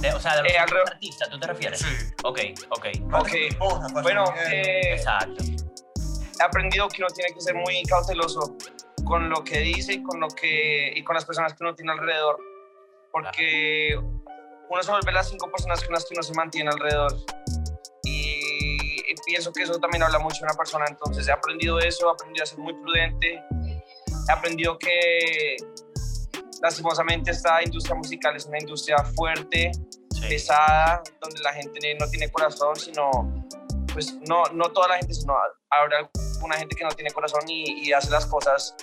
De- 0.00 0.12
o 0.12 0.20
sea, 0.20 0.36
de 0.36 0.42
los 0.42 0.52
Eh, 0.52 0.58
artistas, 0.58 1.30
¿tú 1.30 1.38
te 1.40 1.46
refieres? 1.46 1.80
Sí. 1.80 1.86
Ok, 2.24 2.40
ok. 2.70 2.86
Ok. 3.14 3.28
Bueno, 4.02 4.24
eh, 4.48 4.94
Exacto. 4.96 5.42
he 5.42 6.42
aprendido 6.42 6.88
que 6.88 7.02
uno 7.02 7.08
tiene 7.14 7.32
que 7.32 7.40
ser 7.40 7.54
muy 7.54 7.82
cauteloso 7.84 8.54
con 9.04 9.28
lo 9.30 9.44
que 9.44 9.60
dice 9.60 9.94
y 9.94 10.02
con 10.02 10.20
lo 10.20 10.28
que 10.28 10.92
y 10.94 11.04
con 11.04 11.14
las 11.14 11.24
personas 11.24 11.54
que 11.54 11.64
uno 11.64 11.74
tiene 11.74 11.92
alrededor. 11.92 12.38
Porque 13.12 13.96
uno 14.68 14.82
se 14.82 14.90
vuelve 14.90 15.12
las 15.12 15.28
cinco 15.28 15.50
personas 15.50 15.82
con 15.84 15.92
las 15.94 16.04
que 16.04 16.14
uno 16.14 16.22
se 16.22 16.34
mantiene 16.34 16.70
alrededor. 16.70 17.12
Y, 18.04 18.76
y 19.10 19.14
pienso 19.24 19.52
que 19.52 19.62
eso 19.62 19.78
también 19.78 20.02
habla 20.02 20.18
mucho 20.18 20.38
de 20.40 20.44
una 20.44 20.54
persona. 20.54 20.86
Entonces 20.88 21.28
he 21.28 21.32
aprendido 21.32 21.78
eso 21.78 22.08
he 22.08 22.12
aprendido 22.12 22.42
a 22.42 22.46
ser 22.46 22.58
muy 22.58 22.74
prudente. 22.74 23.40
He 24.28 24.32
aprendido 24.32 24.78
que 24.78 25.56
lastimosamente 26.62 27.30
esta 27.30 27.62
industria 27.62 27.94
musical 27.94 28.34
es 28.36 28.46
una 28.46 28.58
industria 28.58 28.96
fuerte 29.16 29.70
Sí. 30.14 30.28
pesada, 30.28 31.02
donde 31.20 31.40
la 31.42 31.52
gente 31.52 31.96
no 31.98 32.08
tiene 32.08 32.30
corazón, 32.30 32.76
sino, 32.76 33.10
pues 33.94 34.12
no, 34.28 34.44
no 34.52 34.70
toda 34.70 34.88
la 34.88 34.96
gente, 34.96 35.14
sino 35.14 35.34
habrá 35.70 36.10
alguna 36.34 36.56
gente 36.56 36.76
que 36.76 36.84
no 36.84 36.90
tiene 36.90 37.10
corazón 37.10 37.48
y, 37.48 37.88
y 37.88 37.92
hace 37.92 38.10
las 38.10 38.26
cosas 38.26 38.76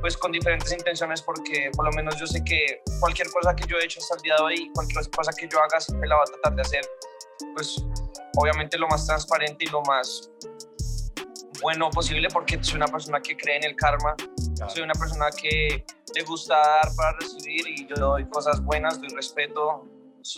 pues 0.00 0.16
con 0.16 0.32
diferentes 0.32 0.72
intenciones 0.72 1.22
porque 1.22 1.70
por 1.76 1.84
lo 1.84 1.92
menos 1.92 2.18
yo 2.18 2.26
sé 2.26 2.42
que 2.42 2.82
cualquier 2.98 3.30
cosa 3.30 3.54
que 3.54 3.66
yo 3.66 3.76
he 3.78 3.84
hecho 3.84 4.00
hasta 4.00 4.16
el 4.16 4.22
día 4.22 4.36
de 4.36 4.42
hoy, 4.42 4.70
cualquier 4.74 5.08
cosa 5.10 5.32
que 5.32 5.48
yo 5.48 5.60
haga 5.60 5.80
siempre 5.80 6.08
la 6.08 6.16
voy 6.16 6.24
a 6.28 6.32
tratar 6.32 6.54
de 6.56 6.62
hacer 6.62 6.82
pues 7.54 7.84
obviamente 8.36 8.78
lo 8.78 8.88
más 8.88 9.06
transparente 9.06 9.64
y 9.64 9.68
lo 9.68 9.82
más 9.82 10.30
bueno 11.60 11.90
posible 11.90 12.28
porque 12.32 12.62
soy 12.62 12.76
una 12.76 12.88
persona 12.88 13.20
que 13.20 13.36
cree 13.36 13.58
en 13.58 13.64
el 13.64 13.76
karma, 13.76 14.16
soy 14.68 14.82
una 14.82 14.94
persona 14.94 15.26
que 15.30 15.84
le 16.14 16.24
gusta 16.24 16.56
dar 16.56 16.88
para 16.96 17.16
recibir 17.18 17.68
y 17.68 17.86
yo 17.86 17.94
doy 17.96 18.28
cosas 18.28 18.60
buenas, 18.60 19.00
doy 19.00 19.10
respeto, 19.10 19.86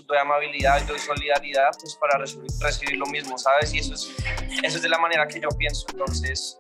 doy 0.07 0.19
amabilidad, 0.19 0.83
doy 0.83 0.99
solidaridad, 0.99 1.71
pues 1.81 1.97
para 1.97 2.19
recibir, 2.19 2.51
recibir 2.61 2.97
lo 2.97 3.07
mismo, 3.07 3.39
¿sabes? 3.39 3.73
Y 3.75 3.79
eso 3.79 3.95
es, 3.95 4.15
eso 4.63 4.77
es 4.77 4.83
de 4.83 4.89
la 4.89 4.99
manera 4.99 5.27
que 5.27 5.41
yo 5.41 5.49
pienso. 5.59 5.87
Entonces, 5.91 6.59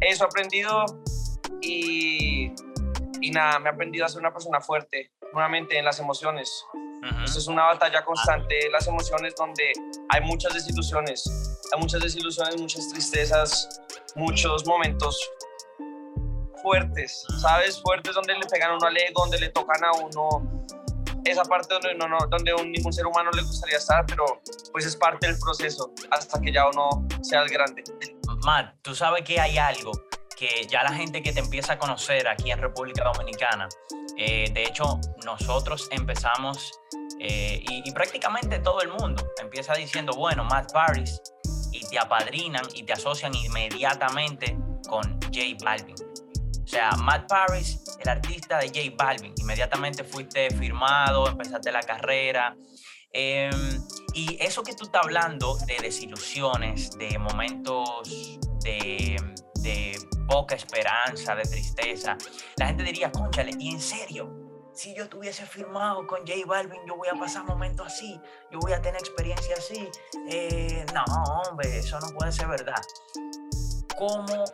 eso 0.00 0.24
he 0.24 0.26
aprendido 0.26 0.84
y, 1.60 2.52
y 3.20 3.30
nada, 3.30 3.58
me 3.58 3.68
he 3.68 3.72
aprendido 3.72 4.06
a 4.06 4.08
ser 4.08 4.20
una 4.20 4.32
persona 4.32 4.60
fuerte, 4.60 5.12
nuevamente 5.32 5.78
en 5.78 5.84
las 5.84 5.98
emociones. 5.98 6.50
Ujú. 6.74 7.24
Esto 7.24 7.38
es 7.38 7.46
una 7.46 7.64
batalla 7.64 8.04
constante 8.04 8.54
de 8.54 8.70
las 8.70 8.86
emociones 8.86 9.34
donde 9.36 9.72
hay 10.08 10.20
muchas 10.22 10.54
desilusiones, 10.54 11.58
hay 11.72 11.80
muchas 11.80 12.00
desilusiones, 12.00 12.60
muchas 12.60 12.88
tristezas, 12.88 13.82
muchos 14.16 14.66
momentos 14.66 15.18
fuertes, 16.62 17.24
¿sabes? 17.40 17.80
Fuertes 17.80 18.14
donde 18.14 18.34
le 18.34 18.46
pegan 18.46 18.72
a 18.72 18.76
uno 18.76 18.86
al 18.86 18.96
ego, 18.96 19.22
donde 19.22 19.38
le 19.38 19.48
tocan 19.50 19.84
a 19.84 19.92
uno 19.92 20.64
esa 21.30 21.42
parte 21.42 21.74
donde, 21.74 21.94
no, 21.94 22.06
un, 22.60 22.72
ningún 22.72 22.92
ser 22.92 23.06
humano 23.06 23.30
le 23.32 23.42
gustaría 23.42 23.78
estar, 23.78 24.04
pero 24.06 24.24
pues 24.72 24.86
es 24.86 24.96
parte 24.96 25.26
del 25.26 25.38
proceso 25.38 25.92
hasta 26.10 26.40
que 26.40 26.52
ya 26.52 26.68
uno 26.68 27.06
sea 27.22 27.42
el 27.42 27.48
grande. 27.48 27.84
Matt, 28.44 28.76
tú 28.82 28.94
sabes 28.94 29.24
que 29.24 29.40
hay 29.40 29.58
algo 29.58 29.92
que 30.36 30.66
ya 30.68 30.82
la 30.84 30.92
gente 30.92 31.22
que 31.22 31.32
te 31.32 31.40
empieza 31.40 31.74
a 31.74 31.78
conocer 31.78 32.28
aquí 32.28 32.50
en 32.50 32.58
República 32.60 33.04
Dominicana, 33.04 33.68
eh, 34.16 34.50
de 34.52 34.62
hecho 34.62 35.00
nosotros 35.24 35.88
empezamos 35.90 36.78
eh, 37.18 37.60
y, 37.68 37.88
y 37.88 37.92
prácticamente 37.92 38.60
todo 38.60 38.80
el 38.82 38.88
mundo 38.88 39.24
empieza 39.40 39.74
diciendo, 39.74 40.12
bueno, 40.14 40.44
Matt 40.44 40.72
Paris, 40.72 41.20
y 41.72 41.86
te 41.86 41.98
apadrinan 41.98 42.64
y 42.74 42.82
te 42.82 42.92
asocian 42.92 43.34
inmediatamente 43.34 44.56
con 44.88 45.02
J 45.22 45.56
Balvin. 45.62 46.07
O 46.68 46.70
sea, 46.70 46.90
Matt 46.98 47.26
Paris, 47.30 47.82
el 47.98 48.08
artista 48.10 48.58
de 48.58 48.66
J 48.68 48.94
Balvin, 48.94 49.32
inmediatamente 49.38 50.04
fuiste 50.04 50.50
firmado, 50.50 51.26
empezaste 51.26 51.72
la 51.72 51.80
carrera. 51.80 52.54
Eh, 53.10 53.48
Y 54.12 54.36
eso 54.38 54.62
que 54.62 54.74
tú 54.74 54.84
estás 54.84 55.02
hablando 55.04 55.56
de 55.66 55.78
desilusiones, 55.80 56.90
de 56.98 57.18
momentos 57.18 57.88
de, 58.62 59.16
de 59.62 59.98
poca 60.28 60.56
esperanza, 60.56 61.34
de 61.34 61.44
tristeza, 61.44 62.18
la 62.56 62.66
gente 62.66 62.82
diría, 62.82 63.10
conchale, 63.12 63.52
¿y 63.58 63.70
en 63.70 63.80
serio? 63.80 64.28
Si 64.74 64.94
yo 64.94 65.08
tuviese 65.08 65.46
firmado 65.46 66.06
con 66.06 66.20
J 66.20 66.32
Balvin, 66.46 66.82
yo 66.86 66.96
voy 66.96 67.08
a 67.08 67.14
pasar 67.18 67.44
momentos 67.44 67.86
así, 67.86 68.20
yo 68.52 68.58
voy 68.58 68.74
a 68.74 68.82
tener 68.82 69.00
experiencia 69.00 69.54
así. 69.56 69.88
Eh, 70.28 70.84
no, 70.92 71.02
hombre, 71.48 71.78
eso 71.78 71.98
no 71.98 72.08
puede 72.10 72.30
ser 72.30 72.46
verdad. 72.46 72.82
¿Cómo, 73.96 74.44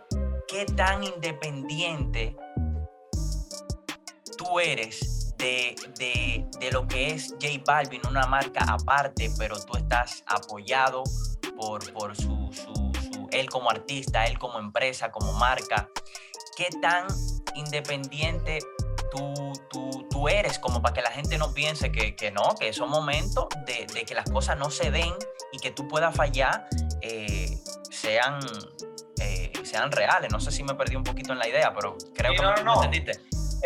qué 0.55 0.67
tan 0.67 1.03
independiente 1.03 2.37
tú 4.39 4.61
eres 4.61 5.35
de, 5.37 5.75
de, 5.99 6.47
de, 6.61 6.71
lo 6.71 6.87
que 6.87 7.09
es 7.09 7.35
J 7.43 7.61
Balvin, 7.67 8.01
una 8.09 8.25
marca 8.29 8.65
aparte, 8.69 9.33
pero 9.37 9.57
tú 9.65 9.77
estás 9.77 10.23
apoyado 10.29 11.03
por, 11.57 11.93
por 11.93 12.15
su, 12.15 12.51
su, 12.53 13.29
él 13.33 13.51
como 13.51 13.69
artista, 13.69 14.27
él 14.27 14.39
como 14.39 14.61
empresa, 14.61 15.11
como 15.11 15.33
marca. 15.33 15.91
¿Qué 16.57 16.69
tan 16.81 17.09
independiente 17.57 18.61
tú, 19.11 19.53
tú, 19.69 20.07
tú 20.09 20.29
eres 20.29 20.61
como 20.61 20.81
para 20.81 20.95
que 20.95 21.03
la 21.03 21.11
gente 21.11 21.37
no 21.37 21.53
piense 21.53 21.91
que, 21.91 22.15
que 22.15 22.31
no, 22.31 22.55
que 22.61 22.73
son 22.73 22.91
momentos 22.91 23.49
de, 23.67 23.87
de, 23.93 24.05
que 24.05 24.15
las 24.15 24.31
cosas 24.31 24.57
no 24.57 24.71
se 24.71 24.93
den 24.93 25.15
y 25.53 25.59
que 25.59 25.73
tú 25.73 25.89
puedas 25.89 26.15
fallar, 26.15 26.69
eh, 27.01 27.59
sean, 27.91 28.39
sean 29.75 29.91
reales? 29.91 30.31
No 30.31 30.39
sé 30.41 30.51
si 30.51 30.63
me 30.63 30.75
perdí 30.75 30.95
un 30.97 31.05
poquito 31.05 31.33
en 31.33 31.39
la 31.39 31.49
idea, 31.49 31.73
pero 31.75 31.97
creo 32.15 32.31
Sí, 32.33 32.37
que 32.37 32.43
no, 32.43 32.53
me, 32.55 32.63
no, 32.63 32.75
entendiste. 32.85 33.13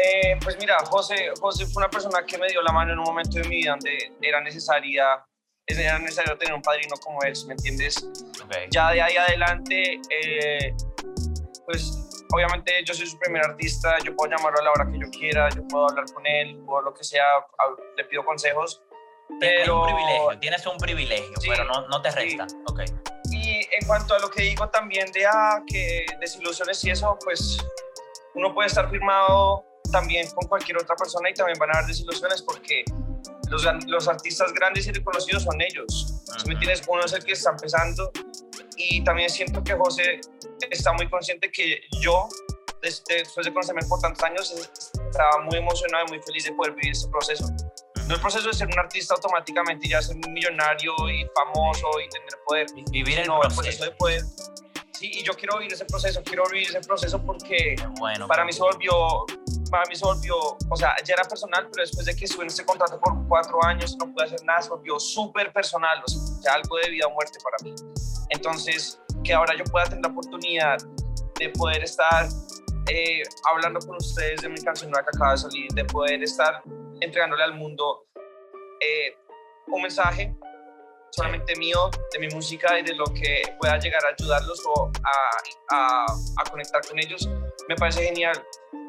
Eh, 0.02 0.38
pues 0.42 0.56
mira, 0.58 0.78
José, 0.86 1.30
José 1.40 1.66
fue 1.66 1.82
una 1.82 1.90
persona 1.90 2.24
que 2.24 2.38
me 2.38 2.46
dio 2.48 2.62
la 2.62 2.72
mano 2.72 2.92
en 2.92 2.98
un 2.98 3.04
momento 3.04 3.38
de 3.38 3.48
mi 3.48 3.56
vida 3.56 3.72
donde 3.72 4.12
era 4.22 4.40
necesaria, 4.40 5.24
era 5.66 5.98
necesario 5.98 6.38
tener 6.38 6.54
un 6.54 6.62
padrino 6.62 6.94
como 7.02 7.20
él, 7.22 7.34
¿me 7.46 7.54
entiendes? 7.54 7.96
Okay. 8.44 8.68
Ya 8.70 8.90
de 8.92 9.02
ahí 9.02 9.16
adelante, 9.16 10.00
eh, 10.10 10.74
pues 11.66 11.92
obviamente 12.32 12.72
yo 12.84 12.94
soy 12.94 13.06
su 13.06 13.18
primer 13.18 13.44
artista, 13.44 13.98
yo 14.04 14.14
puedo 14.14 14.30
llamarlo 14.34 14.60
a 14.60 14.64
la 14.64 14.70
hora 14.70 14.86
que 14.90 14.98
yo 14.98 15.10
quiera, 15.10 15.48
yo 15.50 15.66
puedo 15.68 15.88
hablar 15.88 16.04
con 16.14 16.26
él, 16.26 16.56
puedo 16.64 16.82
lo 16.82 16.94
que 16.94 17.04
sea, 17.04 17.24
le 17.96 18.04
pido 18.04 18.24
consejos. 18.24 18.82
Tienes 19.40 19.60
Pero, 19.60 19.80
un 19.80 19.86
privilegio, 19.86 20.38
tienes 20.40 20.66
un 20.66 20.78
privilegio, 20.78 21.36
Sí, 21.40 21.48
pero 21.50 21.64
no, 21.64 21.86
no 21.88 22.00
te 22.00 22.10
sí. 22.12 22.16
resta. 22.16 22.46
Y 23.58 23.74
en 23.74 23.86
cuanto 23.86 24.14
a 24.14 24.18
lo 24.20 24.30
que 24.30 24.42
digo 24.42 24.68
también 24.68 25.10
de 25.10 25.26
ah, 25.26 25.62
que 25.66 26.06
desilusiones 26.20 26.84
y 26.84 26.90
eso, 26.90 27.18
pues 27.24 27.58
uno 28.34 28.54
puede 28.54 28.68
estar 28.68 28.88
firmado 28.88 29.64
también 29.90 30.28
con 30.30 30.46
cualquier 30.48 30.78
otra 30.78 30.94
persona 30.94 31.30
y 31.30 31.34
también 31.34 31.58
van 31.58 31.70
a 31.70 31.78
haber 31.78 31.88
desilusiones 31.88 32.42
porque 32.42 32.84
los, 33.50 34.06
artistas 34.06 34.52
grandes 34.52 34.86
y 34.86 34.92
reconocidos 34.92 35.42
son 35.42 35.60
ellos. 35.60 36.14
¿Sí 36.24 36.32
me 36.32 36.42
Ujú. 36.42 36.52
entiendes? 36.52 36.82
Uno 36.86 37.04
es 37.04 37.12
el 37.14 37.24
que 37.24 37.32
está 37.32 37.50
empezando 37.50 38.12
y 38.76 39.02
también 39.02 39.28
siento 39.28 39.64
que 39.64 39.74
José 39.74 40.20
está 40.70 40.92
muy 40.92 41.08
consciente 41.08 41.50
que 41.50 41.80
yo, 42.00 42.28
desde, 42.80 43.16
después 43.16 43.44
de 43.46 43.52
conocerme 43.52 43.82
por 43.88 44.00
tantos 44.00 44.22
años, 44.22 44.70
estaba 45.10 45.42
muy 45.42 45.56
emocionado 45.56 46.04
y 46.06 46.10
muy 46.10 46.22
feliz 46.22 46.44
de 46.44 46.52
poder 46.52 46.74
vivir 46.74 46.92
este 46.92 47.08
proceso. 47.08 47.46
No 48.08 48.14
el 48.14 48.20
proceso 48.20 48.46
de 48.48 48.54
ser 48.54 48.66
un 48.68 48.78
artista 48.78 49.14
automáticamente 49.14 49.86
ya 49.88 50.00
ser 50.00 50.16
un 50.16 50.32
millonario 50.32 50.94
y 51.10 51.26
famoso 51.34 51.88
y 52.04 52.08
tener 52.08 52.28
poder, 52.46 52.66
Vi- 52.74 52.84
Vivir 52.90 53.18
el 53.20 53.26
proceso. 53.26 53.54
proceso 53.60 53.84
de 53.84 53.90
poder. 53.92 54.22
Sí, 54.92 55.10
y 55.12 55.22
yo 55.22 55.32
quiero 55.34 55.58
vivir 55.58 55.72
ese 55.74 55.84
proceso, 55.84 56.20
quiero 56.24 56.44
vivir 56.50 56.68
ese 56.70 56.80
proceso 56.80 57.22
porque 57.24 57.76
Bueno, 58.00 58.26
para 58.26 58.44
mí 58.44 58.52
se 58.52 58.60
volvió, 58.62 59.26
para 59.70 59.84
mí 59.88 59.94
se 59.94 60.04
volvió, 60.04 60.36
o 60.68 60.76
sea, 60.76 60.96
ya 61.04 61.14
era 61.14 61.22
personal, 61.24 61.68
pero 61.70 61.82
después 61.82 62.04
de 62.06 62.16
que 62.16 62.24
estuve 62.24 62.42
en 62.44 62.48
este 62.48 62.64
contrato 62.64 62.98
por 62.98 63.14
cuatro 63.28 63.62
años, 63.64 63.96
no 63.98 64.12
pude 64.12 64.24
hacer 64.24 64.42
nada, 64.44 64.60
se 64.62 64.70
volvió 64.70 64.98
súper 64.98 65.52
personal, 65.52 66.02
o 66.04 66.08
sea, 66.08 66.54
algo 66.54 66.78
de 66.78 66.90
vida 66.90 67.06
o 67.06 67.10
muerte 67.10 67.38
para 67.44 67.56
mí. 67.62 67.74
Entonces, 68.30 69.00
que 69.22 69.34
ahora 69.34 69.54
yo 69.56 69.62
pueda 69.64 69.84
tener 69.84 70.02
la 70.04 70.10
oportunidad 70.10 70.78
de 71.38 71.48
poder 71.50 71.84
estar 71.84 72.26
eh, 72.88 73.22
hablando 73.52 73.78
con 73.80 73.96
ustedes 73.96 74.40
de 74.42 74.48
mi 74.48 74.60
canción 74.62 74.90
nueva 74.90 75.04
que 75.04 75.16
acaba 75.16 75.32
de 75.32 75.38
salir, 75.38 75.70
de 75.74 75.84
poder 75.84 76.22
estar 76.24 76.60
entregándole 77.00 77.42
al 77.44 77.54
mundo 77.54 78.06
eh, 78.80 79.16
un 79.68 79.82
mensaje 79.82 80.34
solamente 81.10 81.56
mío, 81.56 81.90
de 82.12 82.18
mi 82.18 82.28
música 82.28 82.78
y 82.78 82.82
de 82.82 82.94
lo 82.94 83.04
que 83.06 83.42
pueda 83.58 83.78
llegar 83.78 84.04
a 84.04 84.08
ayudarlos 84.08 84.62
o 84.66 84.90
a, 85.04 85.74
a, 85.74 86.06
a 86.36 86.50
conectar 86.50 86.86
con 86.86 86.98
ellos, 86.98 87.28
me 87.68 87.74
parece 87.76 88.04
genial. 88.04 88.34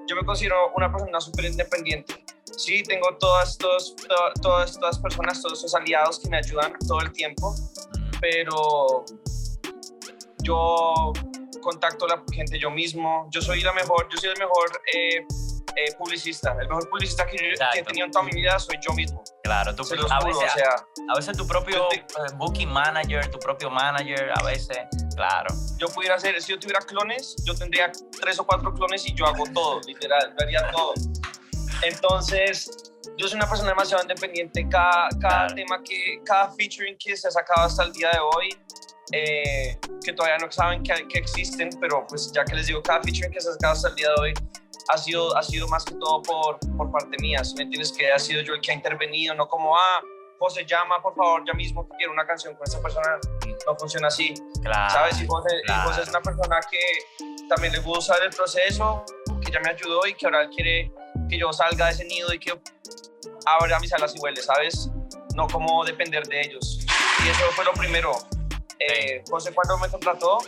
Yo 0.07 0.15
me 0.15 0.25
considero 0.25 0.71
una 0.75 0.91
persona 0.91 1.19
súper 1.21 1.45
independiente. 1.45 2.23
Sí, 2.57 2.83
tengo 2.83 3.15
todas, 3.17 3.57
todas, 3.57 3.95
to- 3.95 4.33
todas, 4.41 4.77
todas 4.79 4.99
personas, 4.99 5.41
todos 5.41 5.59
esos 5.59 5.73
aliados 5.75 6.19
que 6.19 6.29
me 6.29 6.37
ayudan 6.37 6.73
todo 6.87 6.99
el 6.99 7.11
tiempo, 7.11 7.53
pero 8.19 9.05
yo 10.43 11.13
contacto 11.61 12.05
a 12.05 12.09
la 12.09 12.23
gente 12.33 12.59
yo 12.59 12.69
mismo. 12.71 13.27
Yo 13.31 13.41
soy 13.41 13.61
la 13.61 13.73
mejor, 13.73 14.07
yo 14.09 14.17
soy 14.17 14.29
el 14.31 14.39
mejor 14.39 14.81
eh, 14.93 15.25
eh, 15.75 15.93
publicista. 15.97 16.55
El 16.59 16.67
mejor 16.67 16.89
publicista 16.89 17.25
que, 17.25 17.37
yo, 17.37 17.65
que 17.73 17.79
he 17.79 17.83
tenido 17.83 18.05
en 18.05 18.11
toda 18.11 18.23
mi 18.25 18.31
vida 18.31 18.57
soy 18.59 18.77
yo 18.81 18.93
mismo. 18.93 19.23
Claro, 19.43 19.73
tú, 19.75 19.83
los 19.95 20.11
a, 20.11 20.19
juro, 20.21 20.39
veces, 20.39 20.51
o 20.53 20.57
sea, 20.57 20.85
a 21.09 21.15
veces 21.15 21.37
tu 21.37 21.47
propio 21.47 21.87
te- 21.89 21.97
eh, 21.97 22.05
booking 22.35 22.69
manager, 22.69 23.29
tu 23.31 23.39
propio 23.39 23.69
manager, 23.69 24.31
a 24.35 24.43
veces, 24.43 24.77
claro. 25.15 25.53
yo 25.77 25.87
pudiera 25.87 26.15
hacer, 26.15 26.39
si 26.41 26.51
yo 26.51 26.59
tuviera 26.59 26.79
clones, 26.81 27.35
yo 27.45 27.55
tendría 27.55 27.91
tres 28.21 28.39
o 28.39 28.45
cuatro 28.45 28.73
clones 28.73 29.05
y 29.07 29.13
yo 29.13 29.25
hago 29.25 29.43
todo, 29.53 29.81
literal, 29.87 30.35
haría 30.39 30.69
todo. 30.71 30.93
Entonces, 31.81 32.93
yo 33.17 33.27
soy 33.27 33.37
una 33.37 33.47
persona 33.49 33.69
demasiado 33.69 34.01
independiente. 34.03 34.67
Cada, 34.69 35.09
cada 35.19 35.47
Claro. 35.47 35.55
tema 35.55 35.81
que, 35.83 36.19
cada 36.25 36.51
featuring 36.51 36.97
que 36.97 37.15
se 37.15 37.27
ha 37.27 37.31
sacado 37.31 37.67
hasta 37.67 37.83
el 37.83 37.93
día 37.93 38.09
de 38.11 38.19
hoy, 38.19 38.49
eh, 39.11 39.79
que 40.03 40.13
todavía 40.13 40.37
no 40.37 40.51
saben 40.51 40.83
que, 40.83 41.07
que 41.07 41.19
existen, 41.19 41.69
pero 41.79 42.05
pues 42.07 42.31
ya 42.33 42.43
que 42.45 42.55
les 42.55 42.67
digo, 42.67 42.81
cada 42.83 43.01
featuring 43.01 43.31
que 43.31 43.41
se 43.41 43.49
ha 43.49 43.53
sacado 43.53 43.73
hasta 43.73 43.89
el 43.89 43.95
día 43.95 44.09
de 44.09 44.21
hoy 44.21 44.33
ha 44.89 44.97
sido, 44.97 45.35
ha 45.37 45.43
sido 45.43 45.67
más 45.67 45.85
que 45.85 45.93
todo 45.95 46.21
por, 46.23 46.59
por 46.75 46.91
parte 46.91 47.15
mía. 47.19 47.43
Si 47.43 47.55
me 47.55 47.63
entiendes 47.63 47.91
que 47.91 48.11
ha 48.11 48.19
sido 48.19 48.41
yo 48.41 48.55
el 48.55 48.61
que 48.61 48.71
ha 48.71 48.75
intervenido, 48.75 49.35
no 49.35 49.47
como, 49.47 49.77
ah, 49.77 50.01
José, 50.39 50.65
llama 50.65 51.01
por 51.01 51.15
favor 51.15 51.43
ya 51.45 51.53
mismo 51.53 51.87
que 51.87 51.97
quiero 51.97 52.13
una 52.13 52.25
canción 52.25 52.55
con 52.55 52.65
esta 52.65 52.81
persona. 52.81 53.19
No 53.67 53.75
funciona 53.77 54.07
así. 54.07 54.33
Claro. 54.63 54.89
¿sabes? 54.89 55.21
Y 55.21 55.27
José, 55.27 55.49
y 55.61 55.65
claro. 55.65 55.89
José 55.89 56.01
es 56.01 56.09
una 56.09 56.21
persona 56.21 56.59
que 56.71 56.79
también 57.47 57.73
le 57.73 57.79
gusta 57.79 58.15
el 58.23 58.29
proceso, 58.31 59.03
que 59.45 59.51
ya 59.51 59.59
me 59.59 59.69
ayudó 59.69 60.07
y 60.07 60.13
que 60.13 60.25
ahora 60.25 60.43
él 60.43 60.49
quiere 60.49 60.91
que 61.29 61.37
yo 61.37 61.53
salga 61.53 61.85
de 61.87 61.91
ese 61.91 62.05
nido 62.05 62.33
y 62.33 62.39
que 62.39 62.59
abra 63.45 63.79
mis 63.79 63.93
alas 63.93 64.15
y 64.15 64.19
vuele, 64.19 64.41
¿sabes? 64.41 64.89
No 65.35 65.47
como 65.47 65.83
depender 65.85 66.25
de 66.27 66.41
ellos. 66.41 66.79
Y 67.23 67.29
eso 67.29 67.43
fue 67.51 67.65
lo 67.65 67.73
primero. 67.73 68.13
Eh, 68.79 69.23
José 69.29 69.53
cuando 69.53 69.77
me 69.77 69.89
contrató, 69.89 70.39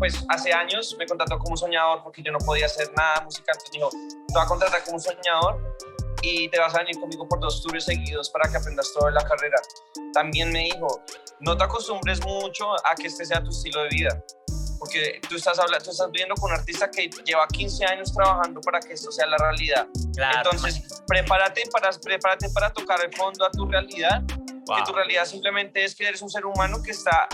pues 0.00 0.24
hace 0.30 0.50
años 0.52 0.96
me 0.98 1.06
contrató 1.06 1.38
como 1.38 1.56
soñador 1.58 2.02
porque 2.02 2.22
yo 2.22 2.32
no 2.32 2.38
podía 2.38 2.64
hacer 2.64 2.90
nada 2.96 3.20
musical. 3.20 3.54
Entonces 3.54 3.70
dijo, 3.70 3.90
te 3.90 4.34
voy 4.34 4.42
a 4.42 4.46
contratar 4.46 4.82
como 4.82 4.98
soñador 4.98 5.76
y 6.22 6.48
te 6.48 6.58
vas 6.58 6.74
a 6.74 6.78
venir 6.78 6.98
conmigo 6.98 7.28
por 7.28 7.38
dos 7.38 7.62
tours 7.62 7.84
seguidos 7.84 8.30
para 8.30 8.50
que 8.50 8.56
aprendas 8.56 8.90
todo 8.94 9.08
en 9.08 9.14
la 9.14 9.24
carrera. 9.24 9.58
También 10.14 10.50
me 10.52 10.64
dijo, 10.64 11.04
no 11.40 11.54
te 11.54 11.64
acostumbres 11.64 12.24
mucho 12.24 12.72
a 12.72 12.94
que 12.96 13.08
este 13.08 13.26
sea 13.26 13.44
tu 13.44 13.50
estilo 13.50 13.82
de 13.82 13.88
vida, 13.90 14.24
porque 14.78 15.20
tú 15.28 15.36
estás, 15.36 15.58
hablando, 15.58 15.84
tú 15.84 15.90
estás 15.90 16.10
viendo 16.10 16.34
con 16.34 16.50
un 16.50 16.58
artista 16.58 16.90
que 16.90 17.10
lleva 17.26 17.46
15 17.46 17.84
años 17.84 18.14
trabajando 18.14 18.62
para 18.62 18.80
que 18.80 18.94
esto 18.94 19.12
sea 19.12 19.26
la 19.26 19.36
realidad. 19.36 19.86
claro, 20.14 20.50
Entonces, 20.52 21.02
prepárate 21.06 21.64
para, 21.70 21.90
prepárate 21.92 22.48
para 22.50 22.72
tocar 22.72 23.04
el 23.04 23.14
fondo 23.14 23.44
a 23.44 23.50
tu 23.50 23.66
realidad, 23.66 24.22
wow. 24.66 24.78
que 24.78 24.82
tu 24.86 24.92
realidad 24.92 25.26
simplemente 25.26 25.84
es 25.84 25.94
que 25.94 26.08
eres 26.08 26.22
un 26.22 26.30
ser 26.30 26.46
humano 26.46 26.82
que 26.82 26.92
está, 26.92 27.28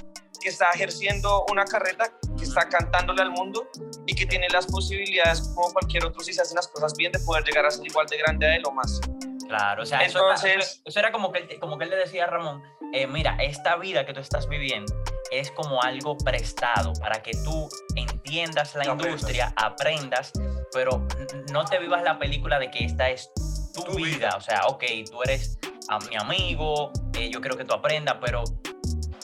que 0.47 0.51
está 0.51 0.71
ejerciendo 0.71 1.45
una 1.51 1.65
carrera, 1.65 2.09
que 2.39 2.45
está 2.45 2.69
cantándole 2.69 3.21
al 3.21 3.33
mundo 3.33 3.69
y 4.07 4.15
que 4.15 4.27
tiene 4.27 4.49
las 4.49 4.65
posibilidades, 4.67 5.41
como 5.57 5.73
cualquier 5.73 6.05
otro, 6.07 6.23
si 6.23 6.33
se 6.33 6.41
hacen 6.41 6.55
las 6.55 6.69
cosas 6.69 6.95
bien, 6.97 7.11
de 7.11 7.19
poder 7.19 7.43
llegar 7.43 7.67
a 7.67 7.71
ser 7.73 7.85
igual 7.85 8.07
de 8.07 8.17
grande 8.17 8.47
a 8.47 8.55
él 8.55 8.63
o 8.65 8.71
más. 8.71 9.01
Claro, 9.49 9.83
o 9.83 9.87
sea, 9.87 10.05
Entonces- 10.05 10.57
eso, 10.57 10.81
eso 10.85 10.99
era 11.01 11.11
como 11.11 11.33
que, 11.33 11.41
él- 11.41 11.59
como 11.59 11.79
que 11.79 11.85
él 11.85 11.91
le 11.91 11.97
decía 11.97 12.25
a 12.25 12.27
Ramón, 12.29 12.63
eh, 12.93 13.09
mira, 13.09 13.37
esta 13.41 13.75
vida 13.77 14.07
que 14.07 14.13
tú 14.15 14.21
estás 14.21 14.49
viviendo 14.49 14.95
es 15.33 15.51
como 15.51 15.83
algo 15.83 16.17
prestado 16.17 16.93
para 17.01 17.21
que 17.25 17.33
tú 17.43 17.69
entiendas 17.97 18.77
la 18.77 18.87
industria, 18.87 19.53
aprendas, 19.57 20.31
pero 20.73 21.05
no 21.51 21.65
te 21.65 21.81
vivas 21.81 22.05
la 22.05 22.21
película 22.21 22.61
de 22.61 22.71
que 22.71 22.85
esta 22.85 23.11
es 23.11 23.33
tu, 23.75 23.83
Tu 23.83 23.95
vida. 23.97 24.17
vida. 24.17 24.31
O 24.37 24.41
sea, 24.41 24.67
ok, 24.69 24.85
tú 25.11 25.25
eres 25.25 25.59
a 25.89 25.99
mi 25.99 26.15
amigo, 26.15 26.93
eh, 27.19 27.31
yo 27.33 27.41
creo 27.41 27.57
que 27.57 27.65
tú 27.65 27.75
aprendas, 27.75 28.19
pero 28.21 28.45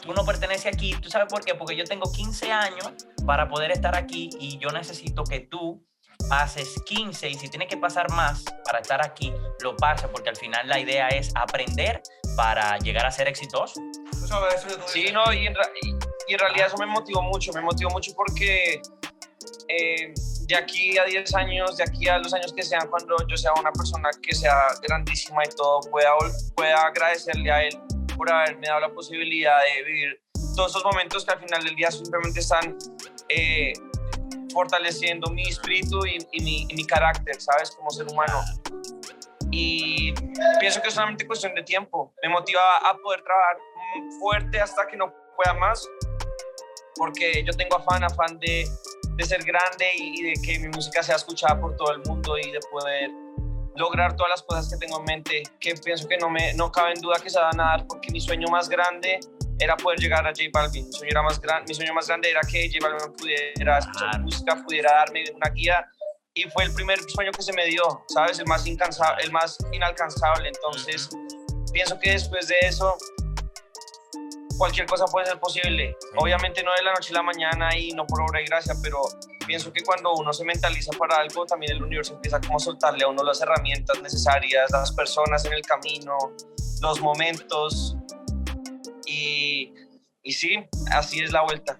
tú 0.03 0.13
no 0.13 0.25
perteneces 0.25 0.67
aquí. 0.67 0.95
¿Tú 1.01 1.09
sabes 1.09 1.29
por 1.33 1.45
qué? 1.45 1.55
Porque 1.55 1.77
yo 1.77 1.85
tengo 1.85 2.11
15 2.13 2.51
años 2.53 2.93
para 3.27 3.49
poder 3.49 3.71
estar 3.71 3.97
aquí 3.97 4.29
y 4.39 4.59
yo 4.59 4.69
necesito 4.71 5.25
que 5.25 5.41
tú 5.41 5.83
pases 6.29 6.81
15 6.87 7.29
y 7.31 7.35
si 7.35 7.49
tienes 7.49 7.69
que 7.69 7.77
pasar 7.77 8.11
más 8.13 8.45
para 8.65 8.79
estar 8.81 9.05
aquí, 9.05 9.33
lo 9.61 9.77
pases 9.77 10.09
porque 10.11 10.29
al 10.31 10.37
final 10.37 10.69
la 10.69 10.79
idea 10.79 11.09
es 11.09 11.31
aprender 11.35 12.03
para 12.37 12.79
llegar 12.79 13.07
a 13.07 13.11
ser 13.11 13.29
exitoso. 13.29 13.81
Tú 14.11 14.27
sabes, 14.27 14.55
eso 14.55 14.69
que 14.69 14.75
tú 14.75 14.83
Sí, 14.87 15.07
no, 15.13 15.33
y 15.33 15.47
en, 15.47 15.55
y- 15.83 15.97
y 16.29 16.35
en 16.35 16.39
realidad 16.39 16.69
eso 16.69 16.77
me 16.79 16.87
motivó 16.87 17.23
mucho, 17.23 17.53
me 17.53 17.61
motivó 17.61 17.91
mucho 17.91 18.13
porque 18.15 18.81
eh, 19.69 20.15
de 20.47 20.57
aquí 20.57 20.97
a 20.99 21.05
10 21.05 21.35
años, 21.35 21.77
de 21.77 21.85
aquí 21.85 22.09
a 22.09 22.19
los 22.19 22.33
años 22.35 22.53
que 22.53 22.63
sean, 22.63 22.89
cuando 22.89 23.17
yo 23.29 23.37
sea 23.37 23.53
una 23.59 23.73
persona 23.73 24.09
que 24.23 24.35
sea 24.35 24.55
grandísima 24.83 25.43
y 25.45 25.49
todo, 25.57 25.81
pueda, 25.91 26.11
pueda 26.55 26.83
agradecerle 26.87 27.51
a 27.51 27.63
él 27.65 27.79
por 28.23 28.33
haberme 28.33 28.69
dado 28.69 28.79
la 28.79 28.89
posibilidad 28.89 29.59
de 29.65 29.83
vivir 29.83 30.23
todos 30.55 30.71
esos 30.71 30.85
momentos 30.85 31.25
que 31.25 31.33
al 31.33 31.41
final 31.41 31.65
del 31.65 31.75
día 31.75 31.91
simplemente 31.91 32.39
están 32.39 32.79
eh, 33.29 33.73
fortaleciendo 34.53 35.29
mi 35.33 35.43
espíritu 35.49 36.07
y, 36.07 36.19
mi, 36.41 36.69
y, 36.71 36.75
mi, 36.77 36.87
carácter, 36.87 37.35
¿sabes? 37.41 37.73
Como 37.73 37.91
ser 37.91 38.07
humano. 38.07 38.41
Y 39.51 40.15
pienso 40.61 40.81
que 40.81 40.89
es 40.89 40.95
solamente 40.95 41.27
cuestión 41.27 41.53
de 41.57 41.65
tiempo. 41.65 42.15
Me 42.23 42.29
motiva 42.29 42.61
a 42.89 42.97
poder 42.99 43.25
trabajar 43.25 43.57
fuerte 44.21 44.61
hasta 44.61 44.87
que 44.87 44.97
no 44.97 45.13
pueda 45.35 45.55
más, 45.55 45.85
porque 46.95 47.43
yo 47.45 47.53
tengo 47.55 47.79
afán, 47.79 48.05
afán 48.05 48.39
de, 48.39 48.69
de 49.17 49.25
ser 49.25 49.43
grande 49.43 49.87
y, 49.97 50.21
y 50.21 50.23
de 50.31 50.43
que 50.47 50.61
mi 50.61 50.69
música 50.69 51.03
sea 51.03 51.17
escuchada 51.17 51.61
por 51.61 51.75
todo 51.75 51.91
el 51.91 51.99
mundo 52.07 52.39
y 52.39 52.53
de 52.53 52.61
poder 52.71 53.11
lograr 53.77 54.17
todas 54.17 54.31
las 54.31 54.43
cosas 54.43 54.69
que 54.71 54.77
tengo 54.77 54.99
en 55.01 55.05
mente, 55.05 55.43
que 55.61 55.75
pienso 55.75 56.09
que 56.09 56.17
no, 56.19 56.29
me, 56.29 56.55
no 56.55 56.71
cabe 56.71 56.93
en 56.93 57.01
duda 57.01 57.17
que 57.23 57.31
se 57.31 57.39
van 57.39 57.61
a 57.61 57.65
dar, 57.65 57.87
porque 57.87 58.11
mi 58.11 58.21
sueño 58.21 58.49
más 58.49 58.69
grande 58.69 59.21
era 59.59 59.77
poder 59.77 59.99
llegar 59.99 60.27
a 60.27 60.31
J 60.31 60.43
Balvin. 60.53 60.87
Mi 60.87 60.93
sueño, 60.93 61.11
era 61.11 61.23
más 61.23 61.41
gran, 61.41 61.65
mi 61.67 61.75
sueño 61.75 61.95
más 61.95 62.07
grande 62.09 62.31
era 62.31 62.41
que 62.41 62.69
J 62.71 62.79
Balvin 62.87 63.13
pudiera 63.15 63.79
escuchar 63.79 64.21
música, 64.21 64.63
pudiera 64.65 64.93
darme 64.93 65.25
una 65.35 65.51
guía. 65.51 65.87
Y 66.35 66.45
fue 66.45 66.65
el 66.65 66.73
primer 66.73 66.99
sueño 67.11 67.31
que 67.31 67.43
se 67.43 67.53
me 67.53 67.67
dio, 67.67 67.83
¿sabes? 68.09 68.39
El 68.39 68.47
más, 68.47 68.67
incansable, 68.67 69.23
el 69.23 69.33
más 69.33 69.59
inalcanzable. 69.71 70.49
Entonces, 70.49 71.11
pienso 71.73 71.99
que 71.99 72.13
después 72.13 72.49
de 72.49 72.57
eso, 72.63 72.97
cualquier 74.57 74.87
cosa 74.87 75.05
puede 75.07 75.27
ser 75.27 75.39
posible. 75.39 75.95
Obviamente 76.17 76.63
no 76.63 76.71
de 76.75 76.83
la 76.85 76.95
noche 76.95 77.11
a 77.11 77.17
la 77.19 77.23
mañana 77.23 77.77
y 77.77 77.91
no 77.93 78.07
por 78.07 78.23
obra 78.23 78.41
y 78.41 78.47
gracia, 78.47 78.75
pero 78.83 79.03
pienso 79.53 79.71
que 79.71 79.83
cuando 79.83 80.15
uno 80.15 80.33
se 80.33 80.47
mentaliza 80.47 80.93
para 80.99 81.17
algo, 81.17 81.45
también 81.45 81.73
el 81.73 81.83
universo 81.83 82.15
empieza 82.15 82.41
como 82.41 82.57
a 82.57 82.59
soltarle 82.59 83.05
a 83.05 83.09
uno 83.09 83.23
las 83.23 83.43
herramientas 83.43 84.01
necesarias, 84.01 84.71
las 84.71 84.93
personas 84.93 85.45
en 85.45 85.53
el 85.53 85.61
camino, 85.61 86.17
los 86.81 87.03
momentos, 87.03 87.95
y, 89.05 89.75
y 90.23 90.33
sí, 90.33 90.57
así 90.91 91.23
es 91.23 91.33
la 91.33 91.43
vuelta. 91.43 91.79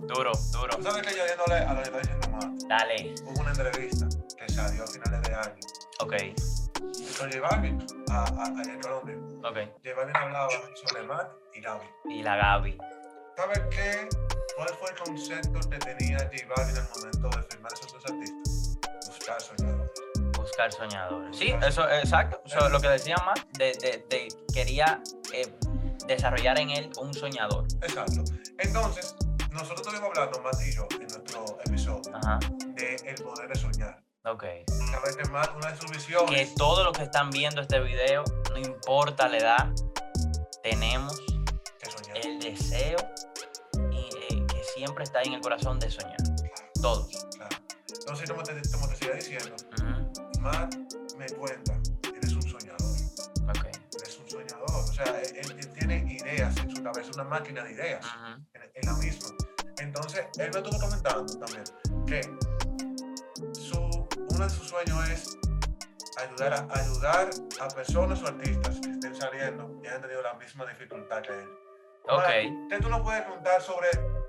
Duro, 0.00 0.32
duro. 0.52 0.76
¿Tú 0.76 0.82
sabes 0.82 1.06
que 1.06 1.16
yo 1.16 1.24
yéndole 1.26 1.54
a 1.54 1.72
lo 1.72 1.80
que 1.80 1.88
está 1.88 1.98
diciendo 1.98 2.28
más? 2.28 2.68
Dale. 2.68 3.14
Hubo 3.24 3.40
una 3.40 3.52
entrevista 3.52 4.06
que 4.36 4.52
salió 4.52 4.84
a 4.84 4.86
finales 4.86 5.22
de 5.22 5.34
año. 5.34 5.60
Ok. 6.00 6.14
Con 7.18 7.32
J 7.32 7.40
Balvin, 7.40 7.86
a, 8.10 8.24
a, 8.24 8.44
allá 8.44 8.70
en 8.74 8.80
Colombia. 8.82 9.16
Ok. 9.48 9.56
J 9.82 9.96
Balvin 9.96 10.16
hablaba 10.16 10.50
sobre 10.74 11.04
Matt 11.04 11.32
y 11.54 11.62
Gaby. 11.62 11.86
Y 12.10 12.22
la 12.22 12.36
Gaby. 12.36 12.76
¿Sabes 13.34 13.62
qué? 13.70 14.08
¿Cuál 14.56 14.68
fue 14.68 14.90
el 14.90 14.96
concepto 14.96 15.60
que 15.68 15.78
tenía 15.78 16.18
J 16.18 16.30
Balvin 16.56 16.76
al 16.76 16.88
momento 16.88 17.28
de 17.36 17.42
firmar 17.44 17.72
esos 17.72 17.92
dos 17.92 18.04
artistas? 18.06 18.78
Buscar 19.06 19.40
soñadores. 19.40 19.92
Buscar 20.36 20.72
soñadores. 20.72 21.36
Sí, 21.36 21.54
eso, 21.66 21.88
exacto. 21.90 22.40
Eso, 22.44 22.68
lo 22.68 22.80
que 22.80 22.88
decía 22.88 23.16
más, 23.24 23.44
de, 23.58 23.72
de, 23.72 24.04
de 24.08 24.28
quería 24.52 25.02
eh, 25.32 25.52
desarrollar 26.06 26.58
en 26.60 26.70
él 26.70 26.90
un 26.98 27.12
soñador. 27.12 27.66
Exacto. 27.82 28.22
Entonces, 28.58 29.16
nosotros 29.50 29.80
estuvimos 29.80 30.10
hablando, 30.16 30.40
Matt 30.40 30.60
y 30.64 30.72
yo, 30.72 30.86
en 30.92 31.08
nuestro 31.08 31.58
episodio, 31.64 32.14
Ajá. 32.14 32.38
de 32.74 32.96
el 32.96 33.14
poder 33.22 33.48
de 33.48 33.58
soñar. 33.58 34.02
Ok. 34.24 34.42
Que 34.42 35.28
Matt, 35.30 35.56
una 35.56 35.72
de 35.72 35.76
sus 35.76 35.90
visiones... 35.90 36.30
Que 36.30 36.54
todos 36.56 36.84
los 36.84 36.96
que 36.96 37.04
están 37.04 37.30
viendo 37.30 37.60
este 37.60 37.80
video, 37.80 38.24
no 38.50 38.58
importa 38.58 39.28
la 39.28 39.36
edad, 39.36 39.72
tenemos 40.62 41.20
el 42.22 42.38
deseo 42.40 42.96
siempre 44.84 45.04
está 45.04 45.20
ahí 45.20 45.28
en 45.28 45.34
el 45.34 45.40
corazón 45.40 45.78
de 45.80 45.90
soñar. 45.90 46.16
Todos. 46.82 47.08
Claro. 47.36 47.56
Entonces, 48.00 48.30
como 48.30 48.42
te, 48.42 48.52
como 48.70 48.88
te 48.88 48.96
sigue 48.96 49.14
diciendo, 49.14 49.56
Ujú. 49.78 50.40
Matt 50.40 50.74
me 51.16 51.26
cuenta, 51.30 51.72
eres 52.14 52.32
un 52.34 52.42
soñador. 52.42 52.90
Ok. 53.48 53.64
Eres 53.96 54.18
un 54.18 54.28
soñador. 54.28 54.70
O 54.70 54.92
sea, 54.92 55.06
él, 55.22 55.36
él- 55.36 55.58
él 55.58 55.72
tiene 55.72 55.96
ideas 56.12 56.54
en 56.58 56.70
su 56.76 56.82
cabeza, 56.82 57.10
una 57.14 57.24
máquina 57.24 57.64
de 57.64 57.72
ideas 57.72 58.04
Ujú. 58.04 58.42
en, 58.54 58.62
en 58.74 58.86
la 58.86 58.92
misma. 58.94 59.28
Entonces, 59.78 60.26
él 60.38 60.50
me 60.52 60.58
estuvo 60.60 60.78
comentando 60.78 61.38
también 61.38 61.64
que 62.06 62.20
su, 63.58 63.78
uno 64.30 64.44
de 64.44 64.50
sus 64.50 64.68
sueños 64.68 65.08
es 65.08 65.38
ayudar 66.18 66.52
a, 66.52 66.78
ayudar 66.80 67.30
a 67.60 67.68
personas 67.68 68.22
o 68.22 68.26
artistas 68.26 68.80
que 68.80 68.90
estén 68.90 69.14
saliendo 69.16 69.80
y 69.82 69.86
hayan 69.86 70.02
tenido 70.02 70.22
la 70.22 70.34
misma 70.34 70.66
dificultad 70.66 71.22
que 71.22 71.32
él. 71.32 71.48
Ahora, 72.08 72.28
Ok. 72.28 72.68
¿Qué 72.70 72.78
tú 72.80 72.88
nos 72.88 73.00
puedes 73.02 73.22
contar 73.24 73.62
sobre 73.62 73.88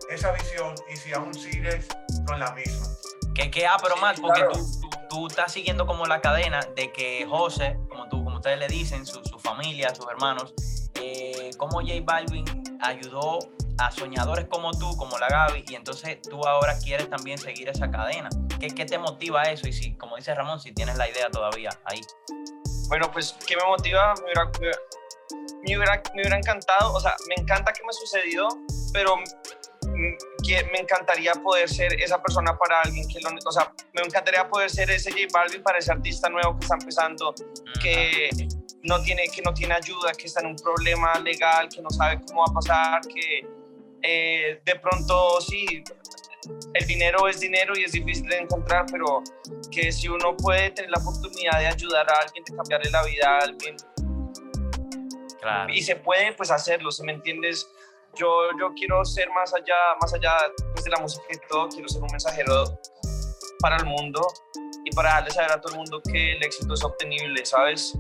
esa 0.10 0.32
visión 0.32 0.76
y 0.92 0.96
si 0.96 1.14
aún 1.14 1.34
sigues 1.34 1.88
con 2.26 2.40
la 2.40 2.52
misma? 2.54 2.88
Que, 3.34 3.52
que 3.52 3.68
ah, 3.68 3.78
pero 3.82 3.96
Sí, 3.96 4.22
porque 4.22 4.42
claro. 4.42 4.54
tú, 4.54 4.82
tú, 4.82 4.90
tú 5.10 5.28
estás 5.28 5.52
siguiendo 5.52 5.86
como 5.86 6.06
la 6.06 6.22
cadena 6.22 6.62
de 6.76 6.92
que 6.94 7.26
José, 7.30 7.78
como, 7.90 8.08
tú, 8.08 8.24
como 8.24 8.38
ustedes 8.38 8.60
le 8.60 8.68
dicen, 8.68 9.06
su, 9.06 9.22
su 9.26 9.38
familia, 9.40 9.94
sus 9.94 10.08
hermanos, 10.08 10.54
eh, 11.02 11.52
cómo 11.58 11.82
J 11.82 11.96
Balvin 12.04 12.46
ayudó 12.82 13.40
a 13.78 13.92
soñadores 13.92 14.46
como 14.46 14.72
tú, 14.72 14.96
como 14.96 15.18
la 15.20 15.28
Gaby, 15.28 15.66
y 15.68 15.76
entonces 15.76 16.22
tú 16.22 16.48
ahora 16.48 16.78
quieres 16.80 17.10
también 17.10 17.38
seguir 17.38 17.68
esa 17.68 17.92
cadena. 17.92 18.30
¿Qué, 18.58 18.68
qué 18.68 18.86
te 18.86 18.98
motiva 18.98 19.44
eso? 19.44 19.68
Y 19.68 19.74
si, 19.74 19.96
como 19.98 20.16
dice 20.16 20.34
Ramón, 20.34 20.62
si 20.62 20.72
tienes 20.72 20.96
la 20.96 21.10
idea 21.10 21.30
todavía 21.30 21.72
ahí. 21.84 22.00
Bueno, 22.88 23.12
pues, 23.12 23.36
¿qué 23.46 23.58
me 23.58 23.66
motiva? 23.66 24.14
Hubiera, 24.24 24.50
me 25.68 25.78
hubiera- 25.78 26.02
me 26.14 26.22
hubiera, 26.22 26.38
encantado, 26.38 26.94
o 26.94 27.00
sea, 27.00 27.16
me 27.28 27.42
encanta 27.42 27.74
que 27.74 27.84
me 27.84 27.94
sucedió, 27.94 28.48
pero 28.94 29.16
que 30.44 30.64
me 30.72 30.80
encantaría 30.80 31.34
poder 31.34 31.70
ser 31.70 32.00
esa 32.02 32.22
persona 32.22 32.58
para 32.58 32.82
alguien 32.82 33.08
que 33.08 33.20
lo, 33.20 33.30
o 33.46 33.52
sea, 33.52 33.72
me 33.94 34.02
encantaría 34.02 34.48
poder 34.48 34.70
ser 34.70 34.90
ese 34.92 35.12
J 35.12 35.28
Balvin 35.32 35.64
para 35.64 35.80
ese 35.80 35.92
artista 35.92 36.30
nuevo 36.30 36.58
que 36.58 36.66
está 36.66 36.76
empezando, 36.76 37.34
que 37.82 38.30
no 38.84 39.02
tiene, 39.02 39.28
que 39.34 39.42
no 39.42 39.54
tiene 39.54 39.74
ayuda, 39.74 40.12
que 40.12 40.28
está 40.28 40.42
en 40.42 40.48
un 40.48 40.56
problema 40.56 41.18
legal, 41.20 41.70
que 41.70 41.82
no 41.82 41.90
sabe 41.90 42.22
cómo 42.28 42.42
va 42.42 42.52
a 42.52 42.54
pasar, 42.54 43.02
que 43.02 43.48
eh, 44.02 44.62
de 44.64 44.76
pronto 44.80 45.42
sí, 45.42 45.84
el 46.74 46.86
dinero 46.86 47.28
es 47.28 47.40
dinero 47.40 47.74
y 47.76 47.86
es 47.86 47.92
difícil 47.94 48.28
de 48.28 48.38
encontrar, 48.38 48.86
pero 48.92 49.24
que 49.72 49.92
si 49.92 50.08
uno 50.08 50.38
puede 50.38 50.70
tener 50.72 50.92
la 50.92 51.00
oportunidad 51.00 51.60
de 51.60 51.68
ayudar 51.68 52.08
a 52.12 52.20
alguien, 52.20 52.44
de 52.44 52.56
cambiarle 52.56 52.92
la 52.92 53.04
vida 53.04 53.30
a 53.30 53.40
alguien, 53.40 53.76
Claro. 55.46 55.72
y 55.72 55.84
se 55.84 55.96
puede 55.96 56.34
pues 56.34 56.50
hacerlo, 56.50 56.90
si 56.92 57.04
me 57.04 57.12
entiendes, 57.12 57.70
yo, 58.16 58.50
yo 58.60 58.74
quiero 58.74 59.06
ser 59.06 59.30
más 59.30 59.54
allá, 59.54 59.76
más 60.02 60.12
allá 60.12 60.32
pues, 60.74 60.84
de 60.84 60.90
la 60.90 60.98
música 60.98 61.26
y 61.30 61.38
todo, 61.48 61.70
quiero 61.70 61.88
ser 61.88 62.02
un 62.02 62.10
mensajero 62.10 62.80
para 63.60 63.78
el 63.78 63.86
mundo 63.86 64.26
y 64.84 64.90
para 64.96 65.10
darle 65.10 65.30
saber 65.30 65.52
a 65.52 65.62
todo 65.62 65.74
el 65.74 65.80
mundo 65.80 66.02
que 66.02 66.34
el 66.34 66.44
éxito 66.44 66.74
es 66.74 66.84
obtenible, 66.84 67.46
¿sabes? 67.46 67.96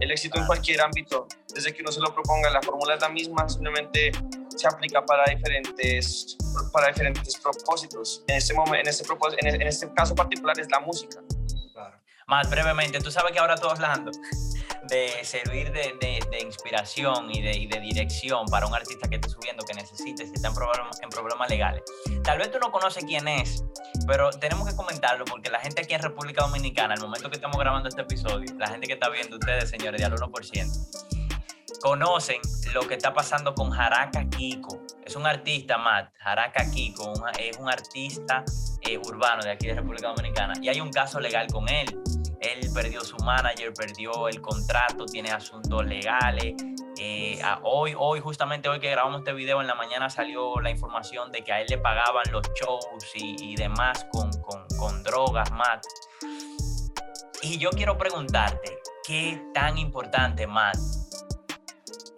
El 0.00 0.10
éxito 0.10 0.40
en 0.40 0.46
cualquier 0.46 0.80
ámbito, 0.80 1.28
desde 1.54 1.72
que 1.72 1.82
uno 1.82 1.92
se 1.92 2.00
lo 2.00 2.12
proponga, 2.12 2.50
la 2.50 2.60
fórmula 2.60 2.94
es 2.94 3.00
la 3.00 3.08
misma, 3.08 3.48
simplemente 3.48 4.10
se 4.48 4.66
aplica 4.66 5.04
para 5.04 5.24
diferentes, 5.32 6.36
para 6.72 6.88
diferentes 6.88 7.36
propósitos. 7.38 8.24
En 8.26 8.36
este, 8.36 8.54
momento, 8.54 8.80
en, 8.80 8.88
este 8.88 9.62
en 9.62 9.68
este 9.68 9.92
caso 9.94 10.14
particular 10.14 10.58
es 10.58 10.68
la 10.70 10.80
música. 10.80 11.20
Más 12.26 12.48
brevemente, 12.48 13.00
tú 13.00 13.10
sabes 13.10 13.32
que 13.32 13.38
ahora 13.38 13.56
todo 13.56 13.70
hablando 13.72 14.10
de 14.88 15.24
servir 15.24 15.72
de, 15.72 15.94
de- 16.00 16.22
de 16.30 16.40
inspiración 16.42 17.30
y 17.30 17.40
de, 17.42 17.52
y 17.56 17.66
de 17.66 17.80
dirección 17.80 18.46
para 18.46 18.66
un 18.66 18.74
artista 18.74 19.08
que 19.08 19.16
esté 19.16 19.28
subiendo, 19.28 19.64
que 19.64 19.74
necesite, 19.74 20.26
si 20.26 20.32
está 20.34 20.48
en 20.48 20.54
problemas, 20.54 21.00
en 21.02 21.08
problemas 21.10 21.48
legales. 21.48 21.82
Tal 22.22 22.38
vez 22.38 22.50
tú 22.50 22.58
no 22.58 22.70
conoces 22.70 23.04
quién 23.04 23.26
es, 23.28 23.64
pero 24.06 24.30
tenemos 24.30 24.68
que 24.68 24.76
comentarlo 24.76 25.24
porque 25.24 25.50
la 25.50 25.58
gente 25.60 25.82
aquí 25.82 25.94
en 25.94 26.02
República 26.02 26.44
Dominicana, 26.46 26.94
al 26.94 27.00
momento 27.00 27.28
que 27.30 27.36
estamos 27.36 27.56
grabando 27.58 27.88
este 27.88 28.02
episodio, 28.02 28.52
la 28.58 28.68
gente 28.68 28.86
que 28.86 28.94
está 28.94 29.08
viendo 29.08 29.36
ustedes, 29.36 29.70
señores, 29.70 30.00
de 30.00 30.06
al 30.06 30.12
1%, 30.14 31.80
conocen 31.80 32.40
lo 32.72 32.86
que 32.86 32.94
está 32.94 33.12
pasando 33.12 33.54
con 33.54 33.70
Jaraka 33.70 34.28
Kiko. 34.30 34.80
Es 35.04 35.16
un 35.16 35.26
artista, 35.26 35.76
Matt, 35.78 36.12
Jaraka 36.18 36.70
Kiko, 36.70 37.12
un- 37.12 37.24
es 37.38 37.56
un 37.58 37.68
artista 37.68 38.44
eh, 38.82 38.98
urbano 38.98 39.42
de 39.42 39.50
aquí 39.50 39.66
de 39.66 39.74
República 39.74 40.08
Dominicana 40.08 40.54
y 40.60 40.68
hay 40.68 40.80
un 40.80 40.90
caso 40.90 41.20
legal 41.20 41.46
con 41.52 41.68
él. 41.68 41.86
Él 42.44 42.70
perdió 42.74 43.00
su 43.02 43.16
manager, 43.18 43.72
perdió 43.72 44.28
el 44.28 44.40
contrato, 44.40 45.06
tiene 45.06 45.30
asuntos 45.30 45.84
legales. 45.86 46.54
Eh, 46.98 47.40
hoy, 47.62 47.94
hoy, 47.96 48.20
justamente 48.20 48.68
hoy 48.68 48.80
que 48.80 48.90
grabamos 48.90 49.20
este 49.20 49.32
video, 49.32 49.60
en 49.62 49.66
la 49.66 49.74
mañana 49.74 50.10
salió 50.10 50.60
la 50.60 50.70
información 50.70 51.32
de 51.32 51.42
que 51.42 51.52
a 51.52 51.60
él 51.62 51.66
le 51.70 51.78
pagaban 51.78 52.24
los 52.30 52.42
shows 52.54 52.84
y, 53.14 53.56
demás 53.56 54.06
con, 54.12 54.30
con, 54.42 54.66
con 54.78 55.02
drogas, 55.02 55.50
Matt. 55.52 55.86
Y 57.42 57.58
yo 57.58 57.70
quiero 57.70 57.96
preguntarte, 57.96 58.78
¿qué 59.06 59.42
tan 59.54 59.78
importante, 59.78 60.46
Matt, 60.46 60.76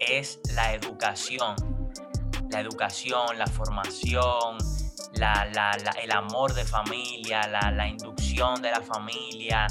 es 0.00 0.40
la 0.54 0.74
educación? 0.74 1.54
La 2.50 2.60
educación, 2.60 3.38
la 3.38 3.46
formación, 3.46 4.58
la, 5.14 5.76
el 6.02 6.10
amor 6.10 6.52
de 6.54 6.64
familia, 6.64 7.46
la 7.48 7.88
inducción 7.88 8.60
de 8.60 8.70
la 8.70 8.80
familia. 8.80 9.66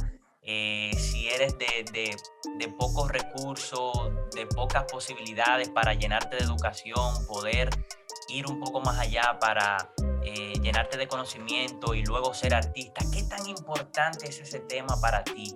Eh, 0.46 0.91
si 0.98 1.28
eres 1.30 1.58
de, 1.58 1.86
de- 1.91 2.16
de 2.58 2.68
pocos 2.70 3.10
recursos, 3.12 3.91
de 4.36 4.46
pocas 4.48 4.84
posibilidades 4.86 5.70
para 5.70 5.93
llenarte 5.93 6.38
de 6.38 6.43
educación, 6.43 7.26
poder 7.28 7.70
ir 8.30 8.48
un 8.48 8.60
poco 8.60 8.80
más 8.82 8.98
allá 9.00 9.38
para 9.39 9.91
eh, 10.24 10.54
llenarte 10.62 10.98
de 10.98 11.08
conocimiento 11.08 11.93
y 11.93 12.04
luego 12.06 12.34
ser 12.34 12.54
artista. 12.54 13.02
¿Qué 13.12 13.24
tan 13.24 13.46
importante 13.48 14.28
es 14.30 14.39
ese 14.39 14.60
tema 14.62 15.00
para 15.02 15.24
ti, 15.24 15.56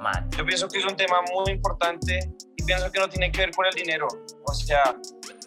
Matt? 0.00 0.34
Yo 0.36 0.44
pienso 0.44 0.68
que 0.68 0.78
es 0.78 0.84
un 0.84 0.96
tema 0.96 1.20
muy 1.32 1.52
importante 1.52 2.18
y 2.56 2.62
pienso 2.64 2.90
que 2.90 2.98
no 3.00 3.08
tiene 3.08 3.30
que 3.30 3.38
ver 3.38 3.50
con 3.52 3.66
el 3.66 3.74
dinero. 3.74 4.08
O 4.46 4.52
sea, 4.54 4.96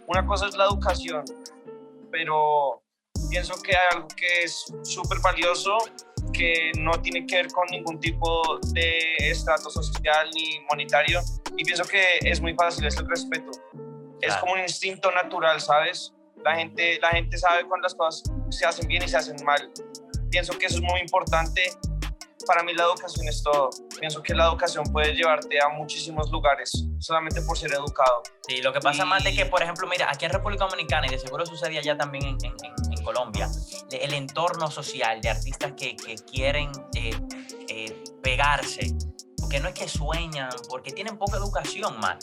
una 0.07 0.25
cosa 0.25 0.47
es 0.47 0.55
la 0.55 0.65
educación, 0.65 1.23
pero 2.11 2.83
pienso 3.29 3.55
que 3.61 3.75
hay 3.75 3.83
algo 3.91 4.07
que 4.09 4.43
es 4.43 4.65
súper 4.83 5.19
valioso 5.19 5.77
que 6.33 6.71
no 6.77 6.91
tiene 7.01 7.25
que 7.25 7.37
ver 7.37 7.47
con 7.47 7.65
ningún 7.69 7.99
tipo 7.99 8.59
de 8.73 9.15
estrato 9.19 9.69
social 9.69 10.29
ni 10.33 10.59
monetario 10.69 11.21
y 11.55 11.63
pienso 11.63 11.83
que 11.85 12.19
es 12.21 12.41
muy 12.41 12.53
fácil, 12.55 12.85
es 12.85 12.97
el 12.97 13.07
respeto. 13.07 13.51
Es 14.21 14.35
como 14.37 14.53
un 14.53 14.59
instinto 14.59 15.11
natural, 15.11 15.61
¿sabes? 15.61 16.13
La 16.43 16.55
gente, 16.55 16.99
la 17.01 17.09
gente 17.09 17.37
sabe 17.37 17.65
cuando 17.65 17.83
las 17.83 17.95
cosas 17.95 18.23
se 18.49 18.65
hacen 18.65 18.87
bien 18.87 19.03
y 19.03 19.07
se 19.07 19.17
hacen 19.17 19.35
mal. 19.45 19.71
Pienso 20.29 20.57
que 20.57 20.65
eso 20.65 20.77
es 20.77 20.81
muy 20.81 20.99
importante. 20.99 21.61
Para 22.47 22.63
mí 22.63 22.73
la 22.73 22.83
educación 22.83 23.27
es 23.27 23.41
todo. 23.43 23.69
Pienso 23.99 24.21
que 24.21 24.33
la 24.33 24.47
educación 24.47 24.83
puede 24.91 25.13
llevarte 25.13 25.61
a 25.61 25.69
muchísimos 25.69 26.29
lugares 26.31 26.85
solamente 26.99 27.41
por 27.41 27.57
ser 27.57 27.71
educado. 27.73 28.23
Sí, 28.47 28.61
lo 28.61 28.73
que 28.73 28.79
pasa 28.79 29.05
más 29.05 29.23
de 29.23 29.33
que, 29.33 29.45
por 29.45 29.61
ejemplo, 29.61 29.87
mira, 29.87 30.09
aquí 30.09 30.25
en 30.25 30.31
República 30.31 30.65
Dominicana, 30.65 31.07
y 31.07 31.11
de 31.11 31.19
seguro 31.19 31.45
sucede 31.45 31.77
allá 31.77 31.97
también 31.97 32.25
en, 32.25 32.37
en, 32.43 32.82
Colombia, 33.03 33.49
el 33.91 34.13
entorno 34.13 34.71
social 34.71 35.21
de 35.21 35.29
artistas 35.29 35.73
que, 35.73 35.95
quieren 36.29 36.71
eh, 36.95 37.11
eh, 37.67 38.03
pegarse, 38.21 38.95
porque 39.37 39.59
no 39.59 39.67
es 39.67 39.73
que 39.73 39.87
sueñan, 39.87 40.49
porque 40.69 40.91
tienen 40.91 41.17
poca 41.17 41.37
educación, 41.37 41.99
man. 41.99 42.17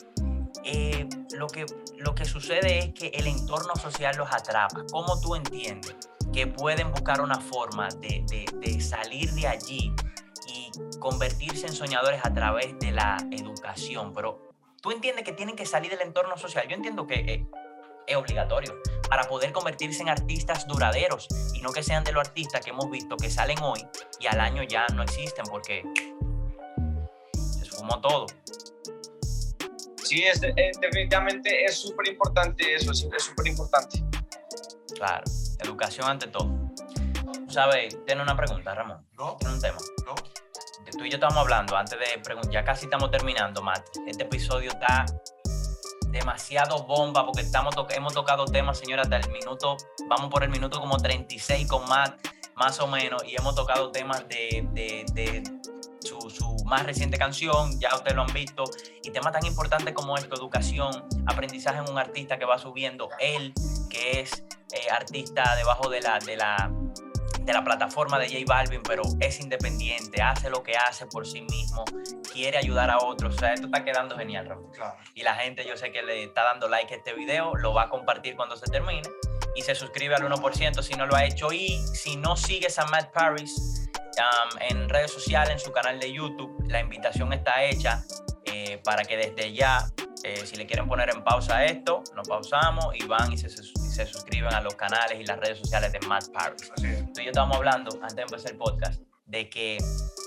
Eh, 0.64 1.09
lo, 1.33 1.47
que, 1.47 1.64
lo 1.97 2.14
que 2.14 2.24
sucede 2.24 2.78
es 2.78 2.93
que 2.93 3.09
el 3.09 3.26
entorno 3.26 3.74
social 3.76 4.16
los 4.16 4.31
atrapa. 4.33 4.85
¿Cómo 4.91 5.20
tú 5.20 5.35
entiendes 5.35 5.97
que 6.33 6.47
pueden 6.47 6.91
buscar 6.91 7.20
una 7.20 7.41
forma 7.41 7.89
de, 8.01 8.24
de, 8.61 8.81
salir 8.81 9.31
de 9.33 9.47
allí 9.47 9.93
y 10.49 10.70
convertirse 10.99 11.66
en 11.66 11.72
soñadores 11.72 12.20
a 12.24 12.35
través 12.35 12.78
de 12.78 12.91
la 12.91 13.16
educación? 13.31 14.12
Pero 14.12 14.51
tú 14.83 14.91
entiendes 14.91 15.24
que 15.24 15.33
tienen 15.33 15.57
que 15.57 15.64
salir 15.64 15.91
del 15.91 16.03
entorno 16.03 16.37
social. 16.37 16.66
Yo 16.68 16.76
entiendo 16.76 17.07
que 17.07 17.47
es 18.07 18.16
obligatorio 18.16 18.74
para 19.11 19.24
poder 19.24 19.52
convertirse 19.52 20.00
en 20.02 20.08
artistas 20.08 20.66
duraderos 20.66 21.28
y 21.52 21.61
no 21.61 21.72
que 21.72 21.82
sean 21.82 22.04
de 22.04 22.12
los 22.12 22.26
artistas 22.26 22.64
que 22.64 22.70
hemos 22.70 22.90
visto 22.90 23.16
que 23.16 23.28
salen 23.28 23.58
hoy 23.61 23.84
y 24.20 24.26
al 24.28 24.40
año 24.40 24.62
ya 24.62 24.86
no 24.94 25.02
existen 25.02 25.44
porque 25.50 25.84
se 27.34 27.64
fumó 27.66 28.00
todo. 28.00 28.26
Sí, 30.04 30.22
es, 30.22 30.40
definitivamente 30.40 31.64
es 31.64 31.78
súper 31.78 32.08
importante 32.08 32.74
eso, 32.74 32.92
es 32.92 33.22
súper 33.22 33.46
importante. 33.48 34.02
Claro, 34.94 35.24
educación 35.58 36.08
ante 36.08 36.28
todo. 36.28 36.48
¿Sabes? 37.48 37.98
Tiene 38.06 38.22
una 38.22 38.36
pregunta, 38.36 38.74
Ramón. 38.74 39.04
No. 39.18 39.36
Tiene 39.36 39.54
un 39.54 39.61
tema. 39.61 39.78
No 40.06 40.14
tú 41.00 41.04
y 41.04 41.11
yo 41.11 41.16
estamos 41.16 41.38
hablando 41.38 41.76
antes 41.76 41.98
de 41.98 42.18
preguntar, 42.22 42.52
ya 42.52 42.64
casi 42.64 42.84
estamos 42.84 43.11
terminando, 43.11 43.62
Matt. 43.62 43.86
Este 44.06 44.24
episodio 44.24 44.70
está 44.70 45.06
demasiado 46.11 46.84
bomba 46.84 47.24
porque 47.24 47.42
estamos 47.42 47.74
hemos 47.90 48.14
tocado 48.14 48.44
temas, 48.44 48.78
señora, 48.78 49.02
hasta 49.02 49.16
el 49.16 49.30
minuto, 49.30 49.76
vamos 50.08 50.28
por 50.30 50.42
el 50.44 50.50
minuto 50.50 50.80
como 50.80 50.96
36 50.96 51.68
con 51.68 51.88
Matt, 51.88 52.26
más 52.56 52.80
o 52.80 52.86
menos, 52.86 53.24
y 53.24 53.36
hemos 53.36 53.54
tocado 53.54 53.90
temas 53.90 54.28
de, 54.28 54.66
de, 54.72 55.04
de 55.12 55.42
su, 56.00 56.30
su, 56.30 56.56
más 56.64 56.84
reciente 56.84 57.16
canción, 57.16 57.78
ya 57.80 57.94
ustedes 57.94 58.16
lo 58.16 58.22
han 58.22 58.32
visto, 58.32 58.64
y 59.02 59.11
temas 59.11 59.32
tan 59.32 59.46
importantes 59.46 59.94
como 59.94 60.16
esto, 60.16 60.34
educación, 60.36 61.04
aprendizaje 61.26 61.78
en 61.78 61.90
un 61.90 61.98
artista 61.98 62.38
que 62.38 62.44
va 62.44 62.58
subiendo, 62.58 63.08
él, 63.18 63.52
que 63.88 64.20
es 64.20 64.44
eh, 64.72 64.90
artista 64.90 65.54
debajo 65.56 65.88
de 65.88 66.00
la, 66.00 66.18
de 66.18 66.36
la 66.36 66.70
de 67.51 67.55
la 67.55 67.64
plataforma 67.64 68.16
de 68.20 68.28
J 68.28 68.44
Balvin, 68.46 68.80
pero 68.82 69.03
es 69.18 69.40
independiente, 69.40 70.22
hace 70.22 70.51
lo 70.51 70.62
que 70.62 70.76
hace 70.76 71.07
por 71.07 71.26
sí 71.26 71.42
mismo, 71.42 71.84
quiere 72.32 72.57
ayudar 72.59 72.90
a 72.90 72.98
otros. 72.98 73.34
O 73.34 73.38
sea, 73.38 73.53
esto 73.53 73.66
está 73.66 73.84
quedando 73.84 74.16
genial, 74.16 74.46
Ramón. 74.46 74.70
Y 75.14 75.22
la 75.22 75.34
gente, 75.34 75.66
yo 75.66 75.76
sé 75.76 75.90
que 75.90 76.03
le 76.03 76.22
está 76.22 76.44
dando 76.44 76.68
like 76.68 76.94
a 76.94 76.96
este 76.96 77.12
video, 77.12 77.57
lo 77.57 77.74
va 77.74 77.84
a 77.84 77.88
compartir 77.88 78.36
cuando 78.36 78.57
se 78.57 78.66
termine 78.70 79.03
y 79.57 79.62
se 79.62 79.74
suscribe 79.74 80.14
al 80.14 80.22
1% 80.22 80.82
si 80.82 80.94
no 80.94 81.07
lo 81.07 81.16
ha 81.16 81.24
hecho. 81.24 81.53
Y 81.53 81.70
si 81.92 82.16
no 82.16 82.36
sigues 82.36 82.78
a 82.78 82.86
Matt 82.86 83.12
Paris 83.12 83.88
um, 83.96 84.59
en 84.68 84.88
redes 84.88 85.11
sociales, 85.11 85.55
en 85.55 85.59
su 85.59 85.72
canal 85.72 85.98
de 85.98 86.12
YouTube, 86.12 86.57
la 86.68 86.78
invitación 86.78 87.32
está 87.32 87.64
hecha 87.64 88.05
eh, 88.44 88.80
para 88.84 89.05
que 89.05 89.16
desde 89.16 89.53
ya, 89.53 89.90
eh, 90.22 90.46
si 90.46 90.55
le 90.55 90.66
quieren 90.66 90.86
poner 90.86 91.11
en 91.11 91.24
pausa 91.24 91.64
esto, 91.64 92.05
lo 92.14 92.22
pausamos 92.22 92.94
y 92.94 93.05
van 93.07 93.32
y 93.32 93.38
se, 93.38 93.48
se 93.48 93.64
se 93.91 94.07
suscriban 94.07 94.55
a 94.55 94.61
los 94.61 94.74
canales 94.74 95.18
y 95.20 95.24
las 95.24 95.38
redes 95.38 95.59
sociales 95.59 95.93
de 95.93 96.01
Matt 96.07 96.28
Paris. 96.32 96.72
Tú 96.76 97.20
y 97.20 97.24
yo 97.24 97.30
estábamos 97.30 97.57
hablando 97.57 97.91
antes 98.01 98.16
de 98.16 98.22
empezar 98.22 98.53
el 98.53 98.59
podcast 98.59 99.03
de 99.26 99.49
que 99.49 99.78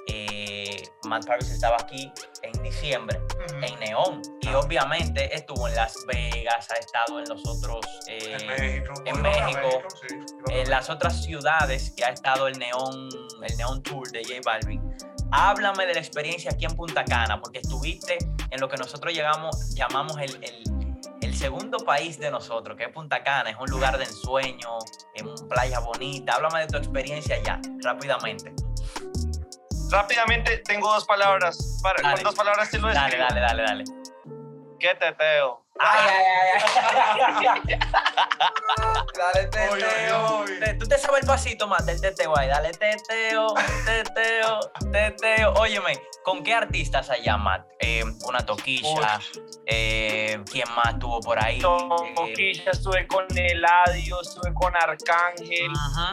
eh, 0.07 0.83
Matt 1.05 1.25
Paris 1.25 1.49
estaba 1.49 1.77
aquí 1.79 2.11
en 2.41 2.63
diciembre 2.63 3.19
en 3.61 3.79
Neón 3.79 4.21
y 4.41 4.47
ah. 4.47 4.59
obviamente 4.59 5.33
estuvo 5.35 5.67
en 5.67 5.75
Las 5.75 5.95
Vegas, 6.07 6.69
ha 6.71 6.75
estado 6.75 7.19
en 7.19 7.29
los 7.29 7.41
otros 7.45 7.85
eh, 8.07 8.37
en 8.39 8.47
México, 8.47 8.93
en, 9.05 9.21
México, 9.21 9.81
en 10.49 10.69
las 10.69 10.89
otras 10.89 11.23
ciudades 11.23 11.91
que 11.91 12.05
ha 12.05 12.09
estado 12.09 12.47
el 12.47 12.57
Neón 12.57 13.09
el 13.41 13.57
Neón 13.57 13.83
Tour 13.83 14.09
de 14.11 14.23
J 14.23 14.35
Balvin. 14.43 14.81
Háblame 15.31 15.85
de 15.85 15.95
la 15.95 15.99
experiencia 15.99 16.51
aquí 16.51 16.65
en 16.65 16.75
Punta 16.75 17.03
Cana 17.03 17.39
porque 17.41 17.59
estuviste 17.59 18.17
en 18.49 18.59
lo 18.59 18.69
que 18.69 18.77
nosotros 18.77 19.13
llegamos 19.13 19.73
llamamos 19.73 20.17
el 20.19 20.43
el 20.43 20.72
segundo 21.43 21.77
país 21.79 22.17
de 22.19 22.31
nosotros, 22.31 22.77
que 22.77 22.85
es 22.85 22.89
Punta 22.89 23.21
Cana, 23.21 23.49
es 23.49 23.57
un 23.59 23.69
lugar 23.69 23.97
de 23.97 24.05
ensueño, 24.05 24.77
en 25.13 25.27
playa 25.49 25.79
bonita. 25.79 26.35
Háblame 26.35 26.61
de 26.61 26.67
tu 26.67 26.77
experiencia 26.77 27.35
allá, 27.35 27.59
rápidamente. 27.83 28.53
Rápidamente, 29.91 30.59
tengo 30.59 30.89
dos 30.89 31.03
palabras. 31.03 31.81
Para, 31.83 32.01
con 32.01 32.23
dos 32.23 32.33
palabras 32.33 32.71
te 32.71 32.79
lo 32.79 32.87
Dale, 32.93 33.17
dale, 33.17 33.41
dale, 33.41 33.63
dale. 33.63 33.83
¿Qué 34.79 34.95
teteo? 34.95 35.62
Ay, 35.79 36.09
ay, 36.09 37.45
ay, 37.47 37.61
dale 39.17 39.47
teteo. 39.47 40.45
Tú 40.79 40.87
te 40.87 40.97
sabes 40.97 41.21
el 41.21 41.27
pasito 41.27 41.67
más 41.67 41.85
del 41.85 41.99
teteo 41.99 42.37
ahí. 42.37 42.47
Dale 42.47 42.71
teteo, 42.71 43.53
teteo, 43.85 44.59
teteo. 44.91 45.53
Óyeme, 45.53 45.99
¿con 46.23 46.43
qué 46.43 46.53
artistas 46.53 47.09
allá, 47.09 47.37
Matt? 47.37 47.67
Eh, 47.79 48.03
una 48.27 48.45
toquilla. 48.45 49.19
Eh, 49.65 50.43
¿Quién 50.51 50.67
más 50.75 50.93
estuvo 50.93 51.19
por 51.21 51.43
ahí? 51.43 51.59
Toquilla, 51.59 52.71
estuve 52.71 53.07
con 53.07 53.25
Eladio, 53.35 54.21
estuve 54.21 54.53
con 54.53 54.75
Arcángel. 54.75 55.71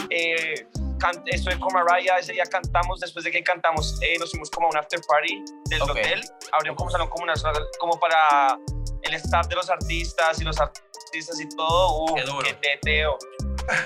Eh, 0.09 0.67
estuve 1.27 1.59
con 1.59 1.73
Mariah, 1.73 2.19
ese 2.19 2.33
día 2.33 2.45
cantamos, 2.45 3.01
después 3.01 3.25
de 3.25 3.31
que 3.31 3.43
cantamos 3.43 3.99
eh, 4.03 4.17
nos 4.19 4.31
fuimos 4.31 4.51
como 4.51 4.67
a 4.67 4.71
un 4.71 4.77
after 4.77 5.01
party 5.09 5.43
del 5.69 5.83
hotel, 5.83 6.23
abrieron 6.53 6.77
como 6.77 6.91
salón 6.91 7.09
como, 7.09 7.25
una, 7.25 7.35
como 7.79 7.99
para 7.99 8.59
el 9.03 9.15
staff 9.15 9.47
de 9.49 9.57
los 9.57 9.71
artistas 9.71 10.41
y 10.41 10.45
los 10.45 10.61
artistas 10.61 11.41
y 11.41 11.49
todo, 11.57 12.05
uh, 12.05 12.15
qué, 12.43 12.55
teteo. 12.55 13.19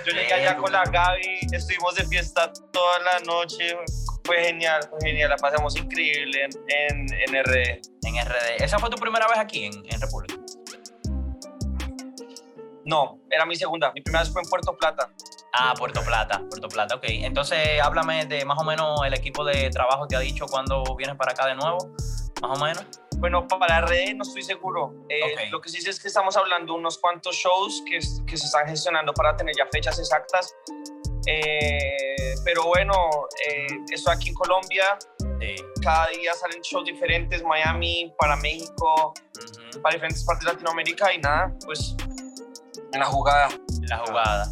Yo 0.07 0.13
llegué 0.13 0.33
allá 0.33 0.57
con 0.57 0.73
la 0.73 0.85
Gaby, 0.85 1.41
estuvimos 1.53 1.95
de 1.95 2.05
fiesta 2.07 2.53
toda 2.73 2.99
la 3.01 3.21
noche, 3.21 3.77
fue 4.25 4.45
genial, 4.45 4.81
fue 4.89 4.99
genial, 5.03 5.31
la 5.31 5.37
pasamos 5.37 5.77
increíble 5.77 6.45
en, 6.45 6.51
en, 6.69 7.07
en 7.13 7.45
RD. 7.45 7.81
En 8.07 8.25
RD. 8.25 8.63
¿Esa 8.63 8.79
fue 8.79 8.91
tu 8.91 8.97
primera 8.97 9.27
vez 9.29 9.39
aquí 9.39 9.67
en, 9.67 9.75
en 9.93 10.01
República? 10.01 10.35
No, 12.85 13.21
era 13.31 13.47
mi 13.47 13.57
segunda, 13.57 13.93
mi 13.93 14.03
primera 14.03 14.23
vez 14.23 14.33
fue 14.33 14.43
en 14.43 14.49
Puerto 14.49 14.77
Plata. 14.77 15.11
Ah, 15.57 15.73
Puerto 15.79 16.03
Plata, 16.03 16.43
Puerto 16.51 16.69
Plata, 16.69 16.97
ok. 16.97 17.05
Entonces, 17.05 17.81
háblame 17.81 18.27
de 18.27 18.45
más 18.45 18.59
o 18.59 18.65
menos 18.65 18.99
el 19.07 19.15
equipo 19.15 19.45
de 19.45 19.71
trabajo 19.71 20.09
que 20.09 20.17
ha 20.17 20.19
dicho 20.19 20.47
cuando 20.47 20.83
vienes 20.97 21.17
para 21.17 21.31
acá 21.31 21.47
de 21.47 21.55
nuevo, 21.55 21.95
más 22.43 22.59
o 22.59 22.65
menos. 22.65 22.85
Bueno, 23.19 23.47
para 23.47 23.81
RD 23.81 24.17
no 24.17 24.25
estoy 24.25 24.43
seguro. 24.43 24.93
Eh, 25.09 25.49
lo 25.51 25.61
que 25.61 25.69
sí 25.69 25.81
sé 25.81 25.91
es 25.91 26.01
que 26.01 26.09
estamos 26.09 26.37
hablando 26.37 26.73
de 26.73 26.79
unos 26.81 26.99
cuantos 26.99 27.37
shows 27.37 27.85
que, 27.87 28.01
que 28.27 28.37
se 28.37 28.47
están 28.47 28.67
gestionando 28.67 29.15
para 29.15 29.37
tener 29.37 29.55
ya 29.57 29.67
fechas 29.71 29.97
exactas. 30.01 30.53
Eh, 31.27 32.35
pero 32.45 32.65
bueno, 32.65 32.93
eh, 33.49 33.67
estoy 33.93 34.13
aquí 34.13 34.31
en 34.31 34.35
Colombia. 34.35 34.99
Cada 35.83 36.09
día 36.09 36.33
salen 36.35 36.63
shows 36.63 36.87
diferentes, 36.87 37.43
Miami, 37.45 38.13
para 38.19 38.35
México, 38.37 39.15
para 39.83 39.95
diferentes 39.95 40.25
partes 40.25 40.47
de 40.47 40.53
Latinoamérica 40.53 41.13
y 41.13 41.19
nada, 41.19 41.55
pues 41.65 41.95
en 42.93 42.99
la 42.99 43.07
jugada. 43.07 43.49
En 43.81 43.89
la 43.89 43.99
jugada. 43.99 44.47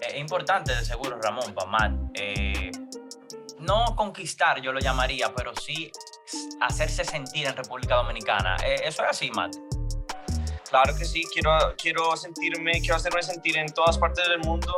Es 0.00 0.16
importante 0.16 0.74
de 0.74 0.84
seguro, 0.84 1.18
Ramón, 1.20 1.54
para 1.54 1.70
Matt. 1.70 1.92
Eh, 2.14 2.70
no 3.60 3.96
conquistar, 3.96 4.60
yo 4.60 4.72
lo 4.72 4.80
llamaría, 4.80 5.32
pero 5.34 5.54
sí 5.56 5.90
hacerse 6.60 7.04
sentir 7.04 7.46
en 7.46 7.56
República 7.56 7.96
Dominicana. 7.96 8.56
Eh, 8.64 8.82
¿Eso 8.84 9.02
es 9.04 9.10
así, 9.10 9.30
Matt? 9.30 9.56
Claro 10.68 10.96
que 10.96 11.04
sí, 11.04 11.22
quiero, 11.32 11.56
quiero 11.80 12.16
sentirme, 12.16 12.80
quiero 12.80 12.96
hacerme 12.96 13.22
sentir 13.22 13.56
en 13.56 13.72
todas 13.72 13.98
partes 13.98 14.28
del 14.28 14.40
mundo. 14.40 14.74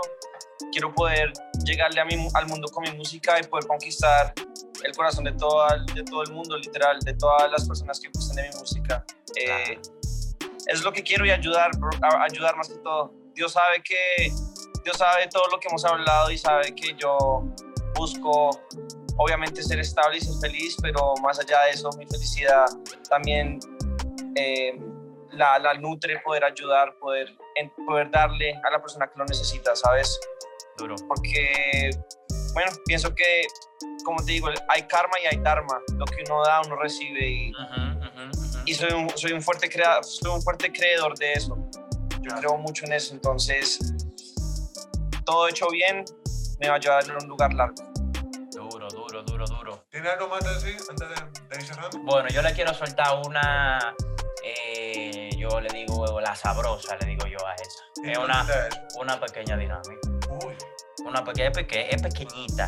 Quiero 0.71 0.95
poder 0.95 1.33
llegarle 1.65 2.01
a 2.01 2.05
mi, 2.05 2.29
al 2.35 2.47
mundo 2.47 2.69
con 2.69 2.85
mi 2.85 2.93
música 2.97 3.41
y 3.41 3.45
poder 3.45 3.67
conquistar 3.67 4.35
el 4.85 4.95
corazón 4.95 5.25
de 5.25 5.33
todo, 5.33 5.67
de 5.95 6.05
todo 6.05 6.23
el 6.23 6.33
mundo, 6.33 6.57
literal, 6.57 6.99
de 7.01 7.15
todas 7.15 7.51
las 7.51 7.67
personas 7.67 7.99
que 7.99 8.09
gustan 8.09 8.37
de 8.37 8.51
mi 8.51 8.57
música. 8.57 9.05
Eh, 9.37 9.81
es 10.67 10.83
lo 10.83 10.93
que 10.93 11.03
quiero 11.03 11.25
y 11.25 11.31
ayudar, 11.31 11.71
ayudar 12.21 12.57
más 12.57 12.69
que 12.69 12.77
todo. 12.77 13.13
Dios 13.35 13.53
sabe 13.53 13.83
que 13.83 14.33
Dios 14.85 14.97
sabe 14.97 15.29
todo 15.29 15.47
lo 15.49 15.61
que 15.61 15.69
hemos 15.69 15.85
hablado 15.85 16.31
y 16.31 16.39
sabe 16.39 16.75
que 16.75 16.95
yo 16.97 17.43
busco 17.95 18.51
obviamente 19.17 19.63
ser 19.63 19.81
estable 19.81 20.19
y 20.19 20.21
ser 20.21 20.35
feliz, 20.41 20.77
pero 20.81 21.15
más 21.23 21.39
allá 21.41 21.63
de 21.65 21.71
eso, 21.73 21.91
mi 21.99 22.07
felicidad 22.07 22.65
también 23.09 23.59
eh, 24.37 24.79
la, 25.33 25.59
la 25.59 25.75
nutre, 25.75 26.21
poder 26.21 26.45
ayudar, 26.45 26.97
poder, 26.99 27.37
poder 27.87 28.11
darle 28.11 28.55
a 28.65 28.71
la 28.71 28.81
persona 28.81 29.07
que 29.09 29.19
lo 29.19 29.25
necesita, 29.25 29.75
¿sabes? 29.75 30.19
Duro. 30.77 30.95
Porque, 31.09 31.91
bueno, 32.55 32.71
pienso 32.87 33.15
que, 33.15 33.43
como 34.05 34.25
te 34.25 34.33
digo, 34.33 34.49
hay 34.69 34.83
karma 34.83 35.19
y 35.23 35.27
hay 35.27 35.39
dharma. 35.39 35.81
Lo 35.97 36.05
que 36.05 36.23
uno 36.27 36.45
da, 36.45 36.61
uno 36.65 36.77
recibe 36.77 37.29
y, 37.29 37.53
Ujú, 37.53 37.63
ujú, 37.65 38.31
ujú. 38.31 38.59
y 38.65 38.75
soy, 38.75 38.93
un, 38.93 39.11
soy, 39.17 39.33
un 39.33 39.43
fuerte 39.43 39.69
crea, 39.69 40.03
soy 40.03 40.31
un 40.31 40.43
fuerte 40.43 40.73
creedor 40.73 41.19
de 41.19 41.33
eso. 41.33 41.57
Yo 42.21 42.35
creo 42.39 42.57
mucho 42.57 42.85
en 42.87 42.93
eso, 42.93 43.15
entonces 43.15 43.79
todo 45.29 45.47
hecho 45.47 45.69
bien 45.69 46.07
me 46.59 46.71
va 46.71 46.77
a 46.77 46.79
llevar 46.79 47.05
a 47.11 47.19
un 47.19 47.29
lugar 47.29 47.53
largo. 47.53 47.75
Duro, 48.51 48.89
duro, 48.89 49.23
duro, 49.25 49.45
duro. 49.45 49.85
¿Tiene 49.91 50.09
algo 50.09 50.27
más 50.29 50.43
que 50.43 50.49
decir 50.55 50.77
antes 50.89 51.07
de, 51.07 51.15
de 51.49 51.57
ir 51.57 51.63
cerrando? 51.67 51.99
Bueno, 51.99 52.31
yo 52.31 52.41
le 52.41 52.53
quiero 52.55 52.73
soltar 52.73 53.15
una, 53.27 53.95
eh, 54.43 55.29
yo 55.37 55.61
le 55.61 55.69
digo 55.69 56.19
la 56.23 56.35
sabrosa, 56.35 56.97
le 56.97 57.07
digo 57.09 57.27
yo 57.27 57.47
a 57.47 57.55
esa. 57.55 58.11
Es 58.11 58.17
una, 58.19 58.47
una 58.99 59.21
pequeña 59.21 59.59
dinámica. 59.59 60.01
Uy, 60.47 60.55
Una 61.05 61.23
pequeña, 61.23 61.49
es, 61.51 61.59
peque- 61.59 61.89
es 61.95 62.01
pequeñita. 62.03 62.67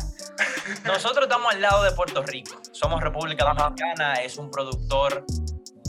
Nosotros 0.85 1.23
estamos 1.23 1.51
al 1.53 1.61
lado 1.61 1.81
de 1.83 1.91
Puerto 1.93 2.21
Rico. 2.21 2.61
Somos 2.71 3.01
República 3.01 3.43
Dominicana, 3.43 4.13
es 4.21 4.37
un 4.37 4.51
productor 4.51 5.25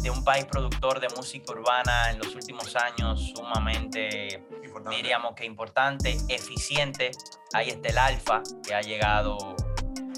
de 0.02 0.10
un 0.10 0.24
país 0.24 0.46
productor 0.46 0.98
de 1.00 1.08
música 1.10 1.52
urbana 1.52 2.10
en 2.10 2.18
los 2.18 2.34
últimos 2.34 2.74
años 2.74 3.32
sumamente, 3.36 4.42
diríamos 4.90 5.34
que 5.34 5.44
importante, 5.44 6.16
eficiente. 6.28 7.10
Ahí 7.52 7.68
está 7.70 7.88
el 7.88 7.98
Alfa, 7.98 8.42
que 8.66 8.74
ha 8.74 8.80
llegado 8.80 9.36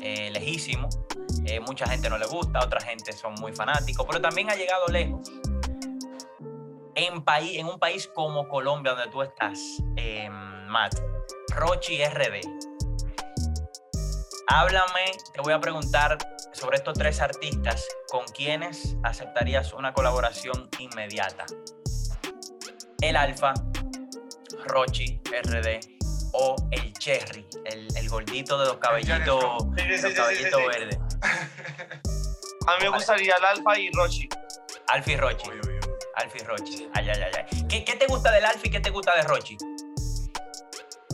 eh, 0.01 0.31
lejísimo. 0.31 0.89
Eh, 1.47 1.61
mucha 1.61 1.87
gente 1.87 2.09
no 2.09 2.19
le 2.19 2.27
gusta, 2.27 2.61
otra 2.61 2.81
gente 2.81 3.13
son 3.13 3.35
muy 3.35 3.53
fanáticos, 3.53 4.07
pero 4.07 4.21
también 4.21 4.51
ha 4.51 4.55
llegado 4.55 4.87
lejos. 4.89 5.31
En, 6.95 7.23
país, 7.23 7.59
en 7.59 7.67
un 7.67 7.79
país 7.79 8.09
como 8.15 8.49
Colombia, 8.49 8.93
donde 8.93 9.11
tú 9.11 9.23
estás, 9.23 9.59
eh, 9.97 10.29
Matt, 10.31 10.95
Rochi 11.49 12.05
RD. 12.05 12.41
Háblame, 14.47 15.13
te 15.33 15.41
voy 15.41 15.53
a 15.53 15.61
preguntar 15.61 16.19
sobre 16.53 16.77
estos 16.77 16.95
tres 16.95 17.21
artistas, 17.21 17.89
¿con 18.09 18.27
quiénes 18.27 18.97
aceptarías 19.03 19.73
una 19.73 19.93
colaboración 19.93 20.69
inmediata? 20.79 21.47
El 23.01 23.17
Alfa, 23.17 23.55
Rochi 24.65 25.21
RD 25.27 25.81
o 26.33 26.57
el 26.73 26.93
Cherry, 26.95 27.47
el, 27.67 27.89
el 27.97 28.09
gordito 28.09 28.59
de 28.59 28.67
los 28.67 28.77
cabellitos, 28.79 29.45
Sí, 29.77 29.83
sí, 29.83 29.87
de 29.89 29.97
sí, 29.99 30.03
los 30.03 30.11
sí, 30.13 30.17
cabellitos 30.17 30.61
sí, 30.61 30.67
sí. 30.73 30.79
verdes. 30.79 30.99
A 32.67 32.77
mí 32.79 32.83
me 32.85 32.89
gustaría 32.89 33.35
el 33.37 33.45
Alfa 33.45 33.79
y 33.79 33.91
Rochi. 33.93 34.29
Alfi 34.89 35.17
Rochi, 35.17 35.51
Uy, 35.51 35.61
uy, 35.65 35.75
uy. 35.75 35.81
Alfi 36.17 36.39
Rochi. 36.41 36.89
Ay, 36.95 37.09
ay, 37.11 37.21
ay, 37.23 37.33
ay. 37.53 37.67
¿Qué, 37.69 37.85
qué 37.85 37.97
te 37.97 38.07
gusta 38.07 38.31
del 38.33 38.45
Alfi 38.45 38.69
y 38.69 38.71
qué 38.71 38.81
te 38.81 38.91
gusta 38.91 39.15
de 39.17 39.23
Rochi? 39.23 39.57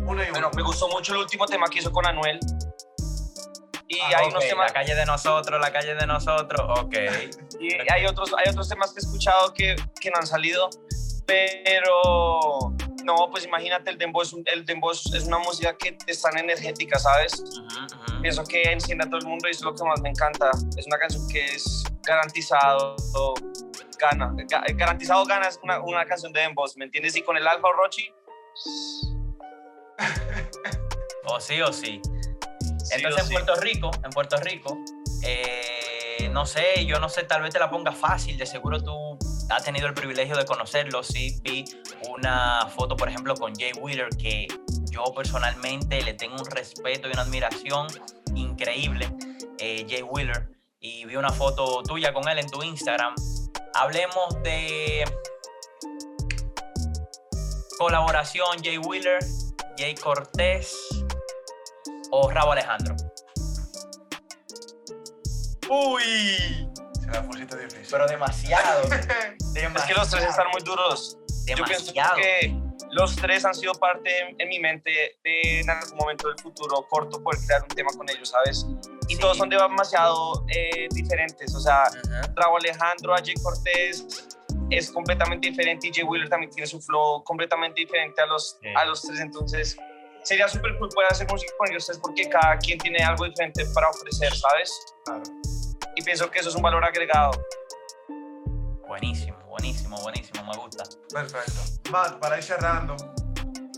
Una 0.05 0.22
y 0.24 0.30
una. 0.30 0.32
Bueno, 0.32 0.51
me 0.55 0.62
gustó 0.62 0.88
mucho 0.88 1.12
el 1.14 1.20
último 1.20 1.46
tema 1.46 1.66
que 1.68 1.80
hizo 1.80 1.90
con 1.90 2.07
Anuel. 2.07 2.38
Y 3.88 3.98
Ah, 4.01 4.18
hay 4.18 4.28
unos 4.28 4.46
temas 4.46 4.68
La 4.68 4.72
calle 4.72 4.94
de 4.94 5.05
nosotros, 5.05 5.61
la 5.61 5.72
calle 5.72 5.94
de 5.96 6.07
nosotros, 6.07 6.61
ok. 6.78 6.94
y 7.61 7.74
hay 7.90 8.07
otros, 8.07 8.30
hay 8.38 8.48
otros 8.51 8.68
temas 8.68 8.92
que 8.92 9.01
he 9.01 9.03
escuchado 9.05 9.53
que, 9.53 9.74
que 10.01 10.11
no 10.11 10.18
han 10.20 10.26
salido, 10.28 10.70
pero 11.26 12.72
no, 13.16 13.28
pues 13.30 13.44
imagínate, 13.44 13.90
el 13.90 13.98
dembow, 13.98 14.22
es, 14.22 14.32
un- 14.32 14.44
el 14.46 14.64
dembow 14.64 14.90
es 14.92 15.24
una 15.26 15.38
música 15.38 15.76
que 15.76 15.96
es 16.06 16.22
tan 16.22 16.36
energética, 16.38 16.98
¿sabes? 16.98 17.32
Ujú, 17.40 17.61
ujú. 17.62 18.22
Pienso 18.22 18.44
que 18.44 18.62
enciende 18.62 19.04
a 19.04 19.08
todo 19.08 19.18
el 19.20 19.26
mundo 19.26 19.48
y 19.48 19.50
es 19.52 19.61
lo 19.62 19.74
que 19.74 19.82
más 19.84 20.00
me 20.00 20.11
encanta. 20.11 20.50
Es 20.76 20.86
una 20.86 20.98
canción 20.98 21.26
que 21.28 21.44
es 21.44 21.82
garantizado 22.02 22.96
gana, 23.98 24.30
ga- 24.48 24.76
garantizado 24.76 25.24
gana 25.26 25.48
es 25.48 25.58
una, 25.62 25.80
una 25.80 26.04
canción 26.06 26.32
de 26.32 26.40
dembow, 26.40 26.66
¿me 26.76 26.84
entiendes? 26.86 27.16
Y 27.16 27.22
con 27.22 27.36
el 27.36 27.46
Alfa 27.46 27.68
Rochi, 27.76 28.12
O 31.26 31.40
sí 31.40 31.61
o 31.61 31.72
sí. 31.72 32.00
sí 32.84 32.94
Entonces 32.96 33.24
en 33.24 33.32
Puerto 33.32 33.54
Rico, 33.56 33.90
en 34.04 34.11
Puerto 34.11 34.36
Rico, 34.38 34.78
eh, 35.22 36.28
no 36.32 36.46
sé, 36.46 36.84
yo 36.86 36.98
no 36.98 37.08
sé, 37.08 37.24
tal 37.24 37.42
vez 37.42 37.52
te 37.52 37.58
la 37.58 37.70
ponga 37.70 37.92
fácil, 37.92 38.36
de 38.38 38.46
seguro 38.46 38.82
tú 38.82 39.18
has 39.51 39.64
tenido 39.64 39.86
el 39.86 39.94
privilegio 39.94 40.36
de 40.36 40.44
conocerlo, 40.44 41.03
sí, 41.03 41.40
vi 41.42 41.64
una 42.09 42.66
foto, 42.74 42.96
por 42.96 43.09
ejemplo, 43.09 43.34
con 43.34 43.55
Jay 43.55 43.72
Wheeler, 43.72 44.09
que 44.11 44.46
yo 44.90 45.05
personalmente 45.14 46.03
le 46.03 46.14
tengo 46.14 46.36
un 46.36 46.46
respeto 46.46 47.09
y 47.09 47.12
una 47.12 47.22
admiración 47.22 47.88
increíble, 48.34 49.12
eh, 49.59 49.86
Jay 49.88 50.03
Wheeler, 50.03 50.48
y 50.78 51.05
vi 51.05 51.16
una 51.16 51.30
foto 51.30 51.82
tuya 51.82 52.12
con 52.12 52.28
él 52.28 52.38
en 52.38 52.48
tu 52.48 52.62
Instagram. 52.62 53.14
Hablemos 53.74 54.42
de 54.42 55.05
colaboración 57.78 58.62
Jay 58.62 58.78
Wheeler, 58.78 59.18
Jay 59.76 59.94
Cortés 59.94 60.76
o 62.11 62.30
Rabo 62.30 62.53
Alejandro. 62.53 62.96
Uy, 65.68 66.69
La 67.12 67.24
pero 67.90 68.06
demasiado. 68.06 68.82
Es 69.54 69.82
que 69.84 69.94
los 69.94 70.08
tres 70.11 70.24
están 70.24 70.46
muy 70.52 70.62
duros. 70.62 71.18
Yo 71.46 71.64
pienso 71.64 71.92
demasiado. 71.92 72.16
que 72.16 72.54
los 72.92 73.16
tres 73.16 73.44
han 73.44 73.54
sido 73.54 73.72
parte 73.74 74.20
en, 74.20 74.36
en 74.38 74.48
mi 74.48 74.58
mente 74.61 74.90
de 75.24 75.61
en 75.61 75.70
algún 75.70 75.96
momento 75.98 76.28
del 76.28 76.38
futuro 76.38 76.86
corto 76.88 77.22
poder 77.22 77.40
crear 77.46 77.62
un 77.62 77.68
tema 77.68 77.90
con 77.96 78.08
ellos, 78.08 78.28
¿sabes? 78.30 78.66
Y 79.08 79.14
Sí. 79.14 79.20
todos 79.20 79.36
son 79.38 79.48
demasiado 79.48 80.44
eh, 80.48 80.86
diferentes. 80.92 81.54
O 81.54 81.61
sea, 81.61 81.84
Ujú. 81.90 82.12
Raúl 82.36 82.61
Alejandro, 82.61 83.14
a 83.14 83.18
Jay 83.18 83.34
Cortés 83.42 84.28
es 84.70 84.90
completamente 84.90 85.48
diferente 85.50 85.88
y 85.88 85.92
Jay 85.92 86.04
Wheeler 86.04 86.28
también 86.28 86.50
tiene 86.52 86.66
su 86.68 86.80
flow 86.80 87.24
completamente 87.24 87.80
diferente 87.80 88.22
a 88.22 88.26
los, 88.26 88.56
Sí. 88.62 88.68
a 88.76 88.84
los 88.84 89.02
tres. 89.02 89.18
Entonces, 89.20 89.76
sería 90.22 90.46
súper 90.48 90.78
cool 90.78 90.88
poder 90.90 91.11
hacer 91.11 91.26
música 91.28 91.52
con 91.58 91.68
ellos 91.70 91.86
tres 91.86 91.98
porque 91.98 92.28
cada 92.28 92.56
quien 92.58 92.78
tiene 92.78 93.02
algo 93.02 93.24
diferente 93.24 93.64
para 93.74 93.88
ofrecer, 93.90 94.32
¿sabes? 94.36 94.72
Claro. 95.04 95.22
Y 96.01 96.03
pienso 96.03 96.30
que 96.30 96.38
eso 96.38 96.48
es 96.48 96.55
un 96.55 96.62
valor 96.62 96.82
agregado. 96.82 97.32
Buenísimo, 98.88 99.36
buenísimo, 99.48 100.01
buenísimo, 100.01 100.42
me 100.44 100.57
gusta. 100.57 100.84
Perfecto. 101.12 101.90
Matt, 101.90 102.18
para 102.18 102.38
ir 102.38 102.42
cerrando, 102.42 102.96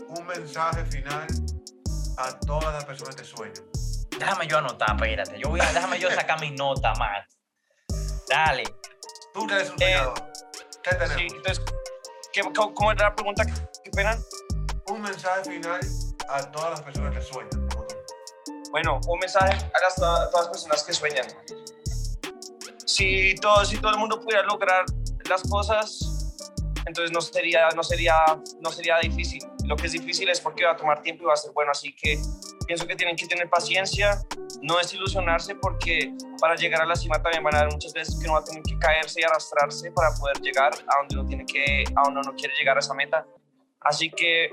un 0.07 0.25
mensaje 0.25 0.85
final 0.85 1.27
a 2.17 2.39
todas 2.39 2.73
las 2.73 2.85
personas 2.85 3.17
que 3.17 3.25
sueñan. 3.25 3.61
Déjame 4.17 4.47
yo 4.47 4.59
anotar, 4.59 4.95
espérate. 4.95 5.37
Yo 5.37 5.49
voy 5.49 5.59
a, 5.59 5.73
déjame 5.73 5.99
yo 5.99 6.09
sacar 6.11 6.39
mi 6.39 6.51
nota, 6.51 6.93
Matt. 6.93 7.29
Dale. 8.29 8.63
Tú 9.33 9.45
que 9.45 9.55
eres 9.55 9.69
un 9.71 9.75
Eh, 9.81 9.97
soñador. 9.97 10.31
¿Qué 10.81 10.95
tenemos? 10.95 11.15
Sí, 11.15 11.27
entonces, 11.29 11.65
¿qué, 12.31 12.41
cómo, 12.55 12.91
era 12.93 13.09
la 13.09 13.15
pregunta? 13.15 13.43
¿Qué 13.83 13.91
pena? 13.91 14.17
Un 14.87 15.01
mensaje 15.01 15.43
final 15.43 15.81
a 16.29 16.51
todas 16.51 16.69
las 16.69 16.81
personas 16.83 17.13
que 17.13 17.21
sueñan. 17.21 17.67
Bueno, 18.71 19.01
un 19.09 19.19
mensaje 19.19 19.51
a 19.51 19.81
las, 19.81 20.01
a 20.01 20.29
todas 20.29 20.45
las 20.45 20.47
personas 20.47 20.83
que 20.83 20.93
sueñan. 20.93 21.27
Si 22.93 23.33
todo, 23.41 23.65
si 23.65 23.79
todo 23.79 23.91
el 23.91 23.97
mundo 23.97 24.21
pudiera 24.21 24.43
lograr 24.43 24.85
las 25.27 25.41
cosas, 25.49 25.97
entonces 26.85 27.11
no 27.11 27.21
sería, 27.21 27.69
no, 27.75 27.81
sería, 27.81 28.13
no 28.61 28.69
sería 28.69 28.99
difícil. 28.99 29.41
Lo 29.65 29.75
que 29.75 29.87
es 29.87 29.93
difícil 29.93 30.29
es 30.29 30.39
porque 30.39 30.63
va 30.63 30.73
a 30.73 30.77
tomar 30.77 31.01
tiempo 31.01 31.23
y 31.23 31.25
va 31.25 31.33
a 31.33 31.37
ser 31.37 31.53
bueno. 31.53 31.71
Así 31.71 31.95
que 31.95 32.19
pienso 32.67 32.85
que 32.85 32.95
tienen 32.95 33.15
que 33.15 33.25
tener 33.25 33.49
paciencia, 33.49 34.21
no 34.61 34.77
desilusionarse 34.77 35.55
porque 35.55 36.13
para 36.39 36.53
llegar 36.53 36.83
a 36.83 36.85
la 36.85 36.95
cima 36.95 37.19
también 37.19 37.43
van 37.43 37.55
a 37.55 37.59
haber 37.61 37.73
muchas 37.73 37.93
veces 37.93 38.15
que 38.19 38.25
uno 38.25 38.33
va 38.33 38.41
a 38.41 38.43
tener 38.43 38.61
que 38.61 38.77
caerse 38.77 39.21
y 39.21 39.23
arrastrarse 39.23 39.91
para 39.91 40.13
poder 40.13 40.39
llegar 40.41 40.73
a 40.75 40.97
donde 40.99 41.15
uno, 41.15 41.27
tiene 41.27 41.45
que, 41.47 41.85
a 41.95 42.03
donde 42.03 42.19
uno 42.19 42.35
quiere 42.37 42.53
llegar 42.59 42.77
a 42.77 42.79
esa 42.79 42.93
meta. 42.93 43.25
Así 43.81 44.11
que 44.11 44.51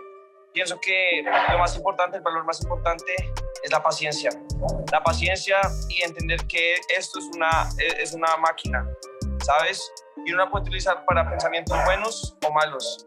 pienso 0.54 0.80
que 0.80 1.22
lo 1.52 1.58
más 1.58 1.76
importante, 1.76 2.16
el 2.16 2.22
valor 2.22 2.46
más 2.46 2.62
importante 2.62 3.12
es 3.62 3.70
la 3.70 3.82
paciencia. 3.82 4.30
La 4.92 5.02
paciencia 5.02 5.58
y 5.88 6.02
entender 6.02 6.46
que 6.46 6.74
esto 6.96 7.18
es 7.18 7.24
una, 7.34 7.68
es 7.98 8.12
una 8.12 8.36
máquina, 8.36 8.86
¿sabes? 9.44 9.90
Y 10.26 10.32
uno 10.32 10.44
la 10.44 10.50
puede 10.50 10.62
utilizar 10.62 11.04
para 11.06 11.28
pensamientos 11.28 11.76
buenos 11.84 12.36
o 12.46 12.52
malos. 12.52 13.06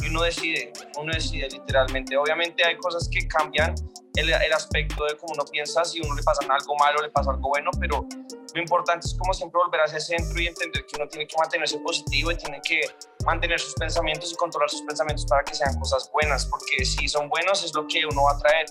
Y 0.00 0.08
uno 0.08 0.22
decide, 0.22 0.72
uno 0.98 1.12
decide 1.12 1.48
literalmente. 1.48 2.16
Obviamente 2.16 2.64
hay 2.64 2.76
cosas 2.76 3.08
que 3.10 3.26
cambian 3.28 3.74
el, 4.16 4.32
el 4.32 4.52
aspecto 4.52 5.04
de 5.04 5.16
cómo 5.16 5.34
uno 5.34 5.44
piensa, 5.44 5.84
si 5.84 6.00
uno 6.00 6.14
le 6.14 6.22
pasa 6.22 6.40
algo 6.48 6.76
malo, 6.76 7.02
le 7.02 7.10
pasa 7.10 7.30
algo 7.30 7.48
bueno, 7.48 7.70
pero 7.80 8.06
lo 8.54 8.60
importante 8.60 9.06
es 9.06 9.14
como 9.18 9.34
siempre 9.34 9.60
volver 9.62 9.80
hacia 9.80 9.96
el 9.96 10.02
centro 10.02 10.40
y 10.40 10.46
entender 10.46 10.86
que 10.86 10.96
uno 10.96 11.08
tiene 11.08 11.26
que 11.26 11.36
mantenerse 11.36 11.78
positivo 11.78 12.30
y 12.30 12.36
tiene 12.36 12.60
que 12.62 12.80
mantener 13.24 13.58
sus 13.60 13.74
pensamientos 13.74 14.32
y 14.32 14.36
controlar 14.36 14.70
sus 14.70 14.82
pensamientos 14.82 15.26
para 15.26 15.42
que 15.44 15.54
sean 15.54 15.78
cosas 15.78 16.10
buenas, 16.12 16.46
porque 16.46 16.84
si 16.84 17.08
son 17.08 17.28
buenos 17.28 17.64
es 17.64 17.74
lo 17.74 17.86
que 17.86 18.04
uno 18.06 18.24
va 18.24 18.32
a 18.32 18.38
traer. 18.38 18.66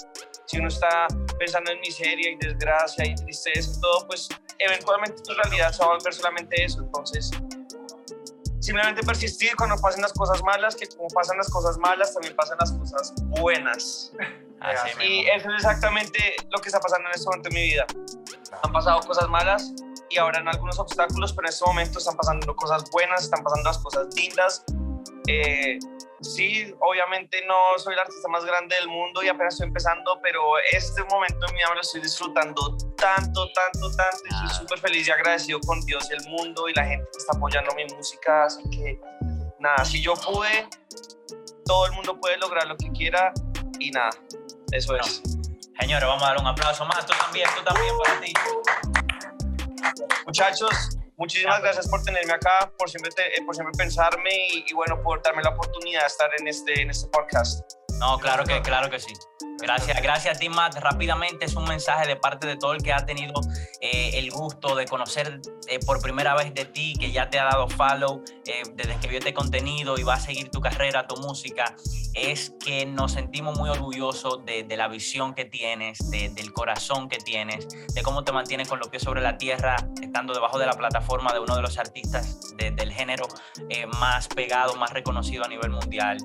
Si 0.46 0.60
uno 0.60 0.68
está 0.68 1.08
pensando 1.40 1.72
en 1.72 1.80
miseria 1.80 2.32
y 2.32 2.36
desgracia 2.36 3.06
y 3.06 3.16
tristeza 3.16 3.72
y 3.78 3.82
todo, 3.82 4.08
pues 4.08 4.30
eventualmente 4.60 5.22
tu 5.22 5.34
realidad 5.34 5.72
se 5.72 5.80
va 5.80 5.92
a 5.92 5.96
volver 5.96 6.14
solamente 6.14 6.64
eso. 6.64 6.82
Entonces, 6.82 7.32
simplemente 8.60 9.04
persistir 9.04 9.56
cuando 9.56 9.76
pasen 9.78 10.02
las 10.02 10.14
cosas 10.14 10.42
malas, 10.44 10.76
que 10.76 10.88
como 10.88 11.08
pasan 11.10 11.38
las 11.38 11.50
cosas 11.50 11.78
malas, 11.78 12.14
también 12.14 12.36
pasan 12.36 12.58
las 12.60 12.72
cosas 12.74 13.14
buenas. 13.28 14.12
Así 14.60 14.90
Y 15.04 15.18
mismo. 15.24 15.34
eso 15.36 15.50
es 15.50 15.56
exactamente 15.56 16.36
lo 16.50 16.60
que 16.60 16.70
está 16.70 16.80
pasando 16.80 17.10
en 17.10 17.16
este 17.16 17.26
momento 17.26 17.50
en 17.50 17.56
mi 17.56 17.64
vida. 17.64 17.86
Han 18.62 18.72
pasado 18.72 19.02
cosas 19.02 19.28
malas 19.28 19.74
y 20.14 20.18
ahora 20.18 20.40
en 20.40 20.48
algunos 20.48 20.80
obstáculos, 20.80 21.34
pero 21.34 21.48
en 21.48 21.54
este 21.54 21.66
momento 21.66 22.00
están 22.00 22.16
pasando 22.16 22.56
cosas 22.56 22.90
buenas, 22.92 23.24
están 23.24 23.44
pasando 23.44 23.70
las 23.70 23.78
cosas 23.80 24.08
lindas 24.16 24.64
Eh, 25.28 25.80
sí, 26.22 26.74
obviamente 26.80 27.42
no 27.48 27.56
soy 27.78 27.94
el 27.94 28.00
artista 28.00 28.28
más 28.28 28.44
grande 28.44 28.76
del 28.76 28.90
mundo 28.90 29.24
y 29.24 29.30
apenas 29.30 29.54
estoy 29.54 29.68
empezando, 29.68 30.20
pero 30.22 30.42
este 30.72 31.02
momento 31.06 31.46
de 31.46 31.54
mi 31.54 31.60
vida 31.60 31.74
lo 31.74 31.82
estoy 31.82 32.02
disfrutando 32.02 32.76
tanto, 32.98 33.50
tanto, 33.54 33.92
tanto. 33.96 34.20
Y 34.26 34.34
estoy 34.34 34.50
súper 34.50 34.80
feliz 34.80 35.08
y 35.08 35.12
agradecido 35.12 35.60
con 35.62 35.80
Dios 35.86 36.10
y 36.12 36.14
el 36.16 36.30
mundo 36.30 36.68
y 36.68 36.74
la 36.74 36.86
gente 36.86 37.06
que 37.12 37.20
está 37.20 37.38
apoyando 37.38 37.74
mi 37.76 37.86
música. 37.86 38.46
Así 38.46 38.64
que, 38.70 39.00
nada, 39.60 39.86
si 39.86 40.02
yo 40.02 40.14
pude, 40.16 40.68
todo 41.66 41.86
el 41.86 41.94
mundo 41.94 42.20
puede 42.20 42.38
lograr 42.38 42.68
lo 42.68 42.76
que 42.76 42.92
quiera 42.92 43.34
y 43.80 43.92
nada, 43.92 44.12
eso 44.72 44.96
es. 44.98 45.22
Señores, 45.80 46.08
vamos 46.08 46.24
a 46.24 46.28
dar 46.28 46.38
un 46.40 46.48
aplauso 46.48 46.86
más. 46.86 47.06
Tú 47.06 47.14
también, 47.18 47.50
tú 47.56 47.64
también 47.64 47.94
para 47.98 48.20
ti. 48.20 48.34
Muchachos, 50.26 50.98
muchísimas 51.18 51.62
gracias 51.62 51.88
por 51.90 52.04
tenerme 52.04 52.34
acá, 52.34 52.72
por 52.78 52.90
siempre, 52.90 53.12
te- 53.12 53.38
eh, 53.38 53.44
por 53.46 53.56
siempre 53.56 53.76
pensarme 53.78 54.30
y, 54.54 54.66
y 54.70 54.74
bueno, 54.74 55.02
por 55.02 55.22
darme 55.22 55.44
la 55.44 55.50
oportunidad 55.52 56.02
de 56.02 56.08
estar 56.08 56.30
en 56.40 56.48
este, 56.48 56.82
en 56.82 56.90
este 56.90 57.08
podcast. 57.10 57.62
No, 58.00 58.18
claro 58.18 58.44
que, 58.44 58.62
claro 58.62 58.90
que 58.90 59.00
sí. 59.00 59.14
Gracias, 59.60 60.02
gracias 60.02 60.36
a 60.36 60.40
ti, 60.40 60.50
Matt. 60.50 60.76
Rápidamente 60.76 61.46
es 61.46 61.56
un 61.56 61.64
mensaje 61.66 62.06
de 62.08 62.16
parte 62.18 62.48
de 62.48 62.58
todo 62.58 62.74
el 62.74 62.84
que 62.84 62.92
ha 62.92 63.06
tenido 63.06 63.34
eh, 63.80 64.12
el 64.16 64.30
gusto 64.30 64.76
de 64.76 64.86
conocer 64.86 65.40
eh, 65.68 65.80
por 65.86 66.02
primera 66.02 66.36
vez 66.36 66.54
de 66.54 66.66
ti, 66.66 66.94
que 67.00 67.12
ya 67.12 67.30
te 67.30 67.40
ha 67.40 67.46
dado 67.46 67.70
follow 67.70 68.22
eh, 68.46 68.64
desde 68.74 68.98
que 69.00 69.08
vio 69.08 69.20
este 69.20 69.34
contenido 69.34 69.98
y 69.98 70.04
va 70.04 70.16
a 70.16 70.20
seguir 70.20 70.50
tu 70.50 70.60
carrera, 70.60 71.08
tu 71.08 71.16
música. 71.18 71.76
Es 72.14 72.54
que 72.64 72.86
nos 72.86 73.14
sentimos 73.14 73.58
muy 73.58 73.70
orgullosos 73.70 74.44
de, 74.46 74.66
la 74.76 74.88
visión 74.88 75.34
que 75.34 75.46
tienes, 75.46 76.10
de- 76.12 76.30
del 76.30 76.52
corazón 76.52 77.08
que 77.08 77.18
tienes, 77.18 77.68
de 77.94 78.04
cómo 78.04 78.24
te 78.24 78.32
mantienes 78.32 78.68
con 78.68 78.80
los 78.80 78.90
pies 78.90 79.04
sobre 79.04 79.22
la 79.22 79.38
tierra, 79.38 79.78
estando 80.02 80.34
debajo 80.34 80.58
de 80.60 80.66
la 80.66 80.74
plataforma 80.74 81.32
de 81.32 81.40
uno 81.40 81.56
de 81.56 81.62
los 81.62 81.78
artistas 81.78 82.56
de- 82.58 82.72
del 82.72 82.92
género 82.92 83.28
eh, 83.70 83.86
más 83.86 84.28
pegado, 84.28 84.76
más 84.76 84.92
reconocido 84.92 85.46
a 85.46 85.48
nivel 85.48 85.70
mundial. 85.72 86.18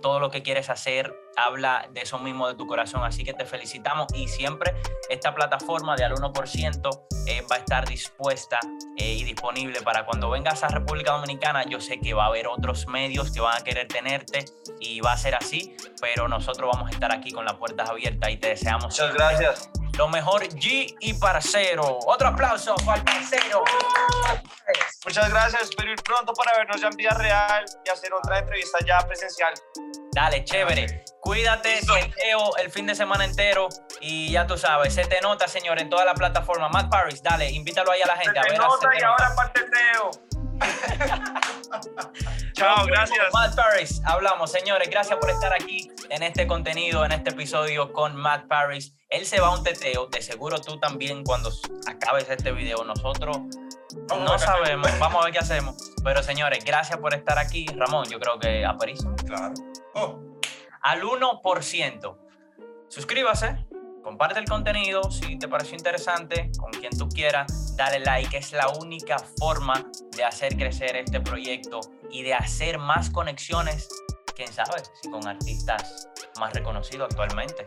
Todo 0.00 0.18
lo 0.20 0.30
que 0.30 0.42
quieres 0.42 0.70
hacer 0.70 1.14
habla 1.36 1.88
de 1.90 2.02
eso 2.02 2.18
mismo 2.18 2.48
de 2.48 2.54
tu 2.54 2.66
corazón, 2.66 3.02
así 3.04 3.24
que 3.24 3.32
te 3.32 3.44
felicitamos 3.44 4.06
y 4.14 4.28
siempre 4.28 4.74
esta 5.08 5.34
plataforma 5.34 5.96
de 5.96 6.04
al 6.04 6.14
1% 6.14 7.06
eh, 7.26 7.42
va 7.50 7.56
a 7.56 7.58
estar 7.58 7.88
dispuesta 7.88 8.60
eh, 8.96 9.14
y 9.14 9.24
disponible 9.24 9.82
para 9.82 10.04
cuando 10.04 10.30
vengas 10.30 10.62
a 10.64 10.68
República 10.68 11.12
Dominicana. 11.12 11.64
Yo 11.64 11.80
sé 11.80 12.00
que 12.00 12.14
va 12.14 12.24
a 12.24 12.26
haber 12.28 12.46
otros 12.46 12.86
medios 12.86 13.30
que 13.30 13.40
van 13.40 13.60
a 13.60 13.64
querer 13.64 13.88
tenerte 13.88 14.44
y 14.80 15.00
va 15.00 15.12
a 15.12 15.16
ser 15.16 15.34
así, 15.34 15.76
pero 16.00 16.28
nosotros 16.28 16.70
vamos 16.72 16.90
a 16.90 16.94
estar 16.94 17.12
aquí 17.12 17.30
con 17.32 17.44
las 17.44 17.54
puertas 17.54 17.88
abiertas 17.88 18.30
y 18.30 18.36
te 18.36 18.48
deseamos 18.48 18.84
Muchas 18.84 18.96
siempre 18.96 19.18
gracias. 19.18 19.70
Lo 19.98 20.08
mejor 20.08 20.42
G 20.48 20.96
y 21.00 21.14
Parcero. 21.14 21.98
Otro 22.06 22.28
aplauso 22.28 22.74
para 22.84 22.98
el 22.98 23.04
Parcero. 23.04 23.62
Muchas 25.04 25.30
gracias. 25.30 25.62
Espero 25.62 25.90
ir 25.92 26.02
pronto 26.02 26.32
para 26.32 26.56
vernos 26.56 26.80
ya 26.80 26.88
en 26.88 26.96
vida 26.96 27.10
real 27.14 27.64
y 27.84 27.90
hacer 27.90 28.12
otra 28.14 28.38
entrevista 28.38 28.78
ya 28.86 28.98
presencial. 29.06 29.52
Dale, 30.12 30.44
chévere. 30.44 31.04
Cuídate, 31.20 31.80
seteo 31.82 32.56
el 32.56 32.70
fin 32.70 32.86
de 32.86 32.94
semana 32.94 33.24
entero 33.24 33.68
y 34.00 34.32
ya 34.32 34.46
tú 34.46 34.58
sabes, 34.58 34.92
se 34.94 35.04
te 35.06 35.20
nota, 35.20 35.46
señor, 35.46 35.80
en 35.80 35.88
toda 35.88 36.04
la 36.04 36.14
plataforma. 36.14 36.68
Matt 36.68 36.90
Paris, 36.90 37.22
dale, 37.22 37.50
invítalo 37.50 37.92
ahí 37.92 38.02
a 38.02 38.06
la 38.06 38.16
gente 38.16 38.38
a 38.38 38.42
Se 38.42 38.48
te 38.48 38.52
ver. 38.54 38.60
nota 38.60 38.78
Se 38.80 38.88
Te 38.88 38.98
y 38.98 39.00
Nota. 39.00 39.26
ahora 39.26 39.52
teteo. 39.52 40.10
Chao, 42.52 42.86
gracias. 42.86 43.32
Matt 43.32 43.56
Paris, 43.56 44.02
hablamos, 44.04 44.52
señores. 44.52 44.88
Gracias 44.90 45.18
por 45.18 45.30
estar 45.30 45.52
aquí 45.52 45.90
en 46.10 46.22
este 46.22 46.46
contenido, 46.46 47.04
en 47.04 47.12
este 47.12 47.30
episodio 47.30 47.92
con 47.92 48.14
Matt 48.16 48.46
Paris. 48.46 48.94
Él 49.08 49.26
se 49.26 49.40
va 49.40 49.48
a 49.48 49.56
un 49.56 49.64
teteo, 49.64 50.06
de 50.06 50.22
seguro 50.22 50.60
tú 50.60 50.78
también 50.78 51.24
cuando 51.24 51.50
acabes 51.86 52.28
este 52.28 52.52
video. 52.52 52.84
Nosotros 52.84 53.38
Vamos 54.08 54.30
no 54.30 54.38
sabemos, 54.38 54.90
vamos 54.98 55.20
a 55.20 55.24
ver 55.24 55.32
qué 55.32 55.38
hacemos. 55.40 55.92
Pero 56.02 56.22
señores, 56.22 56.64
gracias 56.64 56.98
por 56.98 57.14
estar 57.14 57.38
aquí. 57.38 57.66
Ramón, 57.76 58.06
yo 58.08 58.18
creo 58.18 58.38
que 58.38 58.64
a 58.64 58.76
París. 58.76 59.04
Claro. 59.26 59.54
Oh, 59.94 60.20
al 60.80 61.02
1%. 61.02 62.18
Suscríbase, 62.88 63.64
comparte 64.02 64.38
el 64.40 64.46
contenido 64.46 65.02
si 65.10 65.38
te 65.38 65.48
pareció 65.48 65.76
interesante, 65.76 66.50
con 66.58 66.70
quien 66.72 66.96
tú 66.96 67.08
quieras, 67.08 67.76
dale 67.76 68.00
like, 68.00 68.36
es 68.36 68.52
la 68.52 68.68
única 68.68 69.16
forma 69.38 69.86
de 70.16 70.24
hacer 70.24 70.56
crecer 70.56 70.96
este 70.96 71.20
proyecto 71.20 71.80
y 72.10 72.22
de 72.22 72.34
hacer 72.34 72.78
más 72.78 73.10
conexiones, 73.10 73.88
quién 74.34 74.52
sabe, 74.52 74.82
si 75.00 75.10
con 75.10 75.26
artistas 75.26 76.08
más 76.38 76.52
reconocidos 76.52 77.08
actualmente. 77.10 77.64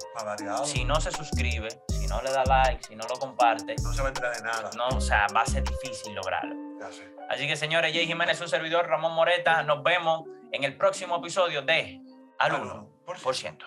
Si 0.65 0.83
no 0.83 0.99
se 0.99 1.11
suscribe, 1.11 1.69
si 1.89 2.07
no 2.07 2.21
le 2.21 2.31
da 2.31 2.43
like, 2.45 2.83
si 2.83 2.95
no 2.95 3.05
lo 3.07 3.15
comparte, 3.19 3.75
No 3.81 3.93
se 3.93 4.01
va 4.01 4.07
a 4.07 4.09
enterar 4.09 4.35
de 4.35 4.41
nada. 4.43 4.69
no, 4.75 4.87
o 4.89 5.01
sea, 5.01 5.27
va 5.35 5.41
a 5.41 5.45
ser 5.45 5.63
difícil 5.63 6.13
lograrlo. 6.13 6.55
Así 7.29 7.47
que 7.47 7.55
señores, 7.55 7.93
Jay 7.93 8.05
Jiménez, 8.05 8.37
su 8.37 8.47
servidor 8.47 8.87
Ramón 8.87 9.13
Moreta, 9.13 9.63
nos 9.63 9.81
vemos 9.83 10.27
en 10.51 10.63
el 10.63 10.77
próximo 10.77 11.17
episodio 11.17 11.61
de 11.63 11.99
Al 12.37 12.51
Ah, 12.55 12.57
no. 12.59 12.89
1%. 13.07 13.65